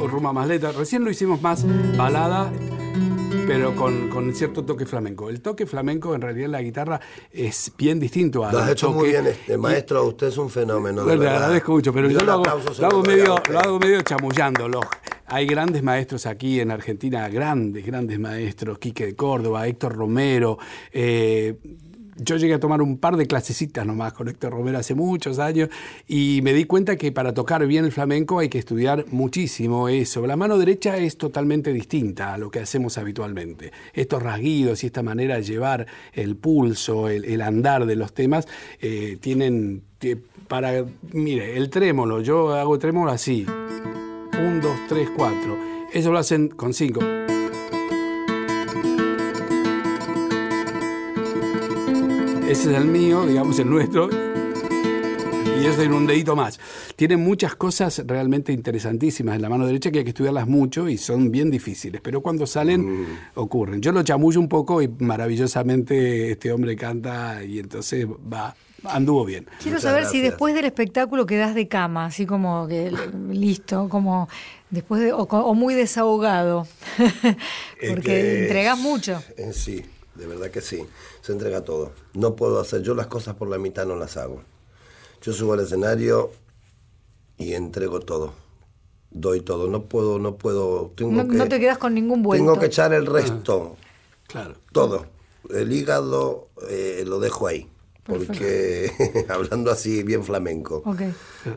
o 0.02 0.08
rumba 0.08 0.34
más 0.34 0.48
letra. 0.50 0.74
Recién 0.74 1.06
lo 1.06 1.10
hicimos 1.10 1.42
más 1.42 1.66
balada, 1.96 2.52
pero 3.48 3.76
con, 3.76 4.08
con 4.10 4.34
cierto 4.34 4.64
toque 4.64 4.86
flamenco. 4.86 5.30
El 5.30 5.42
toque 5.42 5.66
flamenco 5.66 6.14
en 6.16 6.22
realidad 6.22 6.46
en 6.46 6.52
la 6.52 6.62
guitarra 6.62 7.00
es 7.32 7.72
bien 7.78 8.00
distinto 8.00 8.46
a 8.46 8.52
Lo 8.52 8.60
has 8.60 8.72
hecho 8.72 8.92
muy 8.92 9.10
bien, 9.10 9.28
este, 9.28 9.54
y- 9.54 9.58
maestro. 9.58 10.06
Usted 10.06 10.28
es 10.28 10.38
un 10.38 10.50
fenómeno. 10.50 11.04
bueno, 11.04 11.24
le 11.24 11.30
agradezco 11.30 11.72
mucho, 11.74 11.94
pero 11.94 12.10
Y 12.10 12.14
yo 12.14 12.22
lo 12.22 12.32
hago, 12.34 12.44
lo 12.80 12.88
hago 12.88 13.04
medio, 13.04 13.36
lo 13.50 13.60
hago 13.60 13.80
medio 13.80 14.02
chamullando. 14.02 14.68
Los- 14.68 14.86
hay 15.28 15.46
grandes 15.48 15.82
maestros 15.84 16.26
aquí 16.26 16.60
en 16.60 16.72
Argentina, 16.72 17.28
grandes, 17.30 17.86
grandes 17.86 18.20
maestros, 18.20 18.78
Quique 18.80 19.06
de 19.06 19.16
Córdoba, 19.16 19.68
Héctor 19.68 19.96
Romero. 19.96 20.58
eh, 20.92 21.56
yo 22.24 22.38
llegué 22.38 22.54
a 22.54 22.60
tomar 22.60 22.82
un 22.82 22.98
par 22.98 23.18
de 23.18 23.26
clasecitas 23.26 23.86
nomás 23.86 24.14
con 24.14 24.28
Héctor 24.28 24.52
Romero 24.54 24.78
hace 24.78 24.96
muchos 24.96 25.40
años 25.40 25.70
y 26.08 26.40
me 26.44 26.54
di 26.54 26.66
cuenta 26.66 26.96
que 26.96 27.12
para 27.12 27.34
tocar 27.34 27.66
bien 27.66 27.86
el 27.86 27.92
flamenco 27.92 28.40
hay 28.40 28.50
que 28.50 28.60
estudiar 28.60 29.06
muchísimo 29.12 29.90
eso. 29.90 30.26
La 30.28 30.36
mano 30.36 30.58
derecha 30.58 30.98
es 30.98 31.18
totalmente 31.18 31.74
distinta 31.74 32.34
a 32.34 32.38
lo 32.38 32.52
que 32.52 32.60
hacemos 32.60 32.98
habitualmente. 32.98 33.72
Estos 33.94 34.22
rasguidos 34.22 34.84
y 34.84 34.88
esta 34.88 35.02
manera 35.04 35.36
de 35.36 35.44
llevar 35.44 35.88
el 36.14 36.36
pulso, 36.36 37.10
el, 37.10 37.42
andar 37.42 37.86
de 37.86 37.96
los 37.96 38.14
temas, 38.14 38.48
eh, 38.80 39.18
tienen 39.20 39.82
tie- 40.00 40.22
para, 40.48 40.86
mire, 41.14 41.58
el 41.58 41.70
trémolo, 41.70 42.22
yo 42.22 42.54
hago 42.54 42.78
trémolo 42.78 43.12
así. 43.12 43.46
Un, 43.48 44.60
dos, 44.62 44.76
tres, 44.90 45.10
cuatro. 45.16 45.58
Ellos 45.94 46.12
lo 46.12 46.18
hacen 46.20 46.50
con 46.50 46.74
cinco. 46.74 47.00
Ese 52.52 52.72
es 52.72 52.78
el 52.78 52.86
mío, 52.86 53.26
digamos 53.26 53.58
el 53.60 53.70
nuestro. 53.70 54.10
Y 54.12 55.66
eso 55.66 55.78
tiene 55.80 55.96
un 55.96 56.06
dedito 56.08 56.36
más. 56.36 56.60
Tiene 56.96 57.16
muchas 57.18 57.56
cosas 57.56 58.02
realmente 58.06 58.52
interesantísimas 58.52 59.36
en 59.36 59.42
la 59.44 59.50
mano 59.50 59.66
derecha 59.66 59.90
que 59.92 60.00
hay 60.00 60.04
que 60.04 60.10
estudiarlas 60.10 60.48
mucho 60.48 60.90
y 60.90 60.98
son 60.98 61.32
bien 61.32 61.50
difíciles, 61.50 62.02
pero 62.02 62.22
cuando 62.22 62.46
salen 62.48 63.04
Mm. 63.04 63.06
ocurren. 63.36 63.82
Yo 63.82 63.92
lo 63.92 64.04
chamullo 64.04 64.40
un 64.40 64.50
poco 64.50 64.82
y 64.82 64.88
maravillosamente 64.90 66.32
este 66.32 66.52
hombre 66.52 66.76
canta 66.76 67.44
y 67.44 67.60
entonces 67.60 68.06
va, 68.06 68.56
anduvo 68.84 69.24
bien. 69.24 69.46
Quiero 69.62 69.78
Muchas 69.78 69.84
saber 69.84 70.06
si 70.08 70.20
después 70.20 70.54
del 70.54 70.66
espectáculo 70.66 71.26
quedás 71.26 71.56
de 71.56 71.68
cama, 71.70 72.06
así 72.08 72.26
como 72.26 72.68
que 72.68 72.92
listo, 73.30 73.88
como 73.88 74.28
después 74.72 75.02
de, 75.02 75.14
o, 75.14 75.22
o 75.22 75.54
muy 75.54 75.74
desahogado, 75.76 76.68
Es 77.80 77.90
porque 77.92 78.02
que- 78.02 78.42
entregás 78.44 78.78
mucho. 78.80 79.22
Eh, 79.38 79.52
sí, 79.54 79.84
de 80.16 80.26
verdad 80.28 80.50
que 80.50 80.60
sí. 80.62 80.80
Se 81.22 81.32
entrega 81.32 81.62
todo. 81.64 81.92
No 82.14 82.36
puedo 82.36 82.60
hacer, 82.60 82.82
yo 82.82 82.94
las 82.96 83.08
cosas 83.08 83.36
por 83.36 83.48
la 83.50 83.58
mitad 83.58 83.86
no 83.86 83.96
las 83.96 84.18
hago. 84.18 84.42
Yo 85.22 85.34
subo 85.34 85.54
al 85.54 85.60
escenario 85.60 86.32
y 87.38 87.54
entrego 87.54 88.00
todo. 88.00 88.34
Doy 89.12 89.42
todo. 89.42 89.68
No 89.68 89.84
puedo, 89.84 90.18
no 90.20 90.36
puedo. 90.36 90.92
Tengo 90.96 91.12
No, 91.12 91.28
que, 91.28 91.36
no 91.36 91.48
te 91.48 91.60
quedas 91.60 91.78
con 91.78 91.94
ningún 91.94 92.24
vuelto. 92.24 92.44
Tengo 92.46 92.60
que 92.60 92.66
echar 92.68 92.94
el 92.94 93.06
resto. 93.06 93.76
Claro. 94.28 94.56
Todo. 94.72 95.06
El 95.54 95.72
hígado 95.74 96.48
eh, 96.70 97.04
lo 97.06 97.20
dejo 97.20 97.48
ahí. 97.48 97.68
Porque, 98.04 98.92
hablando 99.30 99.70
así 99.70 100.02
bien 100.02 100.24
flamenco, 100.24 100.82
Ok. 100.86 101.02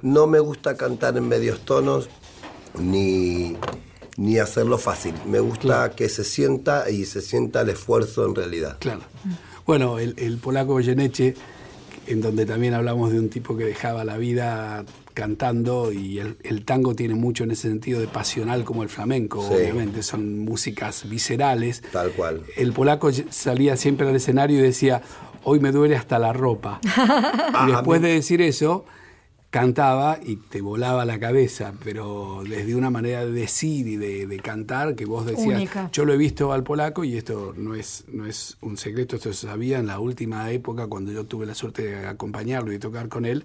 no 0.02 0.26
me 0.26 0.40
gusta 0.40 0.76
cantar 0.76 1.16
en 1.16 1.26
medios 1.26 1.60
tonos 1.64 2.10
ni, 2.78 3.56
ni 4.18 4.38
hacerlo 4.38 4.76
fácil. 4.76 5.14
Me 5.26 5.40
gusta 5.40 5.92
que 5.92 6.08
se 6.10 6.22
sienta 6.22 6.90
y 6.90 7.06
se 7.06 7.22
sienta 7.22 7.62
el 7.62 7.70
esfuerzo 7.70 8.26
en 8.26 8.34
realidad. 8.34 8.76
Claro. 8.80 9.00
Bueno, 9.66 9.98
el, 9.98 10.14
el 10.18 10.38
polaco 10.38 10.72
Goyeneche, 10.72 11.34
en 12.06 12.20
donde 12.20 12.44
también 12.46 12.74
hablamos 12.74 13.12
de 13.12 13.18
un 13.18 13.28
tipo 13.30 13.56
que 13.56 13.64
dejaba 13.64 14.04
la 14.04 14.16
vida 14.18 14.84
cantando 15.14 15.92
y 15.92 16.18
el, 16.18 16.36
el 16.42 16.64
tango 16.64 16.94
tiene 16.94 17.14
mucho 17.14 17.44
en 17.44 17.52
ese 17.52 17.68
sentido 17.68 18.00
de 18.00 18.08
pasional 18.08 18.64
como 18.64 18.82
el 18.82 18.88
flamenco, 18.88 19.42
Sí. 19.46 19.54
obviamente, 19.54 20.02
son 20.02 20.40
músicas 20.40 21.08
viscerales. 21.08 21.82
Tal 21.92 22.10
cual. 22.10 22.42
El 22.56 22.72
polaco 22.72 23.10
salía 23.30 23.76
siempre 23.76 24.08
al 24.08 24.16
escenario 24.16 24.58
y 24.58 24.62
decía, 24.62 25.02
hoy 25.44 25.60
me 25.60 25.70
duele 25.72 25.96
hasta 25.96 26.18
la 26.18 26.32
ropa. 26.32 26.80
y 26.84 26.90
a 27.72 27.76
después 27.76 28.02
de 28.02 28.08
decir 28.08 28.42
eso, 28.42 28.84
cantaba 29.54 30.18
y 30.20 30.34
te 30.34 30.60
volaba 30.60 31.04
la 31.04 31.20
cabeza, 31.20 31.74
pero 31.84 32.42
desde 32.44 32.74
una 32.74 32.90
manera 32.90 33.24
de 33.24 33.30
decir 33.30 33.86
y 33.86 33.94
de, 33.96 34.26
de 34.26 34.40
cantar 34.40 34.96
que 34.96 35.04
vos 35.04 35.24
decías, 35.26 35.46
Única. 35.46 35.88
yo 35.92 36.04
lo 36.04 36.12
he 36.12 36.16
visto 36.16 36.52
al 36.52 36.64
polaco 36.64 37.04
y 37.04 37.16
esto 37.16 37.54
no 37.56 37.76
es, 37.76 38.02
no 38.08 38.26
es 38.26 38.56
un 38.62 38.76
secreto, 38.76 39.14
esto 39.14 39.32
se 39.32 39.46
sabía 39.46 39.78
en 39.78 39.86
la 39.86 40.00
última 40.00 40.50
época 40.50 40.88
cuando 40.88 41.12
yo 41.12 41.22
tuve 41.22 41.46
la 41.46 41.54
suerte 41.54 41.82
de 41.82 42.04
acompañarlo 42.08 42.72
y 42.72 42.80
tocar 42.80 43.08
con 43.08 43.24
él, 43.26 43.44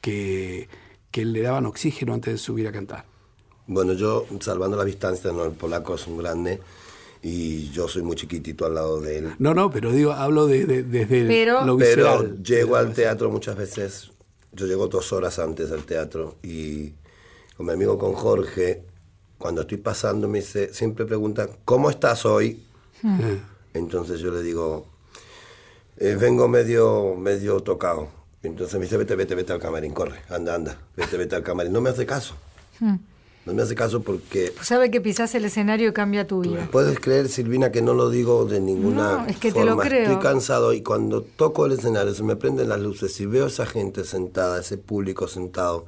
que, 0.00 0.68
que 1.10 1.24
le 1.24 1.42
daban 1.42 1.66
oxígeno 1.66 2.14
antes 2.14 2.32
de 2.34 2.38
subir 2.38 2.68
a 2.68 2.72
cantar. 2.72 3.04
Bueno, 3.66 3.94
yo, 3.94 4.26
salvando 4.38 4.76
la 4.76 4.84
distancia, 4.84 5.32
no, 5.32 5.44
el 5.44 5.52
polaco 5.52 5.96
es 5.96 6.06
un 6.06 6.18
grande 6.18 6.60
y 7.22 7.70
yo 7.70 7.88
soy 7.88 8.02
muy 8.02 8.14
chiquitito 8.14 8.66
al 8.66 8.74
lado 8.76 9.00
de 9.00 9.18
él. 9.18 9.34
No, 9.40 9.52
no, 9.52 9.68
pero 9.68 9.90
digo, 9.90 10.12
hablo 10.12 10.46
de, 10.46 10.64
de- 10.64 10.84
desde 10.84 11.26
Pero- 11.26 11.64
lo 11.64 11.76
Pero 11.76 12.36
llego 12.36 12.76
al 12.76 12.94
teatro 12.94 13.30
muchas 13.32 13.56
veces, 13.56 14.12
yo 14.52 14.66
llego 14.66 14.88
dos 14.88 15.12
horas 15.12 15.38
antes 15.38 15.70
al 15.70 15.84
teatro 15.84 16.36
y 16.42 16.92
con 17.56 17.66
mi 17.66 17.72
amigo 17.72 17.98
con 17.98 18.14
Jorge, 18.14 18.82
cuando 19.38 19.62
estoy 19.62 19.78
pasando 19.78 20.28
me 20.28 20.38
dice, 20.40 20.72
siempre 20.74 21.04
pregunta, 21.06 21.48
¿cómo 21.64 21.90
estás 21.90 22.24
hoy? 22.26 22.62
Entonces 23.74 24.20
yo 24.20 24.30
le 24.30 24.42
digo, 24.42 24.86
"Eh, 25.96 26.16
vengo 26.18 26.48
medio, 26.48 27.14
medio 27.16 27.60
tocado. 27.60 28.08
Entonces 28.42 28.74
me 28.76 28.82
dice, 28.86 28.96
vete, 28.96 29.14
vete, 29.16 29.34
vete 29.34 29.52
al 29.52 29.60
camarín, 29.60 29.92
corre, 29.92 30.20
anda, 30.28 30.54
anda, 30.54 30.78
vete, 30.96 31.16
vete 31.16 31.36
al 31.36 31.42
camarín. 31.42 31.72
No 31.72 31.80
me 31.80 31.90
hace 31.90 32.06
caso. 32.06 32.34
No 33.50 33.56
me 33.56 33.62
hace 33.62 33.74
caso 33.74 34.00
porque 34.00 34.52
Pues 34.54 34.66
sabe 34.68 34.90
que 34.90 35.00
pisás 35.00 35.34
el 35.34 35.44
escenario 35.44 35.88
y 35.88 35.92
cambia 35.92 36.26
tu 36.26 36.40
vida. 36.42 36.68
Puedes 36.70 36.98
creer, 37.00 37.28
Silvina, 37.28 37.70
que 37.72 37.82
no 37.82 37.94
lo 37.94 38.08
digo 38.10 38.44
de 38.44 38.60
ninguna 38.60 39.12
No, 39.18 39.26
es 39.26 39.36
que 39.38 39.48
te 39.52 39.58
forma. 39.60 39.70
lo 39.74 39.78
creo. 39.80 40.02
Estoy 40.10 40.22
cansado 40.22 40.72
y 40.72 40.82
cuando 40.82 41.22
toco 41.22 41.66
el 41.66 41.72
escenario 41.72 42.14
se 42.14 42.22
me 42.22 42.36
prenden 42.36 42.68
las 42.68 42.80
luces 42.80 43.18
y 43.20 43.26
veo 43.26 43.44
a 43.44 43.48
esa 43.48 43.66
gente 43.66 44.04
sentada, 44.04 44.60
ese 44.60 44.78
público 44.78 45.26
sentado, 45.28 45.86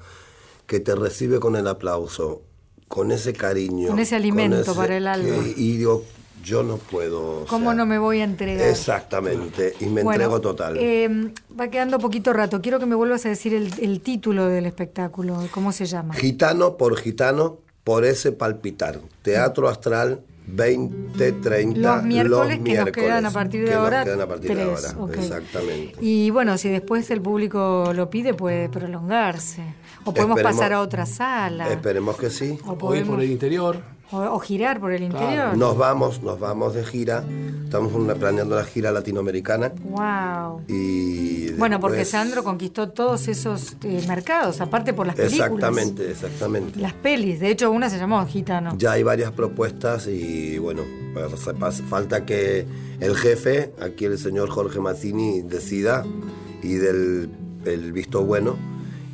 que 0.67 0.81
te 0.81 0.95
recibe 0.95 1.39
con 1.41 1.57
el 1.57 1.67
aplauso, 1.69 2.43
con 2.89 3.13
ese 3.13 3.33
cariño. 3.33 3.89
Con 3.89 3.99
ese 4.01 4.17
alimento 4.17 4.75
para 4.75 4.97
el 4.97 5.07
alma. 5.07 5.29
que- 5.45 5.55
y 5.57 5.77
digo, 5.79 6.05
yo 6.43 6.62
no 6.62 6.76
puedo. 6.76 7.43
o 7.43 7.47
¿Cómo 7.47 7.70
sea, 7.70 7.74
no 7.74 7.86
me 7.86 7.99
voy 7.99 8.20
a 8.20 8.24
entregar? 8.24 8.68
Exactamente, 8.68 9.74
y 9.80 9.86
me 9.86 10.03
Bueno, 10.03 10.11
entrego 10.24 10.40
total. 10.40 10.76
eh, 10.78 11.32
va 11.59 11.68
quedando 11.68 11.99
poquito 11.99 12.32
rato. 12.32 12.61
Quiero 12.61 12.78
que 12.78 12.86
me 12.86 12.95
vuelvas 12.95 13.24
a 13.26 13.28
decir 13.28 13.55
el, 13.55 13.72
el 13.80 14.01
título 14.01 14.47
del 14.49 14.66
espectáculo. 14.66 15.47
¿Cómo 15.53 15.72
se 15.72 15.86
llama? 15.86 16.14
Gitano 16.14 16.76
por 16.76 16.97
gitano, 16.97 17.59
por 17.84 18.05
ese 18.05 18.32
palpitar. 18.32 19.01
Teatro 19.22 19.68
Astral 19.68 20.20
2030. 20.47 21.78
Los 21.97 22.03
miércoles 22.05 22.61
que 22.64 22.74
nos 22.74 22.90
quedan 22.90 23.26
a 23.26 23.30
partir 23.30 23.61
de 23.61 23.66
que 23.68 23.74
nos 23.74 23.84
ahora. 23.84 24.05
quedan 24.05 24.20
a 24.20 24.26
partir 24.26 24.55
de 24.55 24.64
tres, 24.66 24.95
ahora. 24.95 25.14
Exactamente. 25.20 25.95
Y 26.01 26.30
bueno, 26.30 26.59
si 26.59 26.68
después 26.68 27.11
el 27.11 27.20
público 27.20 27.93
lo 27.95 28.11
pide, 28.11 28.34
puede 28.34 28.68
prolongarse. 28.68 29.62
O 30.05 30.12
podemos 30.12 30.36
Esperemos- 30.38 30.43
pasar 30.59 30.72
a 30.72 30.80
otra 30.80 31.07
sala. 31.07 31.68
Esperemos 31.72 32.16
que 32.16 32.30
sí. 32.30 32.59
O, 32.66 32.76
podemos- 32.76 33.09
por 33.11 33.22
el 33.22 33.30
interior. 33.30 33.80
O- 34.11 34.18
o 34.18 34.38
girar 34.40 34.80
por 34.80 34.92
el 34.92 35.03
interior. 35.03 35.57
Nos 35.57 35.76
vamos, 35.78 36.22
nos 36.22 36.38
vamos 36.40 36.74
de 36.74 36.84
gira. 36.84 37.24
Estamos 37.64 37.92
una- 37.94 38.14
planeando 38.14 38.55
la 38.57 38.64
gira 38.64 38.90
latinoamericana 38.92 39.72
Wow. 39.84 40.62
y 40.68 41.50
Bueno, 41.53 41.80
porque 41.80 42.05
Sandro 42.05 42.42
conquistó 42.44 42.88
todos 42.90 43.28
esos 43.28 43.76
eh, 43.84 44.03
mercados, 44.09 44.61
aparte 44.61 44.92
por 44.92 45.07
las 45.07 45.16
películas. 45.16 45.46
Exactamente, 45.50 46.11
exactamente. 46.11 46.78
Las 46.80 46.92
pelis. 46.94 47.40
De 47.40 47.50
hecho, 47.50 47.70
una 47.70 47.88
se 47.88 47.98
llamó 47.98 48.24
Gitano. 48.26 48.74
Ya 48.78 48.92
hay 48.92 49.03
varias 49.03 49.32
propuestas 49.32 50.07
y 50.07 50.59
bueno, 50.59 50.82
pues, 51.14 51.32
falta 51.88 52.24
que 52.26 52.66
el 53.00 53.16
jefe, 53.16 53.72
aquí 53.80 54.05
el 54.07 54.18
señor 54.18 54.50
Jorge 54.50 54.80
Mazzini, 54.80 55.42
decida 55.42 56.05
y 56.62 56.74
del 56.74 57.30
el 57.64 57.92
visto 57.92 58.24
bueno 58.24 58.57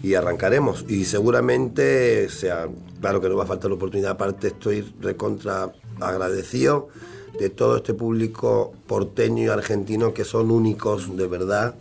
y 0.02 0.14
arrancaremos. 0.14 0.84
Y 0.88 1.04
seguramente, 1.04 2.28
sea, 2.28 2.68
claro 3.00 3.20
que 3.20 3.28
no 3.28 3.36
va 3.36 3.44
a 3.44 3.46
faltar 3.46 3.70
la 3.70 3.76
oportunidad, 3.76 4.12
aparte 4.12 4.48
estoy 4.48 4.92
recontra 5.00 5.72
agradecido 6.00 6.88
de 7.38 7.50
todo 7.50 7.76
este 7.76 7.94
público 7.94 8.72
porteño 8.86 9.44
y 9.44 9.48
argentino 9.48 10.14
que 10.14 10.24
son 10.24 10.50
únicos 10.50 11.16
de 11.16 11.26
verdad 11.26 11.74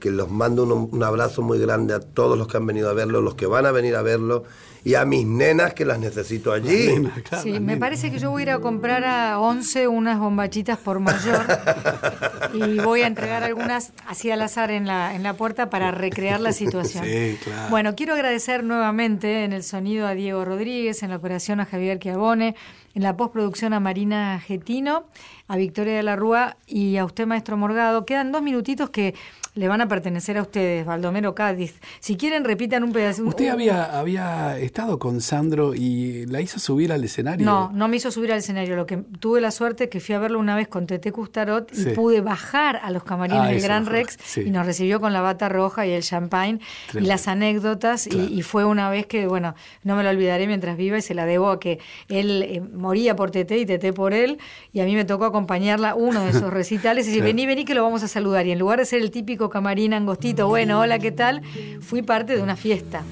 que 0.00 0.10
los 0.10 0.30
mando 0.30 0.64
un, 0.64 0.88
un 0.92 1.02
abrazo 1.02 1.42
muy 1.42 1.58
grande 1.58 1.94
a 1.94 2.00
todos 2.00 2.36
los 2.36 2.48
que 2.48 2.56
han 2.56 2.66
venido 2.66 2.90
a 2.90 2.92
verlo, 2.92 3.20
los 3.20 3.36
que 3.36 3.46
van 3.46 3.66
a 3.66 3.72
venir 3.72 3.94
a 3.94 4.02
verlo 4.02 4.42
y 4.84 4.94
a 4.96 5.04
mis 5.04 5.24
nenas 5.26 5.74
que 5.74 5.84
las 5.84 5.98
necesito 5.98 6.52
allí. 6.52 6.88
Claro, 7.28 7.42
Sí, 7.44 7.52
me 7.52 7.60
nena. 7.60 7.78
parece 7.78 8.10
que 8.10 8.18
yo 8.18 8.30
voy 8.30 8.42
a 8.42 8.44
ir 8.44 8.50
a 8.50 8.58
comprar 8.58 9.04
a 9.04 9.38
11 9.38 9.86
unas 9.88 10.18
bombachitas 10.18 10.76
por 10.78 10.98
mayor 10.98 11.44
y 12.54 12.78
voy 12.80 13.02
a 13.02 13.06
entregar 13.06 13.42
algunas 13.44 13.92
así 14.08 14.30
al 14.30 14.42
azar 14.42 14.70
en 14.70 14.86
la, 14.86 15.14
en 15.14 15.22
la 15.22 15.34
puerta 15.34 15.70
para 15.70 15.90
recrear 15.92 16.40
la 16.40 16.52
situación. 16.52 17.04
Sí, 17.04 17.38
claro. 17.44 17.70
Bueno, 17.70 17.94
quiero 17.94 18.14
agradecer 18.14 18.64
nuevamente 18.64 19.44
en 19.44 19.52
el 19.52 19.62
sonido 19.62 20.06
a 20.06 20.14
Diego 20.14 20.44
Rodríguez, 20.44 21.02
en 21.02 21.10
la 21.10 21.16
operación 21.16 21.60
a 21.60 21.66
Javier 21.66 21.98
Chiavone, 21.98 22.56
en 22.94 23.02
la 23.02 23.16
postproducción 23.16 23.72
a 23.72 23.80
Marina 23.80 24.40
Getino, 24.44 25.04
a 25.48 25.56
Victoria 25.56 25.94
de 25.96 26.02
la 26.02 26.16
Rúa 26.16 26.56
y 26.66 26.96
a 26.96 27.04
usted, 27.04 27.26
maestro 27.26 27.56
Morgado. 27.56 28.04
Quedan 28.04 28.32
dos 28.32 28.42
minutitos 28.42 28.90
que 28.90 29.14
le 29.54 29.68
van 29.68 29.80
a 29.82 29.88
pertenecer 29.88 30.38
a 30.38 30.42
ustedes, 30.42 30.86
Baldomero 30.86 31.34
Cádiz. 31.34 31.78
Si 32.00 32.16
quieren, 32.16 32.44
repitan 32.44 32.84
un 32.84 32.92
pedazo. 32.92 33.24
Usted 33.24 33.48
había, 33.48 33.98
había 33.98 34.58
estado 34.58 34.98
con 34.98 35.20
Sandro 35.20 35.74
y 35.74 36.24
la 36.26 36.40
hizo 36.40 36.58
subir 36.58 36.90
al 36.92 37.04
escenario. 37.04 37.44
No, 37.44 37.70
no 37.74 37.86
me 37.88 37.96
hizo 37.96 38.10
subir 38.10 38.32
al 38.32 38.38
escenario. 38.38 38.76
Lo 38.76 38.86
que 38.86 38.96
tuve 39.20 39.40
la 39.42 39.50
suerte 39.50 39.90
que 39.90 40.00
fui 40.00 40.14
a 40.14 40.18
verlo 40.18 40.38
una 40.38 40.56
vez 40.56 40.68
con 40.68 40.86
Tete 40.86 41.12
Custarot 41.12 41.70
y 41.72 41.76
Sí. 41.76 41.90
pude 41.90 42.22
bajar 42.22 42.80
a 42.82 42.90
los 42.90 43.04
camarines 43.04 43.42
Ah, 43.42 43.48
del 43.48 43.60
Gran 43.60 43.84
Rex 43.86 44.16
sí. 44.24 44.42
y 44.46 44.50
nos 44.50 44.64
recibió 44.64 45.00
con 45.00 45.12
la 45.12 45.20
bata 45.20 45.48
roja 45.50 45.86
y 45.86 45.90
el 45.92 46.02
champagne 46.02 46.58
y 46.94 47.00
las 47.00 47.28
anécdotas. 47.28 48.06
y-. 48.06 48.32
Y, 48.38 48.42
fue 48.42 48.64
una 48.64 48.88
vez 48.88 49.06
que, 49.06 49.26
bueno, 49.26 49.54
no 49.84 49.96
me 49.96 50.02
lo 50.02 50.08
olvidaré 50.10 50.46
mientras 50.46 50.76
viva 50.78 50.96
y 50.98 51.02
se 51.02 51.12
la 51.14 51.26
debo 51.26 51.50
a 51.50 51.60
que 51.60 51.78
él 52.08 52.42
eh, 52.42 52.60
moría 52.60 53.16
por 53.16 53.30
Tete 53.30 53.58
y 53.58 53.66
Tete 53.66 53.92
por 53.92 54.14
él. 54.14 54.38
Y 54.72 54.80
a 54.80 54.84
mí 54.86 54.94
me 54.94 55.04
tocó 55.04 55.26
acompañarla 55.26 55.94
uno 55.94 56.24
de 56.24 56.30
esos 56.30 56.50
recitales 56.52 57.04
y 57.06 57.08
decir, 57.10 57.22
Claro. 57.22 57.28
vení, 57.36 57.46
vení 57.46 57.64
que 57.66 57.74
lo 57.74 57.82
vamos 57.82 58.02
a 58.02 58.08
saludar. 58.08 58.46
Y 58.46 58.52
en 58.52 58.58
lugar 58.58 58.78
de 58.78 58.86
ser 58.86 59.02
el 59.02 59.10
típico 59.10 59.41
camarín 59.50 59.94
angostito, 59.94 60.48
bueno, 60.48 60.80
hola, 60.80 60.98
¿qué 60.98 61.12
tal? 61.12 61.42
Fui 61.80 62.02
parte 62.02 62.36
de 62.36 62.42
una 62.42 62.56
fiesta. 62.56 63.02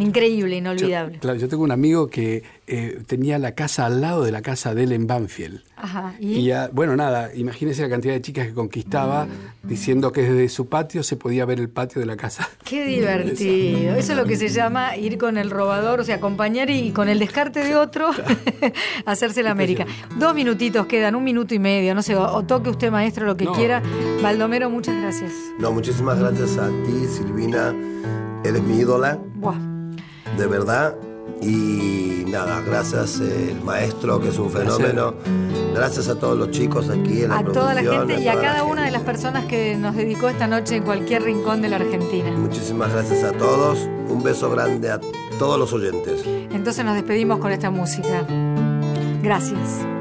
Increíble, 0.00 0.50
Yo- 0.52 0.58
inolvidable. 0.58 1.18
claro, 1.18 1.38
yo 1.38 1.48
tengo 1.48 1.62
un 1.64 1.70
amigo 1.72 2.08
que 2.08 2.42
eh, 2.66 3.02
tenía 3.06 3.38
la 3.38 3.52
casa 3.52 3.84
al 3.86 4.00
lado 4.00 4.24
de 4.24 4.32
la 4.32 4.40
casa 4.42 4.74
de 4.74 4.84
él 4.84 4.92
en 4.92 5.06
Banfield. 5.06 5.60
Ajá. 5.76 6.14
Y, 6.18 6.50
¿Y? 6.50 6.52
bueno, 6.72 6.96
nada, 6.96 7.30
imagínese 7.34 7.82
la 7.82 7.88
cantidad 7.90 8.14
de 8.14 8.22
chicas 8.22 8.46
que 8.46 8.54
conquistaba 8.54 9.26
diciendo 9.62 10.12
que 10.12 10.22
desde 10.22 10.48
su 10.48 10.66
patio 10.68 11.02
se 11.02 11.16
podía 11.16 11.44
ver 11.44 11.60
el 11.60 11.68
patio 11.68 12.00
de 12.00 12.06
la 12.06 12.16
casa. 12.16 12.48
Qué 12.64 12.86
divertido. 12.86 13.94
Eso 13.96 14.12
es 14.12 14.18
lo 14.18 14.24
que 14.24 14.36
se 14.36 14.48
llama 14.48 14.96
ir 14.96 15.18
con 15.18 15.36
el 15.36 15.50
robador, 15.50 16.00
o 16.00 16.04
sea, 16.04 16.16
acompañar 16.16 16.70
y, 16.70 16.90
con 16.92 17.08
el 17.08 17.18
descarte 17.18 17.60
de 17.64 17.76
otro 17.76 18.10
hacerse 19.06 19.42
la 19.42 19.50
América. 19.50 19.86
Dos 20.18 20.34
minutitos 20.34 20.86
quedan, 20.86 21.14
un 21.14 21.24
minuto 21.24 21.54
y 21.54 21.58
medio, 21.58 21.94
no 21.94 22.02
sé, 22.02 22.16
o, 22.16 22.22
o 22.22 22.42
toque 22.44 22.70
usted, 22.70 22.90
maestro, 22.90 23.26
lo 23.26 23.36
que 23.36 23.44
No. 23.44 23.52
quiera. 23.52 23.82
Baldomero, 24.22 24.70
muchas 24.70 24.96
gracias. 25.00 25.32
No, 25.58 25.70
muchísimas 25.72 26.18
gracias 26.18 26.56
a 26.56 26.68
ti, 26.68 27.06
Silvina, 27.14 27.74
eres 28.44 28.62
mi 28.62 28.78
ídola, 28.78 29.18
Buah. 29.34 29.73
De 30.36 30.46
verdad. 30.46 30.96
Y 31.40 32.24
nada, 32.28 32.62
gracias 32.62 33.20
eh, 33.20 33.50
el 33.52 33.62
maestro, 33.62 34.20
que 34.20 34.28
es 34.28 34.38
un 34.38 34.50
fenómeno. 34.50 35.14
Gracias 35.74 36.08
a 36.08 36.18
todos 36.18 36.38
los 36.38 36.50
chicos 36.50 36.88
aquí 36.88 37.22
en 37.22 37.30
la 37.30 37.38
A 37.38 37.44
toda 37.44 37.74
la 37.74 37.82
gente 37.82 38.20
y 38.20 38.28
a 38.28 38.40
cada 38.40 38.64
una 38.64 38.84
de 38.84 38.90
las 38.90 39.02
personas 39.02 39.44
que 39.46 39.76
nos 39.76 39.96
dedicó 39.96 40.28
esta 40.28 40.46
noche 40.46 40.76
en 40.76 40.84
cualquier 40.84 41.22
rincón 41.22 41.62
de 41.62 41.68
la 41.68 41.76
Argentina. 41.76 42.30
Muchísimas 42.30 42.92
gracias 42.92 43.24
a 43.24 43.32
todos. 43.32 43.78
Un 44.08 44.22
beso 44.22 44.50
grande 44.50 44.90
a 44.90 45.00
todos 45.38 45.58
los 45.58 45.72
oyentes. 45.72 46.22
Entonces 46.24 46.84
nos 46.84 46.94
despedimos 46.94 47.38
con 47.38 47.52
esta 47.52 47.70
música. 47.70 48.26
Gracias. 49.22 49.93